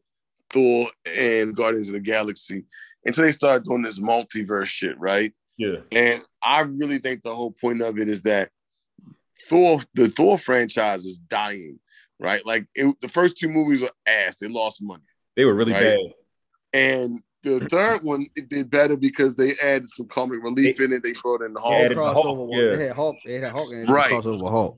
[0.51, 2.65] Thor and Guardians of the Galaxy
[3.05, 5.33] until they started doing this multiverse shit, right?
[5.57, 5.77] Yeah.
[5.91, 8.49] And I really think the whole point of it is that
[9.47, 11.79] Thor, the Thor franchise is dying,
[12.19, 12.45] right?
[12.45, 15.03] Like it, the first two movies were ass; they lost money.
[15.35, 15.81] They were really Right.
[15.83, 15.99] bad.
[16.73, 21.03] And the third one it did better because they added some comic relief in it.
[21.03, 21.73] They brought in the Hulk.
[21.73, 22.75] Yeah, added the Hulk, crossover yeah.
[22.77, 23.15] They had Hulk.
[23.25, 24.11] They had Hulk and Right.
[24.11, 24.23] right.
[24.23, 24.77] crossover Hulk.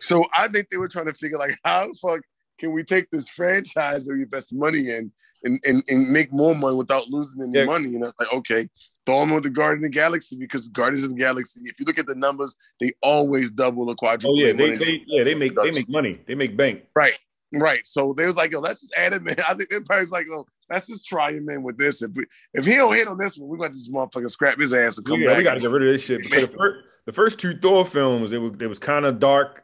[0.00, 2.20] So I think they were trying to figure like how the fuck
[2.58, 5.10] can we take this franchise that we invest money in
[5.44, 7.64] and, and, and make more money without losing any Yeah.
[7.64, 7.90] money?
[7.90, 8.68] You know, like okay,
[9.06, 11.86] throw them with the Guardian of the Galaxy because Guardians of the Galaxy, if you
[11.86, 14.38] look at the numbers, they always double or quadruple.
[14.38, 16.14] Oh yeah, they, they yeah they make they make money.
[16.26, 16.82] They make bank.
[16.96, 17.18] Right.
[17.52, 17.86] Right.
[17.86, 19.36] So they was like, yo, let's just add him in.
[19.48, 22.02] I think everybody's like, oh, let's just try him in with this.
[22.02, 24.58] If, we, if he don't hit on this one, we're going to just motherfucker scrap
[24.58, 25.36] his ass and come We, back.
[25.36, 26.22] we got to get rid of this shit.
[26.22, 29.62] Because the, first, the first two Thor films, it was it was kind of dark.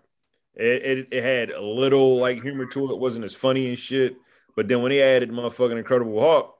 [0.54, 2.92] It, it it had a little like humor to it.
[2.92, 4.16] It wasn't as funny and shit.
[4.56, 6.56] But then when they added motherfucking Incredible Hulk,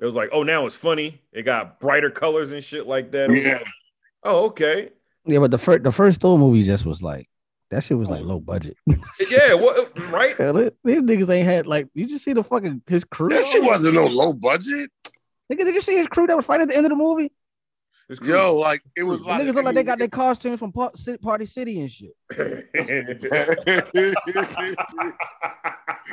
[0.00, 1.22] it was like, oh, now it's funny.
[1.32, 3.30] It got brighter colors and shit like that.
[3.30, 3.54] Yeah.
[3.54, 3.66] like,
[4.22, 4.90] oh, okay.
[5.24, 7.28] Yeah, but the first the first Thor movie just was like
[7.70, 8.76] that shit was like low budget.
[9.30, 10.36] Yeah, what right?
[10.38, 13.28] Hell, These niggas ain't had like you just see the fucking his crew.
[13.28, 14.90] That shit wasn't no low budget.
[15.50, 17.32] Nigga, did you see his crew that was fighting at the end of the movie?
[18.08, 20.92] It's Yo, like it was like niggas look like they got their costumes from Par-
[20.96, 22.12] Ci- Party City and shit.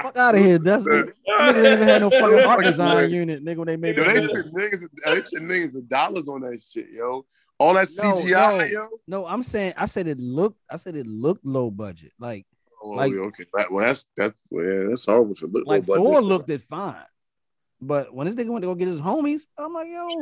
[0.01, 3.57] Fuck out of here, that's niggas ain't even had no fucking art design unit, nigga.
[3.57, 6.89] When they made Yo, they spent niggas, they spent niggas of dollars on that shit,
[6.89, 7.25] yo.
[7.59, 8.65] All that No, CGI, no.
[8.65, 8.87] yo.
[9.07, 10.59] No, I'm saying I said it looked.
[10.69, 12.11] I said it looked low budget.
[12.19, 12.45] Like
[12.81, 16.05] Oh, Like- okay, well, that's that's yeah, that's horrible to look like low budget.
[16.05, 17.05] Thor looked it fine,
[17.79, 20.19] but when this nigga went to go get his homies, I'm like, yo,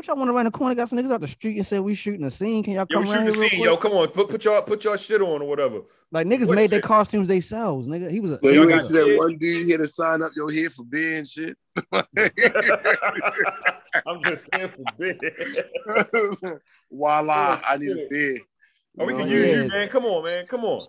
[0.00, 0.74] what y'all want to run the corner?
[0.74, 2.62] Got some niggas out the street and said we shooting a scene.
[2.62, 3.60] Can y'all Yo, come we around shoot here the real scene.
[3.64, 5.82] Yo, come on, put put your put your shit on or whatever.
[6.10, 6.84] Like niggas What made their shit?
[6.84, 8.10] costumes themselves, nigga.
[8.10, 9.18] He was a Like, you ain't got see that kids.
[9.18, 11.56] one dude here to sign up your head for beer and shit.
[14.06, 15.20] I'm just here for bid.
[16.90, 18.38] Voila, I need a beer.
[18.98, 19.88] Oh, we can know use what I you, man.
[19.90, 20.46] Come on, man.
[20.46, 20.80] Come on.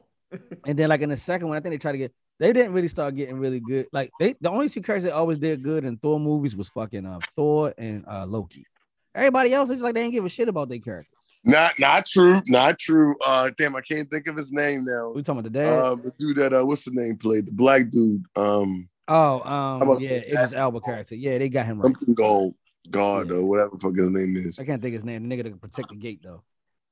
[0.65, 2.71] And then like in the second one, I think they tried to get they didn't
[2.73, 3.87] really start getting really good.
[3.91, 7.05] Like they the only two characters that always did good in Thor movies was fucking
[7.05, 8.65] uh, Thor and uh, Loki.
[9.13, 11.17] Everybody else, is like they didn't give a shit about their characters.
[11.43, 13.15] Not not true, not true.
[13.25, 15.09] Uh damn, I can't think of his name now.
[15.09, 15.73] We talking about the dad?
[15.73, 18.23] Uh, the dude that uh, what's the name played the black dude.
[18.35, 21.15] Um, oh, um, yeah, the Idris Elba character.
[21.15, 21.85] Yeah, they got him right.
[21.85, 22.53] something gold,
[22.91, 23.37] guard Yeah.
[23.37, 24.59] or whatever the fuck his name is.
[24.59, 25.27] I can't think his name.
[25.27, 26.43] The nigga that protect the gate though.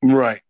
[0.03, 0.41] Right.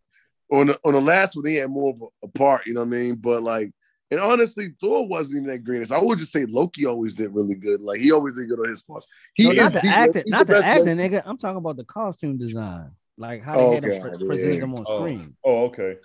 [0.51, 2.65] On the on the last one, he had more of a, a part.
[2.65, 3.15] You know what I mean?
[3.15, 3.71] But like
[4.11, 5.91] And honestly, Thor wasn't even that greatest.
[5.91, 7.81] I would just say Loki always did really good.
[7.81, 9.07] Like he always did good on his parts.
[9.35, 11.21] He No, is not the he- acting, not the, best acting, nigga.
[11.25, 14.53] I'm talking about the costume design, like how they Oh, had them okay, pre- presented
[14.55, 14.59] yeah.
[14.61, 14.97] them on Oh.
[14.99, 15.35] screen.
[15.45, 15.97] Oh, okay.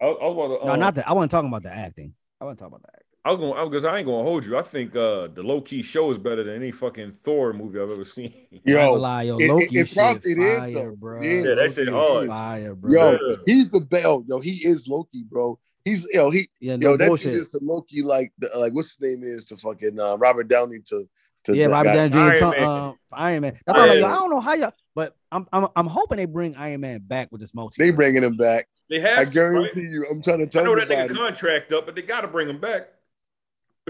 [0.00, 0.66] I, was- I was about to.
[0.66, 1.08] No, um, not that.
[1.08, 2.14] I wasn't talking about the acting.
[2.40, 3.02] I wasn't talking about the acting.
[3.26, 4.56] I was going because I ain't gonna hold you.
[4.56, 8.04] I think uh the Loki show is better than any fucking Thor movie I've ever
[8.04, 8.32] seen.
[8.32, 10.72] I ain't gonna Yo, lie, yo, it- it- Loki it shit prob- it is, fire,
[10.74, 10.96] though.
[10.96, 11.18] bro.
[11.20, 11.44] It is.
[11.44, 12.28] Yeah, that shit hard.
[12.28, 12.92] Fire, bro.
[12.92, 13.36] yo, Yeah.
[13.44, 14.24] he's the bell.
[14.28, 15.58] Yo, he is Loki, bro.
[15.86, 17.32] He's yo, he yeah, no yo, that bullshit.
[17.34, 20.48] dude is to Loki like the, like what's his name is to fucking uh, Robert
[20.48, 21.08] Downey to
[21.44, 21.94] to yeah, Robert.
[21.94, 22.18] Downey Jr.
[22.18, 22.60] Iron Iron Man.
[22.60, 22.68] Man.
[22.68, 23.60] Uh, Iron Man.
[23.64, 23.84] That's all.
[23.84, 24.10] Iron Like, Man.
[24.10, 27.30] I don't know how y'all, but I'm I'm I'm hoping they bring Iron Man back
[27.30, 27.76] with this multi.
[27.80, 28.66] They bringing him back.
[28.90, 29.90] They have I to, guarantee right?
[29.92, 30.06] you.
[30.10, 30.72] I'm trying to tell you.
[30.72, 32.88] I tell know that nigga contract up, but they got to bring him back.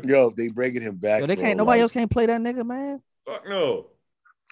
[0.05, 1.21] Yo, they bringing him back.
[1.21, 1.57] Yo, they can't.
[1.57, 3.01] Nobody Like, else can't play that nigga, man.
[3.27, 3.87] Fuck no.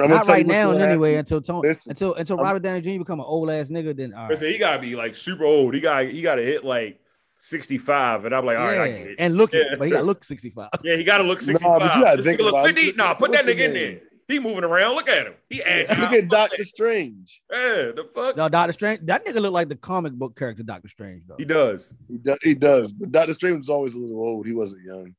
[0.01, 1.17] I'm Not right now, anyway.
[1.17, 2.99] Until Tony, Listen, until until I'm- Robert Downey Jr.
[3.01, 5.75] become an old ass nigga, then all I said he gotta be like super old.
[5.75, 7.01] He got he got to hit like
[7.45, 9.17] sixty five, and I'm like, all right, I yeah, get it.
[9.19, 9.75] and look, Yeah.
[9.79, 10.69] but he got to look 65.
[10.83, 12.97] Yeah, he got to look Nah, sixty but you gotta think look about it.
[12.97, 14.01] Nah, put that nigga in there.
[14.27, 14.95] He moving around.
[14.95, 15.35] Look at him.
[15.51, 15.99] He agile.
[15.99, 17.43] Look at Doctor Strange.
[17.53, 17.59] Yeah,
[17.95, 18.37] the fuck.
[18.37, 19.01] No, Doctor Strange.
[19.05, 21.37] That nigga look like the comic book character Doctor Strange, though.
[21.37, 21.93] He does.
[22.09, 24.47] He, do, he does, but Doctor Strange was always a little old.
[24.47, 25.15] He wasn't young.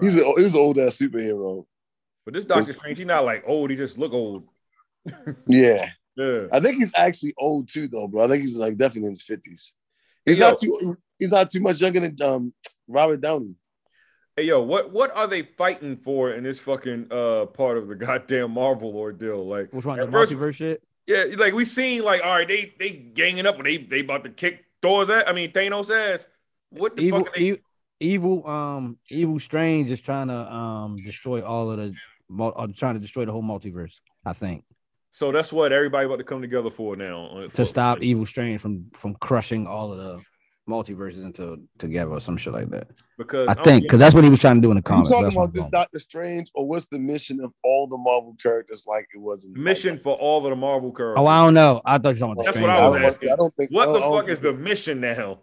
[0.00, 1.64] He's a, he was an old ass superhero.
[2.26, 3.70] But this Doctor Strange, he not like old.
[3.70, 4.46] He just look old.
[5.46, 6.46] Yeah, Yeah.
[6.52, 8.24] I think he's actually old too, though, bro.
[8.24, 9.72] I think he's like definitely in his fifties.
[10.26, 10.50] He's Yo.
[10.50, 10.98] not too.
[11.20, 12.52] He's not too much younger than um,
[12.88, 13.54] Robert Downey.
[14.36, 17.94] Hey yo, what what are they fighting for in this fucking uh part of the
[18.06, 19.46] goddamn Marvel ordeal?
[19.46, 19.98] Like, Which one?
[19.98, 20.82] The at first- multiverse shit.
[21.06, 24.24] yeah, like we seen like, all right, they they ganging up and they they about
[24.24, 25.24] to kick Thor's ass.
[25.26, 26.26] I mean Thanos ass.
[26.70, 27.36] What the Evil, fuck?
[27.36, 27.58] Are they, e-
[27.98, 31.94] evil, um, evil Strange is trying to um destroy all of the,
[32.42, 33.96] uh, trying to destroy the whole multiverse.
[34.24, 34.64] I think
[35.10, 37.48] so that's what everybody about to come together for now.
[37.52, 40.22] to stop Evil Strange from from crushing all of the
[40.70, 42.88] multiverses into together or some shit like that.
[43.18, 44.80] because I don't think get- because that's what he was trying to do in the
[44.80, 45.08] Are you comics.
[45.10, 45.70] talking That's about this going.
[45.72, 48.84] Doctor Strange, or what's the mission of all the Marvel characters?
[48.86, 51.20] Like it wasn't mission for all of the Marvel characters.
[51.20, 51.82] Oh, I don't know.
[51.84, 52.68] I thought you were talking about That's Strange.
[52.74, 53.32] what I was don't- asking.
[53.32, 53.70] I don't think.
[53.72, 55.40] What I the fuck is the mission now?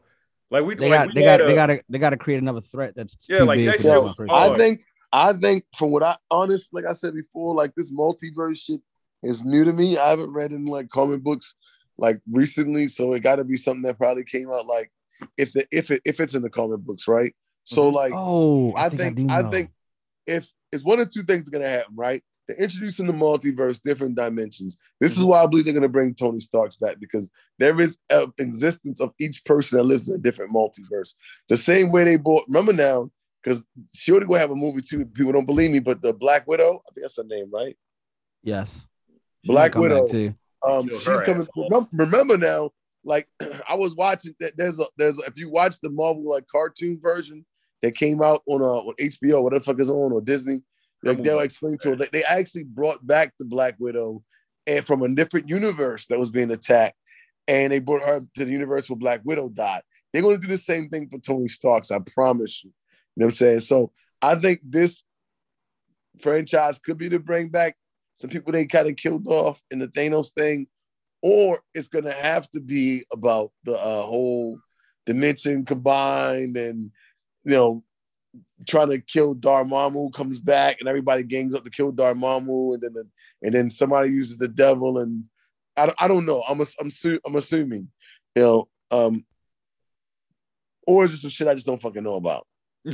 [0.49, 2.17] Like we They like got, we they got, a- they got to, they got to
[2.17, 4.29] create another threat that's Yeah, too like big that for shit one person.
[4.35, 4.81] I think
[5.11, 8.81] I think from what I honest, like I said before, like this multiverse shit
[9.23, 9.97] is new to me.
[9.97, 11.55] I haven't read in like comic books
[11.97, 14.89] like recently, so it got to be something that probably came out like
[15.37, 17.33] if the if it if it's in the comic books, right?
[17.63, 17.93] So Mhm.
[17.93, 19.49] like Oh, I, I, think do I, know.
[19.51, 19.71] think
[20.25, 22.23] if it's one of two things are gonna happen, right?
[22.47, 24.77] They're introducing the multiverse, different dimensions.
[25.01, 25.19] This Mm-hmm.
[25.21, 27.29] is why I believe they're gonna bring Tony Stark's back because
[27.59, 31.13] there is an existence of each person that lives in a different multiverse.
[31.49, 32.45] The same way they bought.
[32.47, 33.11] Remember now,
[33.43, 35.05] because she already gonna have a movie too.
[35.05, 37.77] People don't believe me, but the Black Widow, I think that's her name, right?
[38.43, 38.87] yes.
[39.45, 40.35] She Black might come back Widow.
[40.65, 41.41] Um, she's coming.
[41.43, 41.69] ass off.
[41.69, 42.71] Remember, remember now,
[43.03, 43.27] like
[43.69, 44.57] I was watching that.
[44.57, 47.45] There's a there's a, if you watch the Marvel like cartoon version
[47.81, 50.61] that came out on uh on HBO, whatever the fuck is on or Disney,
[51.03, 54.23] like they'll explain to her that they actually brought back the Black Widow
[54.65, 56.97] and from a different universe that was being attacked,
[57.47, 59.81] and they brought her to the universe where Black Widow died.
[60.11, 61.91] They're going to do the same thing for Tony Stark's.
[61.91, 62.71] I promise you.
[63.15, 63.59] You know what I'm saying?
[63.61, 63.91] So
[64.21, 65.03] I think this
[66.19, 67.75] franchise could be to bring back
[68.15, 70.67] some people they kind of killed off in the Thanos thing,
[71.21, 74.59] or it's gonna have to be about the uh, whole
[75.05, 76.91] dimension combined and
[77.43, 77.83] you know
[78.67, 82.93] trying to kill Dormammu comes back and everybody gangs up to kill Dormammu and then
[82.93, 83.07] the,
[83.41, 85.23] and then somebody uses the devil and
[85.75, 87.89] I, don't- I don't know I'm ass- I'm su- I'm assuming
[88.35, 89.25] you know um
[90.85, 92.47] or is it some shit I just don't fucking know about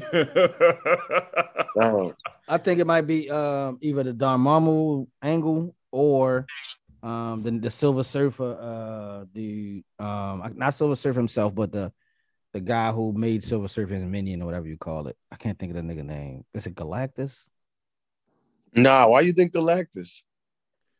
[1.79, 2.11] I.
[2.47, 6.45] I think it might be um, either the Dormammu angle or
[7.03, 11.91] um, the the Silver Surfer, uh, the um, not Silver Surfer himself, but the
[12.53, 15.17] the guy who made Silver Surfer his minion or whatever you call it.
[15.31, 16.45] I can't think of the nigga name.
[16.53, 17.47] Is it Galactus?
[18.75, 20.23] nah why you think Galactus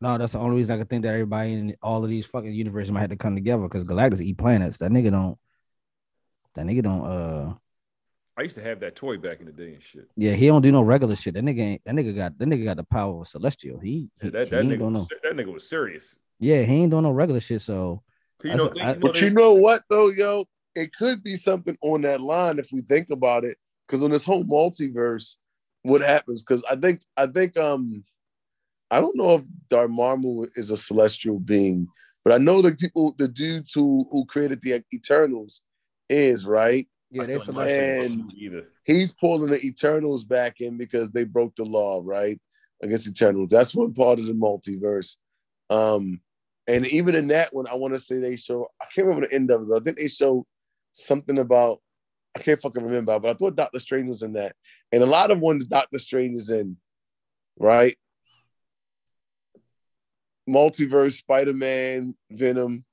[0.00, 2.52] No, that's the only reason I could think that everybody in all of these fucking
[2.52, 4.78] universes might have to come together because Galactus eat planets.
[4.78, 5.38] That nigga don't.
[6.54, 7.04] That nigga don't.
[7.04, 7.54] Uh,
[8.36, 10.08] I used to have that toy back in the day and shit.
[10.16, 11.34] yeah, he don't do no regular shit.
[11.34, 11.84] That nigga ain't.
[11.84, 12.38] That nigga got.
[12.38, 13.78] That nigga got the power of celestial.
[13.78, 14.10] He.
[14.20, 14.98] he Yeah, that that ain't nigga doing no.
[15.00, 16.16] was, that nigga was serious.
[16.40, 17.60] Yeah, he ain't doing no regular shit.
[17.60, 18.02] So
[18.42, 20.46] You know, what I- you know But you know what though, yo?
[20.74, 23.56] It could be something on that line if we think about it.
[23.86, 25.36] Because on this whole multiverse,
[25.82, 26.42] what happens?
[26.42, 28.02] Because I think I think um
[28.90, 31.86] I don't know if Dormammu is a celestial being,
[32.24, 35.60] but I know the people, the dudes who who created the Eternals
[36.08, 36.88] is right.
[37.10, 38.12] Yeah, I they still ain't.
[38.12, 38.68] And- either.
[38.84, 42.38] He's pulling the Eternals back in because they broke the law, right?
[42.82, 43.50] Against Eternals.
[43.50, 45.16] That's one part of the multiverse.
[45.70, 46.20] Um,
[46.66, 49.34] and even in that one, I want to say they show, I can't remember the
[49.34, 50.46] end of it, but I think they show
[50.92, 51.80] something about
[52.36, 54.56] I can't fucking remember, but I thought Doctor Strange was in that.
[54.90, 56.76] And a lot of ones Doctor Strange is in,
[57.58, 57.96] right?
[60.48, 62.84] Multiverse, Spider-Man, Venom,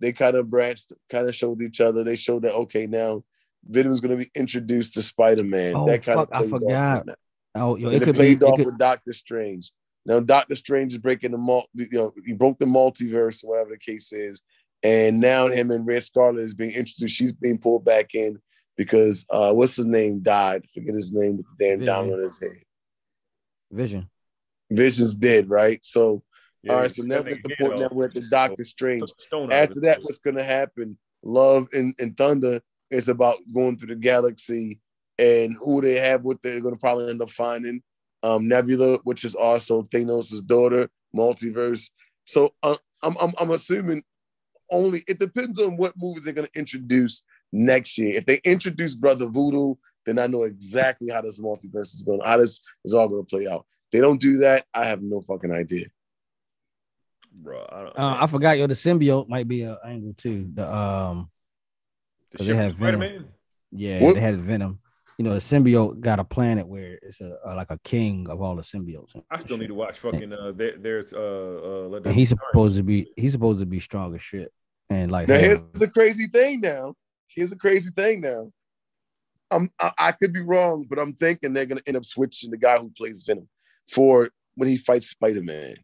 [0.00, 2.04] they kind of branched, kind of showed each other.
[2.04, 3.24] They showed that okay, now
[3.68, 5.74] Venom's gonna be introduced to Spider-Man.
[5.74, 7.18] Oh, that kind fuck, I of played off forgot.
[7.54, 8.18] Oh, yo, it it could be.
[8.18, 9.72] played it off could- with Doctor Strange.
[10.04, 13.78] Now Doctor Strange is breaking the mul- you know, he broke the multiverse, whatever the
[13.78, 14.42] case is,
[14.82, 17.16] and now him and Red Scarlet is being introduced.
[17.16, 18.38] She's being pulled back in
[18.76, 20.64] because uh what's his name died?
[20.72, 22.62] Forget his name with the damn down on his head.
[23.72, 24.08] Vision.
[24.70, 25.80] Vision's dead, right?
[25.84, 26.22] So
[26.66, 28.28] Yeah, all right, so now that we're at the point head now we're at the
[28.28, 29.00] Doctor Strange.
[29.02, 30.98] Took the stone out of After that, what's gonna happen?
[31.22, 32.60] Love and, and Thunder
[32.90, 34.80] is about going through the galaxy
[35.18, 37.82] and who they have, what they're gonna probably end up finding.
[38.24, 41.88] Um, Nebula, which is also Thanos' daughter, multiverse.
[42.24, 44.02] So uh, I'm, I'm I'm assuming
[44.72, 47.22] only it depends on what movies they're gonna introduce
[47.52, 48.10] next year.
[48.12, 52.38] If they introduce Brother Voodoo, then I know exactly how this multiverse is going, how
[52.38, 53.66] this is all gonna play out.
[53.86, 55.86] If they don't do that, I have no fucking idea.
[57.36, 57.64] Bro.
[57.70, 58.58] I, don't, Uh, I forgot.
[58.58, 60.48] Yo, the symbiote might be an angle too.
[60.54, 61.30] The um,
[62.32, 63.26] the they shit have from Spider-Man.
[63.72, 64.80] yeah, What- they had Venom.
[65.18, 68.42] You know, the symbiote got a planet where it's a, a like a king of
[68.42, 69.18] all the symbiotes.
[69.30, 70.30] I still need to watch fucking.
[70.30, 73.80] Uh, there, there's uh, uh, let And he's supposed to be he's supposed to be
[73.80, 74.52] strong as shit.
[74.90, 76.60] And like Now have- here's the crazy thing.
[76.60, 76.94] Now
[77.28, 78.20] here's the crazy thing.
[78.20, 78.52] Now
[79.50, 82.58] I'm I, I could be wrong, but I'm thinking they're gonna end up switching the
[82.58, 83.48] guy who plays Venom
[83.90, 85.76] for when he fights Spider Man.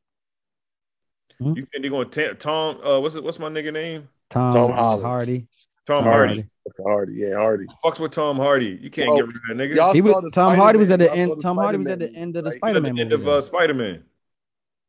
[1.45, 2.79] You think they're going to Tom?
[2.85, 3.25] Uh, what's it?
[3.25, 4.09] What's my nigga name?
[4.31, 5.05] Tom, Tom Holland.
[5.05, 5.47] Hardy.
[5.87, 6.29] Tom, Tom Hardy.
[6.29, 6.49] Hardy.
[6.65, 7.67] That's Hardy, yeah, Hardy.
[7.85, 8.79] Fucks with Tom Hardy.
[8.81, 9.77] You can't Well, get rid of that nigga.
[9.77, 11.43] y'all He saw was, the Tom Hardy was at the Spider-Man- end.
[11.43, 14.05] Tom Hardy was at the end of the movie, Spider-Man end of uh, Spider-Man.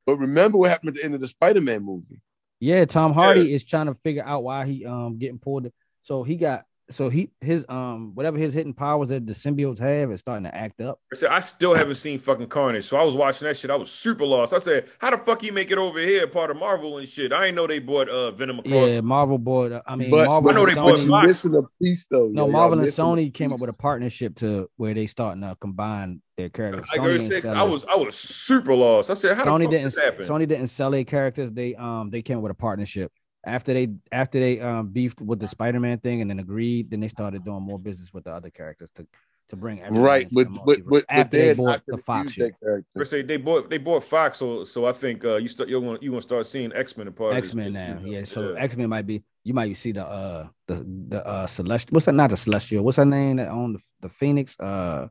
[0.05, 2.21] But remember what happened at the end of the Spider Man movie?
[2.59, 5.71] Yeah, Tom Hardy is trying to figure out why he um getting pulled.
[6.03, 10.11] So he got so he his um whatever his hidden powers that the symbiotes have
[10.11, 10.99] is starting to act up.
[11.11, 13.71] I said I still haven't seen fucking Carnage, so I was watching that shit.
[13.71, 14.53] I was super lost.
[14.53, 17.33] I said, "How the fuck he make it over here, part of Marvel and shit?"
[17.33, 18.73] I ain't know they bought uh Venom across.
[18.73, 19.81] Yeah, Marvel bought.
[19.85, 21.07] I mean, but, Marvel but, I know and they but bought Sony.
[21.09, 22.27] you're missing a piece though.
[22.27, 22.51] No, yo.
[22.51, 26.49] Marvel and Sony came up with a partnership to where they starting to combine their
[26.49, 26.85] characters.
[26.91, 29.09] Like Sony I said, I was I was super lost.
[29.09, 31.51] I said, "How the Sony fuck didn't this happen?" Sony didn't sell their characters.
[31.51, 33.11] They um they came up with a partnership
[33.45, 36.89] after they after they um beefed with the Spider-Man thing and then agreed.
[36.89, 39.07] Then they started doing more business with the other characters to
[39.49, 41.97] to bring Right, into but the but but, multiverse but after they they're bought the
[41.97, 42.53] Fox use shit.
[42.53, 43.01] that character.
[43.01, 45.81] I say they bought they bought Fox, so so I think uh, you start you're
[45.81, 48.19] gonna you gonna start seeing X Men a part X Men shit, now, you know?
[48.19, 48.23] yeah.
[48.25, 51.95] So X Men might be you might see the uh the the uh celestial.
[51.95, 52.13] What's that?
[52.13, 52.83] Not the celestial.
[52.83, 54.57] What's her name that owned the, the Phoenix?
[54.59, 55.07] Uh,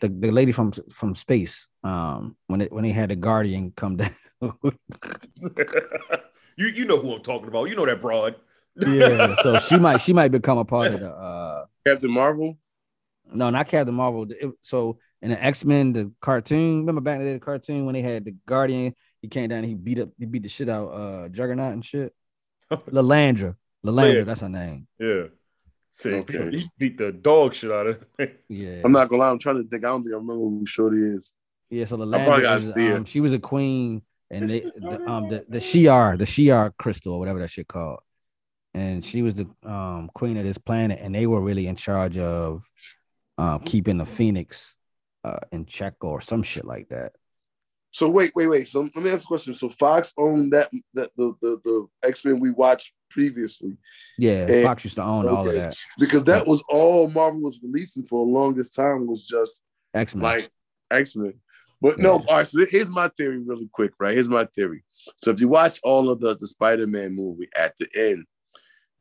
[0.00, 1.68] the the lady from from space.
[1.82, 4.14] Um, when it when they had the Guardian come down.
[6.58, 7.64] you you know who I'm talking about.
[7.70, 8.34] You know that broad.
[8.76, 9.34] yeah.
[9.42, 12.58] So she might she might become a part of the uh Captain Marvel.
[13.32, 14.26] no not Captain Marvel.
[14.30, 17.86] It- so in the X Men the cartoon, remember back in the day, the cartoon
[17.86, 20.48] when they had the Guardian, he came down, and he beat up he beat the
[20.48, 22.12] shit out uh Juggernaut and shit.
[22.70, 24.24] Lilandra, Lilandra, Yeah.
[24.24, 24.86] that's her name.
[24.98, 25.24] Yeah.
[25.94, 26.50] See, Okay.
[26.58, 28.40] he beat the dog shit out of it.
[28.48, 28.82] Yeah.
[28.84, 29.30] I'm not gonna lie.
[29.30, 29.84] I'm trying to think.
[29.84, 31.32] I don't think I remember who Shorty is.
[31.70, 32.92] Yeah, so the probably gotta is, see it.
[32.96, 37.14] um, she was a queen, and they the, um the the Shi'ar the Shi'ar crystal
[37.14, 38.00] or whatever that shit called,
[38.74, 42.18] and she was the um queen of this planet, and they were really in charge
[42.18, 42.62] of
[43.38, 44.76] um keeping the Phoenix
[45.24, 47.12] uh in check or some shit like that.
[47.90, 48.68] So wait, wait, wait.
[48.68, 49.54] So let me ask a question.
[49.54, 53.76] So Fox owned that that the the, the X Men we watched previously
[54.18, 57.60] Yeah, Eh, Fox used to own all of that because that was all Marvel was
[57.62, 59.62] releasing for the longest time was just
[59.94, 60.22] X Men.
[60.22, 60.50] like
[60.90, 61.34] X Men.
[61.80, 62.46] But no, all right.
[62.46, 63.92] So here's my theory, really quick.
[64.00, 64.82] Right, here's my theory.
[65.16, 68.24] So if you watch all of the the Spider Man movie at the end,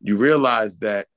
[0.01, 1.07] you realize that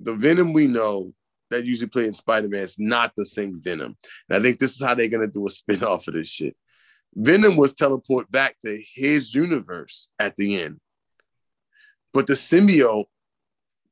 [0.00, 1.12] the Venom we know
[1.50, 3.96] that usually play in Spider Man is not the same Venom.
[4.28, 6.56] And I think this is how they're gonna do a spin off of this shit.
[7.14, 10.78] Venom was teleported back to his universe at the end,
[12.12, 13.06] but the symbiote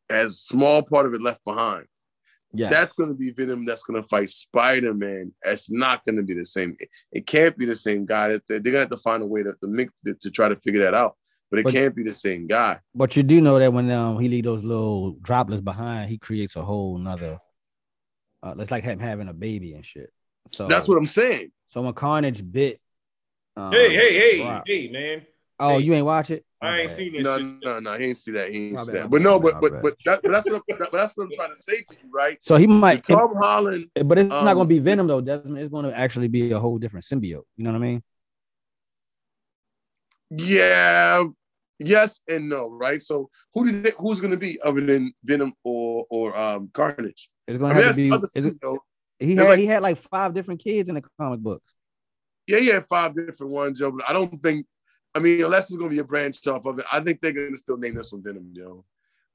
[0.08, 1.86] has a small part of it left behind.
[2.54, 3.64] Yeah, That's going to be Venom.
[3.66, 5.32] That's going to fight Spider Man.
[5.44, 6.76] That's not going to be the same.
[6.78, 8.28] It, it can't be the same guy.
[8.28, 10.56] They- They're going to have to find a way to, to mix to try to
[10.56, 11.16] figure that out.
[11.50, 12.78] But it But- can't be the same guy.
[12.94, 16.56] but you do know that when um he leave those little droplets behind, he creates
[16.56, 17.38] a whole nother.
[18.42, 20.10] Uh, it's like him having a baby and shit.
[20.50, 21.50] So That's what I'm saying.
[21.68, 22.80] So when Carnage bit.
[23.56, 25.26] Um, hey, hey, hey, Brock- hey, man.
[25.60, 25.84] Oh, hey.
[25.84, 26.44] you ain't watch it?
[26.60, 26.96] I ain't bad.
[26.96, 27.46] seen this No, shit.
[27.62, 27.98] no, no.
[27.98, 28.48] He ain't see that.
[28.50, 29.10] He ain't see that.
[29.10, 31.54] But no, but but but, that, but that's what I'm, but that's what I'm trying
[31.54, 32.38] to say to you, right?
[32.42, 33.90] So he might, Tom Holland.
[34.04, 35.20] but it's not um, going to be Venom though.
[35.20, 37.22] Desmond, it's going to actually be a whole different symbiote.
[37.56, 38.02] You know what I mean?
[40.30, 41.24] Yeah,
[41.78, 43.00] yes and no, right?
[43.00, 46.70] So who do you think who's going to be other than Venom or or um,
[46.74, 47.30] Carnage?
[47.46, 48.38] It's gonna mean, have to be.
[48.38, 48.78] it's-
[49.20, 51.72] he had like- he had like five different kids in the comic books.
[52.46, 53.90] Yeah, he had five different ones, yo.
[53.90, 54.66] But I don't think.
[55.14, 57.56] I mean, unless it's gonna be a branch off of it, I think they're gonna
[57.56, 58.84] still name this one Venom, yo.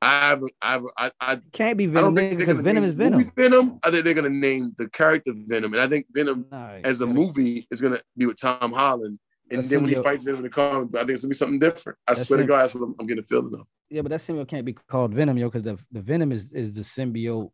[0.01, 1.97] I have, I I, I, Can't be Venom.
[1.97, 3.31] I don't think because Venom is Venom.
[3.35, 3.79] Venom.
[3.83, 7.67] I think they're gonna name the character Venom, and I think Venom as a movie
[7.71, 9.19] is gonna be with Tom Holland.
[9.51, 10.03] And That's then when he symbiote.
[10.03, 11.97] fights Venom in the comic, I think it's gonna be something different.
[12.07, 13.67] I That's swear to God, that's what I'm, I'm getting a feeling of.
[13.89, 16.73] Yeah, but that symbiote can't be called Venom, yo, because the, the Venom is is
[16.73, 17.51] the symbiote.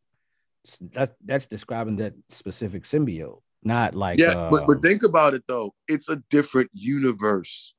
[0.94, 5.44] That's that's describing that specific symbiote, not like Yeah, but but um, think about it
[5.48, 5.74] though.
[5.88, 7.76] It's a different universe.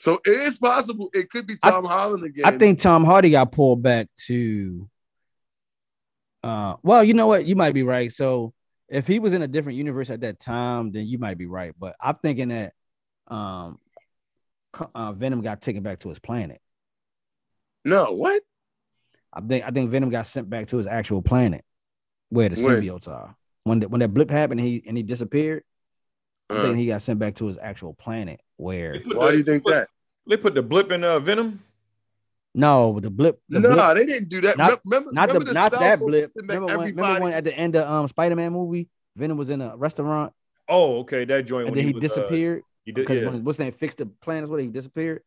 [0.00, 2.44] So it is possible it could be I- Tom Holland again.
[2.46, 4.88] I think Tom Hardy got pulled back to.
[6.42, 7.44] Uh, well, you know what?
[7.46, 8.10] You might be right.
[8.10, 8.54] So
[8.88, 11.74] if he was in a different universe at that time, then you might be right.
[11.78, 12.72] But I'm thinking that,
[13.28, 13.78] um,
[14.94, 16.60] uh, Venom got taken back to his planet.
[17.84, 18.42] no what?
[19.32, 21.64] I think I think Venom got sent back to his actual planet,
[22.30, 22.80] where the When?
[22.82, 23.36] symbiotes are.
[23.64, 25.62] When the, when that blip happened, he and he disappeared.
[26.48, 28.40] I Uh, think he got sent back to his actual planet.
[28.60, 29.88] Where why the- do you think put- that?
[30.28, 31.60] They put the blip in uh, Venom.
[32.54, 33.40] no, the blip.
[33.48, 34.58] The No, blip they didn't do that.
[34.58, 36.30] Not- remember, not remember the not that blip.
[36.36, 39.60] Remember when, remember everybody- when at the end of um Spider-Man movie, Venom was in
[39.60, 40.32] a restaurant
[40.68, 41.66] Oh, okay, that joint.
[41.66, 43.28] and when then he, was, uh, disappeared he did, because yeah.
[43.30, 45.22] when what's that fixed the plan is what he disappeared.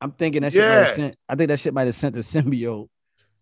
[0.00, 0.84] I'm thinking that shit might Yeah.
[0.84, 1.16] have sent.
[1.28, 2.88] I think that shit might have sent the symbiote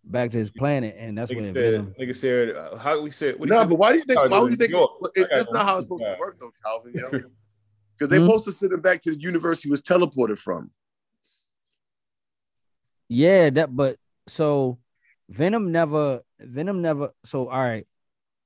[0.03, 1.95] back to his planet, and that's when Nigga Venom.
[1.99, 3.69] said, nigga said, uh, how we said, what he No, said?
[3.69, 4.19] but why do you think?
[4.19, 4.73] Why go would you think?
[4.73, 6.93] New It, I that's not how it's supposed to work, though, Kelvin.
[6.95, 7.29] You know,
[7.99, 8.27] because they're Hmm?
[8.27, 10.71] supposed to send him back to the universe he was teleported from.
[13.09, 13.75] Yeah, that.
[13.75, 13.97] But
[14.29, 14.79] so
[15.29, 16.23] Venom never.
[16.41, 17.11] Venom never.
[17.25, 17.87] So all right,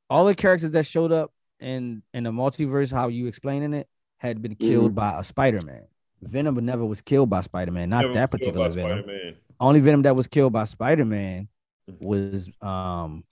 [0.08, 4.42] all the characters that showed up in in the multiverse, how you explaining it, had
[4.42, 5.84] been killed by a Spider-Man.
[6.22, 7.88] Venom never was killed by Spider-Man.
[7.88, 9.02] Not Never that particular Venom.
[9.04, 9.36] Spider-Man.
[9.58, 11.48] Only Venom that was killed by Spider-Man
[11.90, 12.00] Mhm.
[12.00, 13.24] was um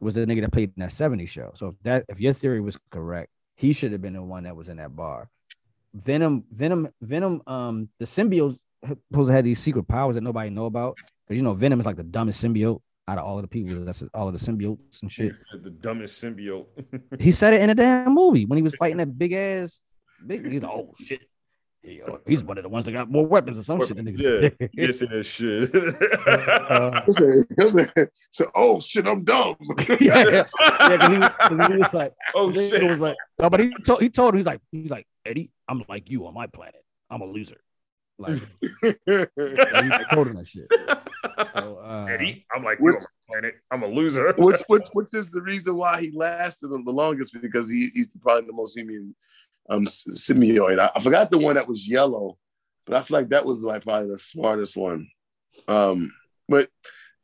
[0.00, 1.50] was the nigga that played in that 70s show.
[1.54, 4.54] So if that if your theory was correct, he should have been the one that
[4.54, 5.28] was in that bar.
[5.92, 8.56] Venom, Venom, Venom, um, the symbiotes
[8.86, 10.96] supposed to have these secret powers that nobody know about.
[11.26, 13.84] Because you know, Venom is like the dumbest symbiote out of all of the people.
[13.84, 15.34] That's all of the symbiotes and shit.
[15.60, 16.66] The dumbest symbiote.
[17.20, 19.80] He said it in a damn movie when he was fighting that big ass
[20.24, 20.50] big.
[20.50, 21.22] He's like, oh shit.
[21.88, 23.96] He, he's one of the ones that got more weapons or some shit.
[23.96, 24.70] The nigga yeah, said.
[24.74, 25.74] yes, it is shit.
[26.28, 29.56] Uh, He'll say, he'll so, oh shit, I'm dumb.
[29.88, 30.44] yeah, yeah, yeah,
[30.98, 31.18] 'cause he,
[31.58, 32.88] 'cause he was like, oh Nigga shit!
[32.88, 35.82] was like, no, but he told he told him he's like he's like Eddie, I'm
[35.88, 36.84] like you on my planet.
[37.10, 37.56] I'm a loser.
[38.18, 38.40] Like
[38.82, 40.66] like, he told him that shit.
[41.54, 43.54] So uh, Eddie, I'm like you on Which- my planet.
[43.70, 44.34] I'm a loser.
[44.38, 48.46] which, which, which is the reason why he lasted the longest because he, he's probably
[48.46, 49.14] the most human
[49.68, 50.78] um s- symbiote.
[50.78, 52.38] I, I forgot the one that was yellow,
[52.86, 55.08] but I feel like that was like probably the smartest one.
[55.66, 56.12] Um,
[56.48, 56.70] but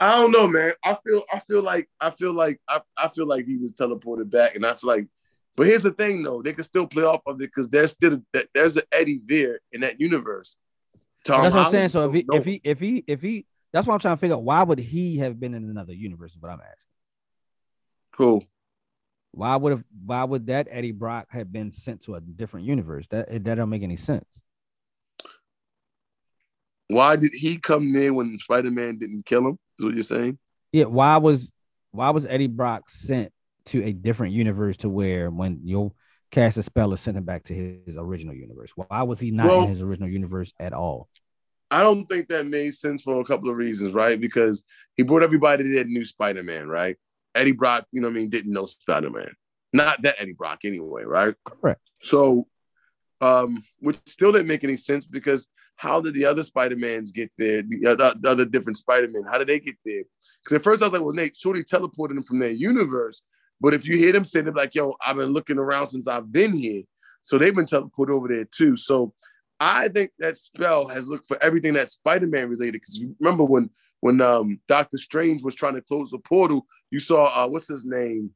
[0.01, 0.73] I don't know, man.
[0.85, 4.31] I feel I feel like I feel like I, I feel like he was teleported
[4.31, 5.07] back, and I feel like.
[5.57, 8.21] But here's the thing, though, they can still play off of it because there's still
[8.55, 10.57] there's an Eddie there in that universe.
[11.25, 11.89] Tom that's what I'm saying.
[11.91, 14.37] So if he if he if he if he that's what I'm trying to figure
[14.37, 14.45] out.
[14.45, 16.33] Why would he have been in another universe?
[16.33, 16.77] Is what I'm asking.
[18.17, 18.45] cool.
[19.35, 23.07] Why would have why would that Eddie Brock have been sent to a different universe?
[23.11, 24.25] That that don't make any sense.
[26.89, 29.59] Why did he come there when Spider Man didn't kill him?
[29.79, 30.39] Is what you're saying?
[30.73, 31.51] Yeah, why was
[31.91, 33.33] why was Eddie Brock sent
[33.67, 35.97] to a different universe to where when you'll
[36.31, 38.73] cast a spell is sent him back to his original universe?
[38.77, 41.09] Why was he not Well- in his original universe at all?
[41.71, 44.21] I don't think that made sense for a couple of reasons, right?
[44.21, 44.63] Because
[44.97, 46.97] he brought everybody that knew Spider Man, right?
[47.35, 49.33] Eddie Brock, you know what I mean, didn't know Spider Man.
[49.73, 51.35] Not that Eddie Brock anyway, right?
[51.45, 51.81] Correct.
[52.03, 52.47] So,
[53.21, 57.31] um, which still didn't make any sense because how did the other Spider Mans get
[57.37, 57.63] there?
[57.63, 60.03] The other, the other different Spider Men, how did they get there?
[60.43, 63.23] Because at first I was like, well, Nate, surely teleported them from their universe.
[63.61, 66.31] But if you hear them say, they're like, yo, I've been looking around since I've
[66.31, 66.83] been here.
[67.23, 68.77] So they've been teleported over there too.
[68.77, 69.15] So
[69.59, 72.75] I think that spell has looked for everything that's Spider Man related.
[72.75, 73.71] Because remember when
[74.01, 77.85] when um, Doctor Strange was trying to close the portal, you saw uh, what's his
[77.85, 78.31] name?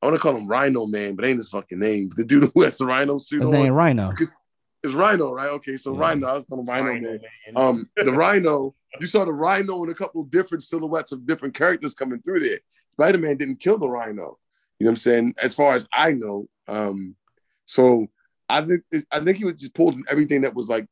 [0.00, 2.10] I want to call him Rhino Man, but ain't his fucking name.
[2.16, 3.52] The dude who has the Rhino suit His on.
[3.52, 4.08] name Rhino.
[4.08, 4.40] Because
[4.82, 5.50] it's Rhino, right?
[5.50, 6.00] Okay, so Yeah.
[6.00, 7.20] Rhino, I was calling him Rhino, Rhino, Man.
[7.52, 7.62] man.
[7.62, 11.92] Um, the Rhino, you saw the Rhino and a couple different silhouettes of different characters
[11.92, 12.60] coming through there.
[12.94, 14.38] Spider Man didn't kill the Rhino.
[14.78, 15.34] You know what I'm saying?
[15.42, 17.14] As far as I know, um,
[17.66, 18.06] so
[18.48, 18.82] I think
[19.12, 20.86] I think he was just pulled in everything that was like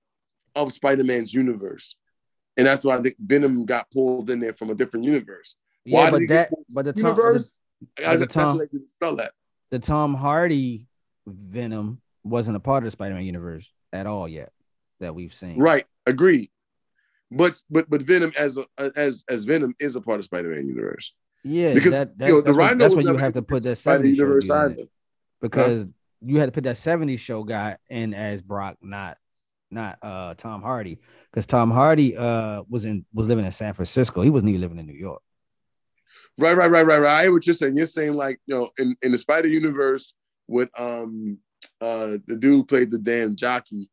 [0.55, 1.97] of Spider Man's universe,
[2.59, 5.57] and that's why I think Venom got pulled in there from a different universe.
[5.87, 7.53] Yeah, Why did but he that pulled but the Tom, universe?
[7.97, 9.33] the, I, the that's Tom- what spell that.
[9.71, 10.87] the Tom Hardy
[11.27, 14.53] Venom wasn't a part of the Spider-Man universe at all yet.
[15.01, 15.59] that we've seen.
[15.59, 16.51] Right, agreed.
[17.31, 18.67] But but but Venom as a
[18.97, 21.15] as as Venom is a part of Spider-Man universe.
[21.45, 23.63] Yeah, Because, that, that, you know, the that's, what, that's what you have to put
[23.63, 24.85] that Spider 70s universe either.
[25.41, 25.87] because
[26.21, 29.19] you had to put that 70s show guy in as Brock, not
[29.71, 30.99] not uh Tom Hardy,
[31.31, 34.23] because Tom Hardy uh was in was living in San Francisco.
[34.23, 35.23] He wasn't even living in New York.
[36.39, 37.25] Right, right, right, right, right.
[37.25, 37.77] I what you're saying.
[37.77, 40.15] You're saying like, you know, in, in the Spider Universe
[40.47, 41.39] with um
[41.81, 43.91] uh the dude who played the damn jockey,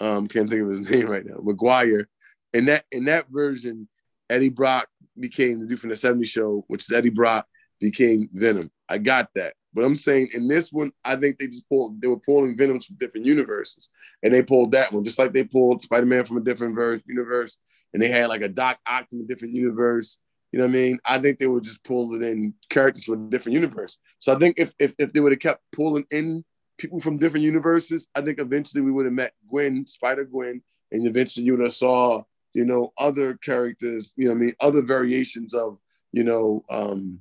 [0.00, 2.08] um, can't think of his name right now, Maguire.
[2.52, 3.88] In that in that version,
[4.30, 4.88] Eddie Brock
[5.18, 7.46] became the dude from the 70 show, which is Eddie Brock
[7.80, 8.70] became Venom.
[8.88, 9.54] I got that.
[9.74, 12.86] But I'm saying in this one, I think they just pulled they were pulling Venoms
[12.86, 13.90] from different universes.
[14.22, 17.58] And they pulled that one, just like they pulled Spider-Man from a different verse universe,
[17.92, 20.18] and they had like a Doc Ock from a different universe.
[20.52, 20.98] You know what I mean?
[21.04, 23.98] I think they would just pull in characters from a different universe.
[24.18, 26.44] So I think if if, if they would have kept pulling in
[26.78, 31.06] people from different universes, I think eventually we would have met Gwen, Spider Gwen, and
[31.06, 32.22] eventually you would have saw,
[32.54, 35.78] you know, other characters, you know I mean, other variations of,
[36.12, 37.20] you know, um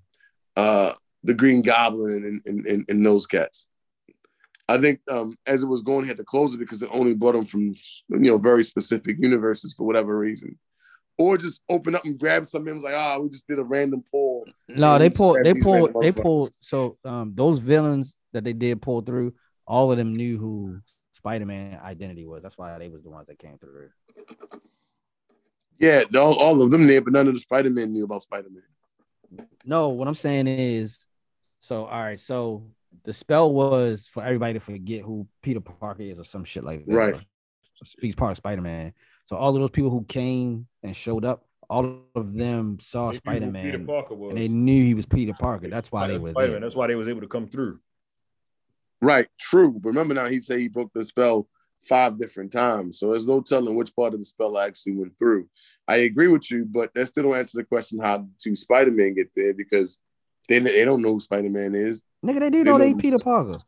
[0.55, 0.93] uh
[1.23, 3.67] the Green Goblin and and, and, and those cats.
[4.69, 7.13] I think um as it was going, he had to close it because it only
[7.13, 7.73] brought them from
[8.09, 10.57] you know very specific universes for whatever reason.
[11.17, 12.71] Or just open up and grab something.
[12.71, 14.45] It was like, ah, we just did a random pull.
[14.67, 19.01] No, they pulled they pulled they pulled so um those villains that they did pull
[19.01, 19.33] through,
[19.65, 20.79] all of them knew who
[21.15, 22.43] Spider-Man identity was.
[22.43, 23.89] That's why they was the ones that came through.
[25.79, 28.49] Yeah, all, all of them there, but none of the Spider Man knew about Spider
[28.49, 29.47] Man.
[29.65, 30.99] No, what I'm saying is,
[31.61, 32.63] so all right, so
[33.03, 36.85] the spell was for everybody to forget who Peter Parker is or some shit like
[36.85, 36.95] that.
[36.95, 37.15] Right.
[37.99, 38.93] He's part of Spider Man.
[39.27, 43.11] So all of those people who came and showed up, all of them saw They
[43.11, 44.29] knew Spider Peter Man Parker was.
[44.31, 45.67] and they knew he was Peter Parker.
[45.69, 46.51] That's why they were Spider-Man.
[46.53, 46.59] there.
[46.61, 47.79] That's why they was able to come through.
[49.01, 49.73] Right, true.
[49.73, 51.47] But remember now, he said he broke the spell
[51.87, 52.99] five different times.
[52.99, 55.47] So there's no telling which part of the spell actually went through.
[55.87, 58.91] I agree with you, but that still don't answer the question how did two Spider
[58.91, 59.99] Man get there because
[60.47, 62.01] they, they don't know who Spider Man is.
[62.25, 63.59] Nigga, they do They know they know- Peter Parker.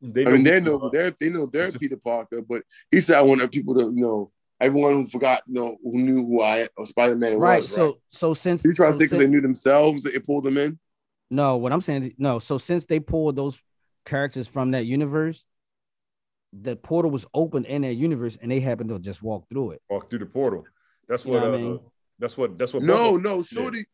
[0.00, 3.18] They I mean, they who- know they're they know they're Peter Parker, but he said
[3.18, 4.30] I wanted people to you know
[4.60, 7.58] everyone who forgot, you know, who knew who I or Spider Man Right.
[7.62, 7.68] was.
[7.72, 7.94] So right?
[8.10, 10.78] so since you trying to say because they knew themselves that it pulled them in?
[11.30, 12.38] No, what I'm saying no.
[12.38, 13.56] So since they pulled those
[14.04, 15.44] characters from that universe,
[16.52, 19.82] the portal was open in that universe, and they happened to just walk through it.
[19.88, 20.64] walk through the portal.
[21.08, 21.40] That's You what.
[21.42, 21.80] know what uh, I mean?
[22.18, 22.58] That's what.
[22.58, 22.82] That's what.
[22.82, 23.86] No, Bubba- no, Shorty.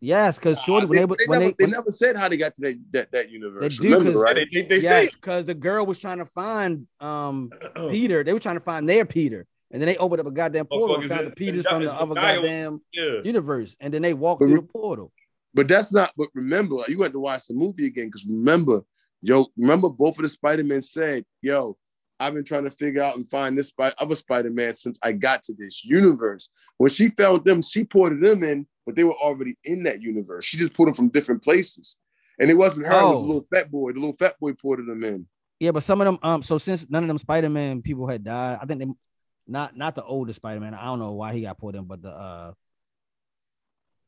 [0.00, 2.36] Yes, because Shorty when they, they, when never, they, they when- never said how they
[2.36, 3.78] got to that that, that universe.
[3.78, 4.34] They do, Remember, 'cause- right?
[4.52, 5.04] They, they, they say.
[5.04, 7.50] yes, because the girl was trying to find um.
[7.90, 8.22] Peter.
[8.22, 10.96] They were trying to find their Peter, and then they opened up a goddamn portal
[10.96, 13.20] and Motherfuckers found the Peters from the other goddamn yeah.
[13.24, 15.12] universe, and then they walked But through the portal.
[15.54, 16.12] But that's not.
[16.16, 18.82] But remember, like, you had to watch the movie again because remember,
[19.22, 21.76] yo, remember both of the Spider Men said, "Yo,
[22.20, 25.12] I've been trying to figure out and find this Spy- other Spider Man since I
[25.12, 29.14] got to this universe." When she found them, she ported them in, but they were
[29.16, 30.44] already in that universe.
[30.44, 31.96] She just pulled them from different places,
[32.38, 32.92] and it wasn't her.
[32.92, 33.24] It was Oh.
[33.24, 33.92] a little fat boy.
[33.92, 35.26] The little fat boy ported them in.
[35.60, 38.22] Yeah, but some of them, um, so since none of them Spider Man people had
[38.22, 38.86] died, I think they
[39.48, 40.74] not not the older Spider Man.
[40.74, 42.52] I don't know why he got pulled in, but the uh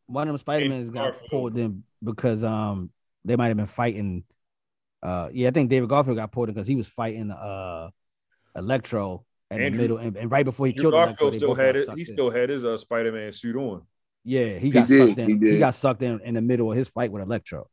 [0.06, 1.30] one of them Spider Mans got Garfield.
[1.30, 2.90] pulled in because um
[3.24, 4.24] they might have been fighting.
[5.02, 7.90] Uh, yeah, I think David Garfield got pulled in because he was fighting uh
[8.54, 11.38] Electro in Andrew- the middle, and, and right before he Andrew killed Electro, Garfield they
[11.38, 11.88] still had it.
[11.96, 12.06] He in.
[12.06, 13.82] still had his uh, Spider-Man suit on.
[14.24, 15.40] Yeah, he got did, sucked in.
[15.42, 17.68] he He, got sucked in in the middle of his fight with Electro.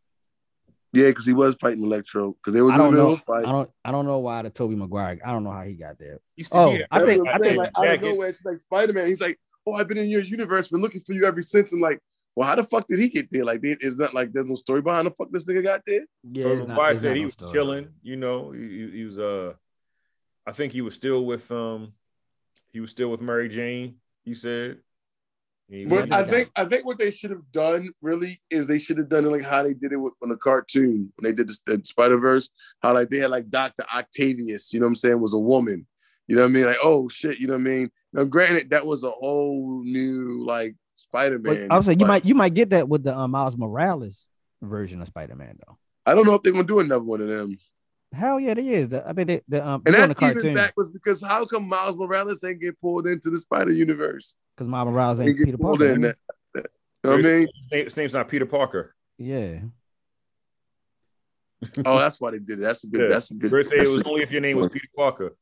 [0.97, 3.15] Yeah, because he was fighting Electro because they was I in don't know.
[3.17, 3.45] fight.
[3.45, 3.69] I don't.
[3.85, 5.19] I don't know why the Tobey Maguire.
[5.25, 6.19] I don't know how he got there.
[6.35, 8.43] He still, Oh, he I That's think- what I think like out of nowhere, it's
[8.45, 9.07] like Spider Man.
[9.07, 11.81] He's like, "Oh, I've been in your universe, been looking for you ever since." And
[11.81, 11.99] like,
[12.35, 13.45] well, how the fuck did he get there?
[13.45, 16.05] Like, there- is that like there's no story behind the fuck this nigga got there?
[16.31, 17.53] Yeah, So it's not, Maguire it's said not he no was story.
[17.53, 17.87] chilling.
[18.01, 19.19] You know, he, he- he was.
[19.19, 19.53] Uh,
[20.45, 21.93] I think he was still with um,
[22.71, 23.95] he was still with Mary Jane.
[24.23, 24.79] He said.
[25.69, 28.97] He But I think I think what they should have done really is they should
[28.97, 31.49] have done it like how they did it with, on the cartoon when they did
[31.49, 32.49] the, the Spider Verse.
[32.81, 35.85] How like they had like Doctor Octavius, you know what I'm saying, was a woman.
[36.27, 36.65] You know what I mean?
[36.65, 37.91] Like, oh shit, you know what I mean?
[38.13, 41.67] Now, granted, that was a whole new like Spider Man.
[41.69, 44.25] I was saying you might you might get that with the um, Miles Morales
[44.61, 45.77] version of Spider Man though.
[46.05, 47.57] I don't know if they're gonna do another one of them.
[48.17, 48.89] Hell yeah, they is.
[48.89, 51.95] The, I think they, the um And that's the even backwards because how come Miles
[51.95, 54.35] Morales ain't get pulled into the Spider Universe?
[54.55, 55.93] because Miles Morales He ain't Peter pulled Parker.
[55.93, 56.17] in that.
[56.55, 56.65] that-
[57.03, 57.47] You know what I mean?
[57.71, 58.95] His, name's not Peter Parker.
[59.17, 59.59] Yeah,
[61.85, 62.61] Oh, that's why they did it.
[62.61, 63.01] That's a good.
[63.01, 63.07] Yeah.
[63.07, 63.49] That's a good.
[63.51, 65.35] Bird said it was a- only if your name was Peter Parker.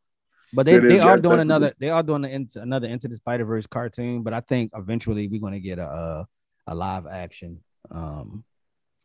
[0.54, 1.42] but they, they is, are yeah, doing definitely.
[1.42, 4.22] another they are doing the into, another Into the Spider Verse cartoon.
[4.24, 6.28] But I think eventually we're gonna get a a,
[6.68, 7.60] a live action.
[7.92, 8.44] Um,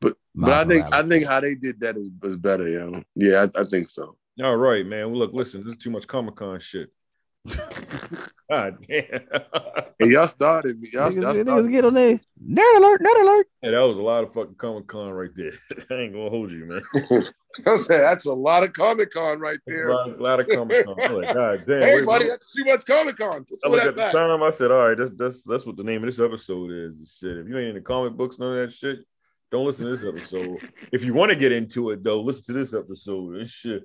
[0.01, 0.93] But but I think Morales.
[0.93, 3.03] I think how they did that is, is better, yo.
[3.15, 4.17] Yeah, I, I think so.
[4.43, 5.11] All right, man.
[5.11, 6.89] Well, look, listen, this is too much Comic Con shit.
[8.51, 9.21] God damn.
[10.01, 10.89] And y'all started me.
[10.93, 12.19] Y'all, Niggas, y'all niggas get on there.
[12.45, 13.47] Nerd alert, nerd alert.
[13.63, 15.53] Yeah, that was a lot of fucking Comic Con right there.
[15.91, 16.83] I ain't gonna hold you, man.
[17.67, 19.91] I said that's a lot of Comic Con right A there.
[19.95, 20.97] lot, a lot of Comic Con.
[21.03, 21.83] I'm like, God damn.
[21.83, 23.45] Hey, buddy, that's too much Comic Con.
[23.45, 24.13] Put I some looked that at the back.
[24.13, 24.43] time.
[24.43, 26.93] I said, all right, that's that's that's what the name of this episode is.
[26.97, 27.39] and Shit.
[27.39, 28.99] If you ain't into comic books, none of that shit,
[29.51, 30.59] don't listen to this episode.
[30.93, 33.83] if you want to get into it though, listen to this episode This shit.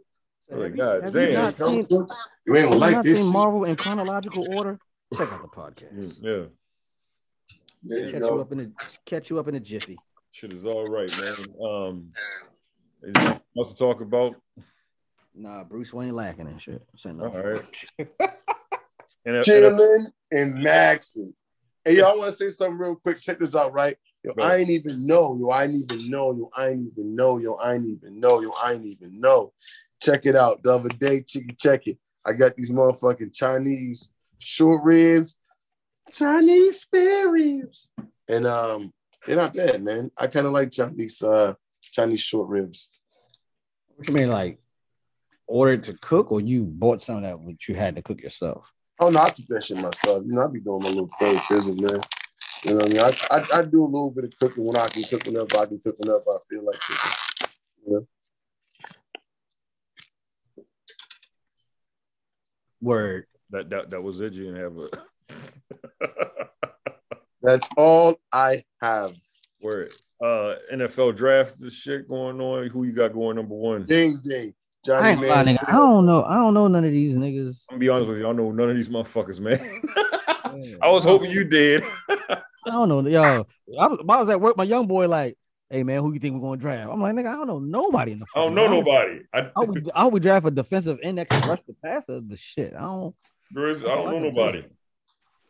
[0.51, 1.29] Oh my God Have damn.
[1.29, 2.09] you not seen, You ain't
[2.47, 3.17] gonna you like not this.
[3.17, 3.33] seen shit.
[3.33, 4.79] Marvel in chronological order?
[5.15, 6.19] Check out the podcast.
[6.19, 6.45] Mm, Yeah,
[7.83, 8.35] There you Catch go.
[8.35, 8.67] you up in a
[9.05, 9.97] catch you up in a jiffy.
[10.31, 11.35] shit is all right, man.
[11.63, 12.11] Um,
[13.03, 14.35] is there anything else to talk about?
[15.33, 16.83] Nah, Bruce Wayne lacking and shit.
[16.95, 17.25] Say no.
[17.25, 17.85] All right.
[19.27, 21.33] And, and, chilling and maxing.
[21.83, 23.19] Hey, yo, I want to say something real quick.
[23.19, 23.97] Check this out, right?
[24.25, 24.41] Yo, Go.
[24.41, 25.37] I ain't even know.
[25.39, 26.33] Yo, I ain't even know.
[26.33, 27.37] Yo, I ain't even know.
[27.37, 28.41] Yo, I ain't even know.
[28.41, 29.53] Yo, I ain't even know.
[30.01, 30.63] Check it out.
[30.63, 31.99] The other day, check check it.
[32.25, 35.37] I got these motherfucking Chinese short ribs,
[36.11, 37.87] Chinese spare ribs,
[38.27, 38.91] and um,
[39.27, 40.09] they're not bad, man.
[40.17, 41.53] I kind of like Chinese uh
[41.83, 42.89] Chinese short ribs.
[43.95, 44.57] What you mean, like
[45.45, 48.73] ordered to cook, or you bought some of that which you had to cook yourself?
[48.99, 50.23] Oh no, I keep that shit myself.
[50.25, 51.99] You know, I be doing my little third business, man.
[52.65, 53.15] You know what I mean?
[53.31, 55.53] I, I, I do a little bit of cooking when I can cook enough.
[55.55, 56.23] I can cook enough.
[56.27, 58.07] I feel like cooking.
[62.81, 63.25] Word.
[63.51, 64.33] that, that that was it.
[64.33, 64.89] You didn't have a
[67.43, 69.15] That's all I have.
[69.61, 69.89] word.
[70.19, 71.59] Uh, NFL draft.
[71.59, 72.67] This shit going on.
[72.69, 73.85] Who you got going number one?
[73.85, 74.53] Ding ding.
[74.87, 75.55] I Johnny ain't lie, Man.
[75.55, 75.69] nigga.
[75.69, 76.23] I don't know.
[76.23, 77.65] I don't know none of these niggas.
[77.69, 78.27] I'm gonna be honest with you.
[78.27, 79.59] I know none of these motherfuckers, man.
[80.81, 81.83] I was hoping you did.
[82.65, 83.47] I don't know, yo.
[83.79, 84.57] I was, I was at work.
[84.57, 85.37] My young boy like,
[85.69, 88.13] "Hey man, who you think we're gonna draft?" I'm like, "Nigga, I don't know nobody
[88.13, 88.87] in the." I don't fucking know draft.
[88.87, 89.19] nobody.
[89.33, 92.37] I, I would, I would draft a defensive end that can rush the passer, The
[92.37, 93.15] shit, I don't.
[93.55, 94.63] Grizz, I don't know can nobody.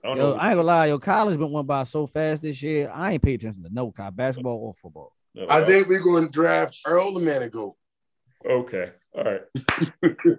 [0.04, 0.36] I don't Yo, know.
[0.36, 1.00] I ain't gonna lie, yo.
[1.00, 2.92] College been went by so fast this year.
[2.94, 5.14] I ain't paid attention to no kind basketball or football.
[5.34, 7.76] No, I think we're going to draft Earl the Manigault.
[8.50, 8.92] Okay.
[9.16, 9.42] All right.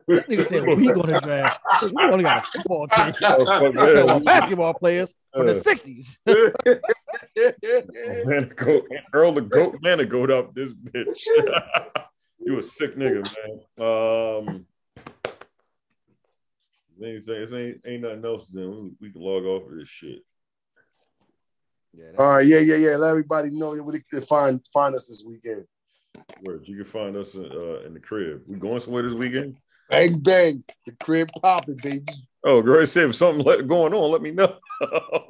[0.07, 1.61] This nigga said we gonna draft.
[1.83, 3.13] We only got a football team.
[3.23, 6.17] Oh, fuck talking about basketball players from the Uh, '60s.
[8.27, 11.27] Man, goat, Earl the goat man to goat up this bitch.
[12.41, 13.29] you a sick nigga,
[13.79, 14.47] man.
[14.49, 14.67] Um
[17.03, 20.21] anything, ain't, ain't nothing else, then we, we can log off of this shit.
[22.19, 22.97] All right, yeah, yeah, yeah.
[22.97, 25.65] Let everybody know where they can find find us this weekend.
[26.43, 28.43] Where you can find us in, uh, in the crib.
[28.47, 29.57] We going somewhere this weekend?
[29.91, 32.05] Bang bang, the crib popping, baby.
[32.45, 34.57] Oh, girl, said if something let, going on, let me know.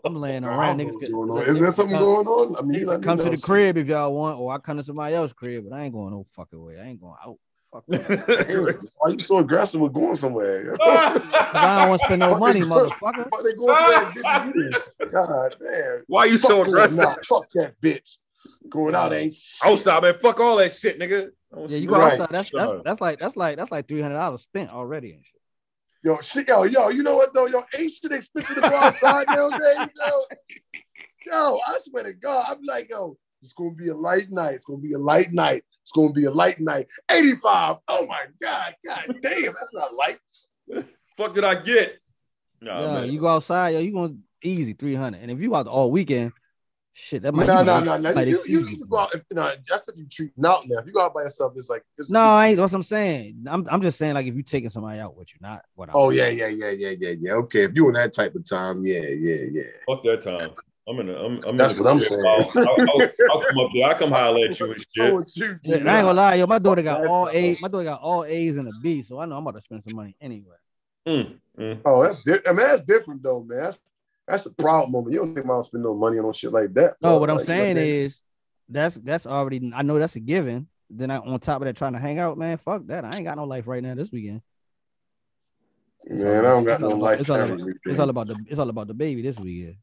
[0.04, 0.78] I'm laying around.
[0.78, 1.42] don't Niggas, get- going on.
[1.44, 2.56] Is there something come- going on?
[2.58, 3.30] I mean, niggas let me come to know.
[3.30, 5.94] the crib if y'all want, or I come to somebody else's crib, but I ain't
[5.94, 6.78] going no fucking way.
[6.80, 7.36] I ain't going out.
[7.72, 8.88] Fuck that.
[8.98, 10.76] Why you so aggressive with going somewhere?
[10.82, 13.28] I don't want to spend no money, they- motherfucker.
[13.28, 15.10] Fuck, they going somewhere and dissing you.
[15.10, 16.02] God damn.
[16.06, 16.98] Why you so Fuck going aggressive?
[17.00, 17.24] out.
[17.26, 18.18] Fuck that bitch.
[18.68, 19.68] Going out ain't shit.
[19.68, 20.14] Outside, man.
[20.20, 21.30] Fuck all that shit, nigga.
[21.52, 22.12] I don't Yeah, see you go Right.
[22.12, 22.28] outside.
[22.30, 25.40] That's that's that's like that's like that's like three hundred dollars spent already and shit.
[26.04, 27.46] Yo, shit, yo, yo, you know what though?
[27.46, 30.36] Yo, ain't shit expensive to go outside nowadays, yo.
[31.26, 34.54] Yo, I swear to God, I'm like, yo, it's gonna be a light night.
[34.54, 35.64] It's gonna be a light night.
[35.82, 36.86] It's gonna be a light night.
[37.10, 37.78] 85.
[37.88, 40.86] Oh my God, God damn, that's not light.
[41.16, 41.98] Fuck did I get?
[42.60, 43.10] Nah, yeah, man.
[43.12, 45.22] you go outside, yo, you going easy three hundred.
[45.22, 46.32] And if you out all weekend,
[46.96, 48.20] shit, that might No, you no, no, no.
[48.22, 48.58] You, you, you.
[48.68, 50.78] you can go out if no, that's if you treat out now.
[50.78, 52.56] If you go out by yourself, it's like it's, No, it's- I ain't.
[52.56, 53.44] That's what I'm saying.
[53.48, 55.90] I'm, I'm just saying like if you're taking somebody out with you, not what.
[55.90, 57.32] I'm Oh yeah, yeah, yeah, yeah, yeah, yeah.
[57.34, 59.62] Okay, if you're in that type of time, yeah, yeah, yeah.
[59.86, 60.50] Fuck that time.
[60.88, 61.10] I'm in.
[61.10, 62.24] A, I'm, I'm That's in the what I'm saying.
[62.24, 63.84] I'll, I'll, I'll, I'll come up there.
[63.84, 65.36] I come holler at you and shit.
[65.36, 66.46] you, Yeah, I ain't gonna lie, yo.
[66.46, 67.28] My daughter got all.
[67.28, 67.60] A's.
[67.60, 69.82] My daughter got all A's and a B, so I know I'm about to spend
[69.82, 70.56] some money anyway.
[71.06, 71.80] Mm, mm.
[71.84, 73.58] Oh, that's di- I mean, that's different though, man.
[73.58, 73.78] That's
[74.26, 75.12] that's a proud moment.
[75.12, 76.96] You don't think about spend no money on no shit like that.
[77.00, 77.18] No, bro.
[77.18, 78.22] what I'm Like, saying what I'm is
[78.68, 79.70] that's that's already.
[79.74, 80.68] I know that's a given.
[80.90, 82.58] Then I, on top of that, trying to hang out, man.
[82.58, 83.04] Fuck that.
[83.04, 84.40] I ain't got no life right now this weekend.
[86.06, 87.20] man, I don't got It's all no about- life.
[87.20, 88.36] it's all about- It's all about the.
[88.48, 89.76] It's all about the baby this weekend.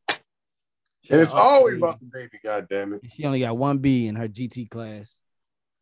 [1.02, 1.78] She and it's always A's.
[1.80, 2.40] about the baby.
[2.42, 3.02] God damn it.
[3.14, 5.14] She only got one B in her GT class,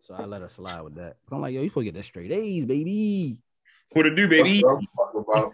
[0.02, 1.18] so I let her slide with that.
[1.32, 3.38] I'm like, yo, you supposed to get that straight A's, baby.
[3.94, 4.64] What it do, baby?
[4.64, 5.54] That's what I'm talking about.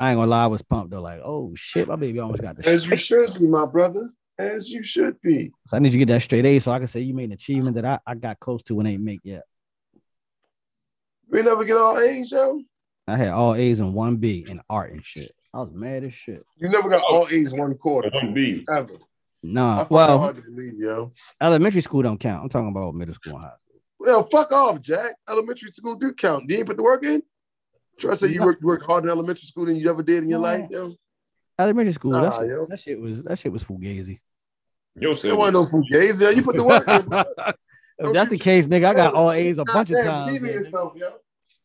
[0.00, 1.02] I ain't gonna lie, I was pumped though.
[1.02, 2.66] Like, oh shit, my baby almost got the.
[2.66, 4.08] As you should be, my brother.
[4.38, 5.52] As you should be.
[5.66, 7.24] So I need you to get that straight A, so I can say you made
[7.24, 9.42] an achievement that I, I got close to and ain't make yet.
[11.28, 12.62] We never get all A's, yo.
[13.06, 15.32] I had all A's and one B in art and shit.
[15.52, 16.42] I was mad as shit.
[16.56, 18.64] You never got all A's one quarter One B.
[18.72, 18.94] ever.
[18.94, 18.98] I
[19.42, 21.12] Nah, well, hard to believe, yo.
[21.40, 22.42] elementary school don't count.
[22.42, 23.80] I'm talking about middle school and high school.
[23.98, 25.14] Well, fuck off, Jack.
[25.28, 26.46] Elementary school do count.
[26.46, 27.22] Did You ain't put the work in.
[28.00, 30.28] Try to say you worked worked harder in elementary school than you ever did in
[30.28, 30.44] your Yeah.
[30.44, 30.94] life, yo.
[31.58, 32.12] Elementary school.
[32.12, 32.66] that, shit, yo.
[32.66, 34.20] that shit was that shit was fugazi.
[34.96, 36.34] Yo said There wasn't no fugazi.
[36.34, 37.54] You put the work in.
[38.02, 40.38] If that's the case, nigga, I got all A's a bunch of damn, times.
[40.38, 41.12] Believe in yourself, yo.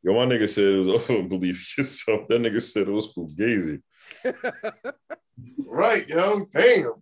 [0.03, 2.28] Yo, my nigga said it was oh, believe yourself.
[2.28, 3.82] That nigga said it was fugazi.
[5.66, 6.45] Right, yo.
[6.53, 6.94] Damn.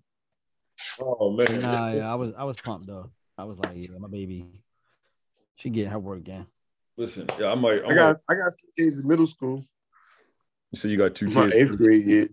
[0.99, 1.61] Oh man.
[1.61, 3.11] Nah, yeah, I was I was pumped though.
[3.37, 4.45] I was like, yeah, my baby,
[5.55, 6.47] she get her work again.
[6.97, 7.83] Listen, yeah, I might.
[7.83, 9.65] I, I got I got straight A's in middle school.
[10.71, 11.55] You said you got two My kids.
[11.55, 12.29] eighth grade year.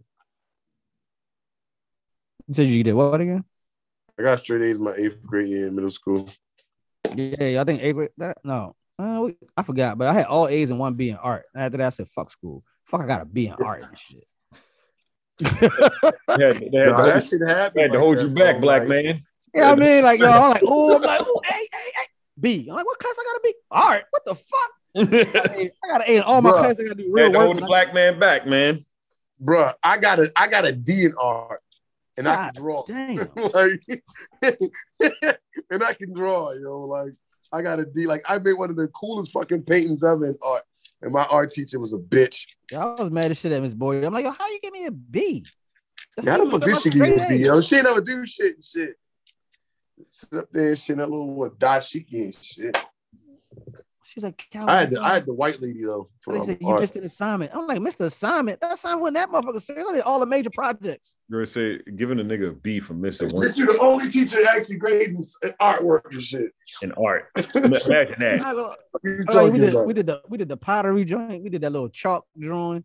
[2.47, 3.45] You said you did what again?
[4.19, 6.29] I got straight A's my eighth grade year in middle school.
[7.15, 8.11] Yeah, I think eighth grade.
[8.19, 11.17] That, no, uh, we- I forgot, but I had all A's and one B in
[11.17, 11.47] art.
[11.55, 14.27] After that, I said, "Fuck school, fuck, I got a B in art and shit."
[15.41, 17.83] They had, they had, Nah, to, that hold, shit happened.
[17.83, 18.61] had to like hold that, you back, bro.
[18.61, 19.23] black Like, man.
[19.55, 22.05] yeah, I mean, like, yo, I'm like, oh, I'm like, oh, A, A, A,
[22.41, 22.67] B.
[22.69, 23.55] I'm like, what class I got a B?
[23.71, 24.05] Art.
[24.11, 24.71] What the fuck?
[24.95, 26.59] had I got an A in all my Bruh.
[26.59, 26.81] classes.
[26.81, 27.47] I got to do real to work.
[27.47, 28.85] hold the black man back, man.
[29.43, 31.63] Bruh, I got a I got a D in art,
[32.17, 32.85] and I can draw.
[32.85, 33.31] Damn.
[33.37, 34.03] like,
[35.71, 36.81] and I can draw, yo.
[36.81, 37.13] Like,
[37.53, 38.07] I got a D.
[38.07, 40.63] Like, I made one of the coolest fucking paintings ever in art,
[41.03, 42.45] and my art teacher was a bitch.
[42.71, 44.05] Yeah, I was mad as shit at Miss Boyd.
[44.05, 45.45] I'm like, yo, how you give me a B?
[46.17, 47.47] That's How the fuck even this shit give you a B, A.
[47.47, 47.61] yo?
[47.61, 48.97] She ain't never do shit and shit.
[50.09, 52.77] Sit up there and shit, that little what dashiki and shit.
[54.05, 56.09] She's like, I had the, I had the white lady though.
[56.21, 56.81] For, They um, said you art.
[56.81, 57.55] missed an assignment.
[57.55, 58.07] I'm like, Mr.
[58.07, 58.61] Assignment.
[58.61, 59.87] That assignment wasn't that motherfucker serious.
[59.89, 61.17] I did all the major projects.
[61.29, 64.11] You're gonna say giving a nigga a B for missing one Bitch, you the only
[64.11, 65.25] teacher actually grading
[65.61, 66.51] artwork and shit.
[66.83, 67.29] in art.
[67.55, 68.41] Imagine that.
[68.45, 69.87] I go- What you Oh, talking we did about?
[69.87, 71.45] we did the we did the pottery joint.
[71.45, 72.83] We did that little chalk drawing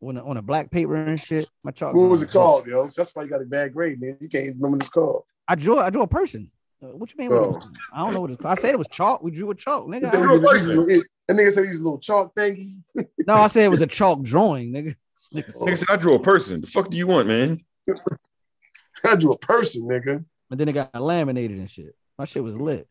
[0.00, 1.50] on a, on a black paper and shit.
[1.62, 1.94] My chalk.
[1.94, 2.88] What was it called, yo?
[2.88, 4.16] So that's why you got a bad grade, man.
[4.20, 5.24] You can't even remember what it's called.
[5.48, 6.50] I drew I drew a person.
[6.82, 7.30] Uh, what you mean?
[7.30, 7.50] what it Oh.
[7.52, 7.68] was?
[7.94, 8.58] I don't know what it's called.
[8.58, 9.22] I said it was chalk.
[9.22, 10.08] We drew a chalk, He nigga.
[10.08, 12.82] said I- we could use a little- That nigga said he's a little chalk thingy.
[13.26, 14.96] no, I said it was a chalk drawing, nigga.
[15.34, 16.60] Nigga said- said, I drew a person.
[16.60, 17.60] The fuck do you want, man?
[19.04, 20.24] I drew a person, nigga.
[20.50, 21.94] And then it got laminated and shit.
[22.18, 22.86] My shit was lit.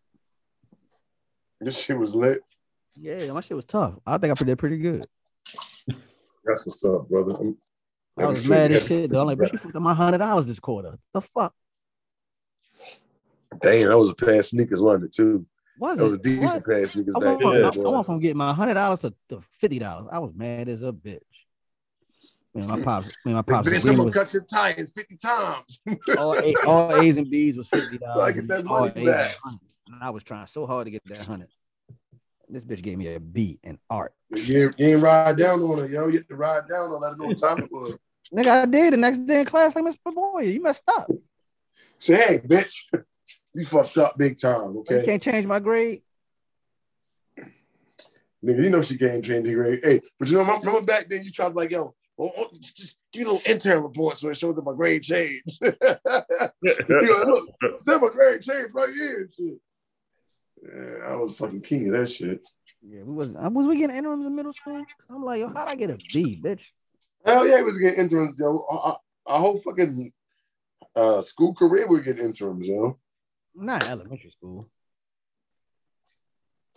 [1.59, 2.41] This shit was lit.
[2.95, 3.95] Yeah, my shit was tough.
[4.05, 5.05] I think I did pretty good.
[6.45, 7.33] That's what's up, brother.
[7.35, 7.57] I'm-
[8.17, 9.21] I was mad as shit though.
[9.21, 10.97] I'm like, but you fucked up my hundred dollars this quarter.
[11.13, 11.53] The fuck
[13.59, 15.45] Damn, that was a pair of sneakers, wasn't it, too?
[15.77, 16.65] was That was a decent What?
[16.65, 17.65] pair of sneakers I back then.
[17.65, 19.13] I, went from getting my hundred dollars to,
[19.59, 20.07] fifty dollars.
[20.11, 21.19] I was mad as a bitch.
[22.53, 23.67] Man, my pops, man, my pops.
[23.67, 25.79] Bitch, I'm gonna cut your tires 50 times.
[26.17, 28.13] all, A, all A's and B's was fifty dollars.
[28.15, 29.37] So I get that money back.
[29.45, 29.59] And
[30.01, 31.49] I was trying so hard to get that hundred.
[32.47, 34.13] This bitch gave me a B in art.
[34.29, 36.07] you, you ain't ride down on her, yo.
[36.07, 37.97] You have to ride down on her, let her know what time it was.
[38.33, 39.75] Nigga, I did the next day in class.
[39.75, 40.13] Like, Mr.
[40.13, 41.09] Boy, you messed up.
[41.99, 42.83] Say, hey, bitch,
[43.53, 44.95] you fucked up big time, Okay.
[44.95, 45.05] You okay?
[45.05, 46.01] can't change my grade.
[48.43, 49.81] Nigga, you know she can't change the grade.
[49.83, 52.75] Hey, but you know, remember back then you tried to like, yo, well, oh, just
[52.75, 55.59] just give me a little intern report so it shows that my grade changed.
[55.61, 57.49] you know, look,
[57.79, 59.59] say my grade changed right here and shit.
[60.63, 62.47] Yeah, I was fucking king of that shit.
[62.81, 64.83] Yeah, we was I was we getting interims in middle school?
[65.09, 66.63] I'm like, yo, how'd I get a B, bitch?
[67.25, 68.65] Hell yeah, he was getting interims, yo.
[68.69, 68.97] Our,
[69.27, 70.11] our whole fucking
[70.95, 72.97] uh, school career, we get interims, yo.
[73.55, 74.69] Not elementary school.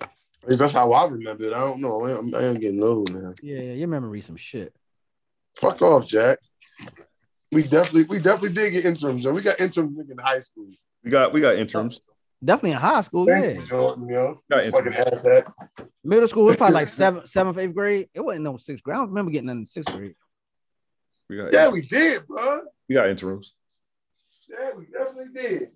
[0.00, 1.54] At least that's how I remember it.
[1.54, 2.04] I don't know.
[2.04, 3.32] I am, getting old now.
[3.42, 4.74] Yeah, your memory some shit.
[5.56, 6.38] Fuck off, Jack.
[7.50, 9.32] We definitely, we definitely did get interims, yo.
[9.32, 10.66] We got interims in high school.
[11.02, 12.00] We got we got interims.
[12.44, 13.60] Definitely in high school, Thank yeah.
[13.62, 14.42] you, Jordan, yo.
[14.50, 15.50] Fucking ass that.
[16.02, 18.08] Middle school was probably like seventh, seventh, eighth grade.
[18.12, 18.96] It wasn't no sixth grade.
[18.96, 20.14] I don't remember getting in the sixth grade.
[21.30, 22.62] We got Yeah, we did, bro.
[22.86, 23.54] we got interims.
[24.50, 25.70] Yeah, we definitely did.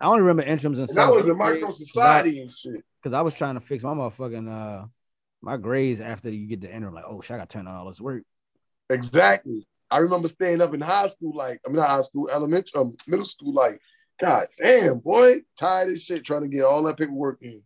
[0.00, 2.84] I only remember interims and And that was in seventh micro grade society and shit.
[3.02, 4.86] because I was trying to fix my motherfucking uh
[5.42, 6.94] my grades after you get the interim.
[6.94, 8.24] Like, oh shit, I got to turn on all this work.
[8.90, 9.66] Exactly.
[9.90, 12.96] I remember staying up in high school, like I mean not high school, elementary, um,
[13.06, 13.80] middle school, like,
[14.20, 17.62] God damn, boy, tired as shit trying to get all that paperwork in.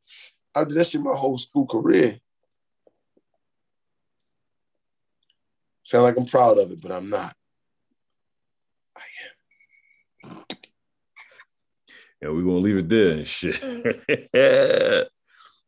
[0.54, 2.20] I did that shit my whole school career.
[5.82, 7.34] Sound like I'm proud of it, but I'm not.
[12.20, 13.62] Yeah, we're gonna leave it there and shit.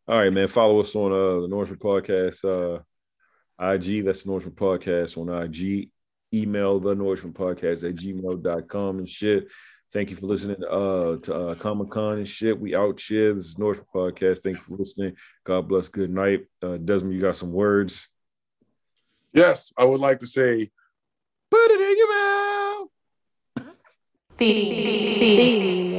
[0.09, 0.49] All right, man.
[0.49, 2.81] Follow us on uh the Nourishment Podcast uh
[3.63, 4.05] IG.
[4.05, 5.91] That's the Nourishment Podcast on IG.
[6.35, 9.49] Email the Nourishment Podcast at gmail.com and shit.
[9.95, 12.61] Thank you for listening uh to uh Comic Con and shit.
[12.61, 13.33] We out here.
[13.33, 14.43] This is Nourishment Podcast.
[14.43, 15.17] Thank you for listening.
[15.45, 15.89] God bless.
[15.89, 16.47] Good night.
[16.63, 18.09] Uh Desmond, you got some words.
[19.33, 20.71] Yes, I would like to say,
[21.51, 22.89] put it in your mouth.
[24.37, 25.92] Feed me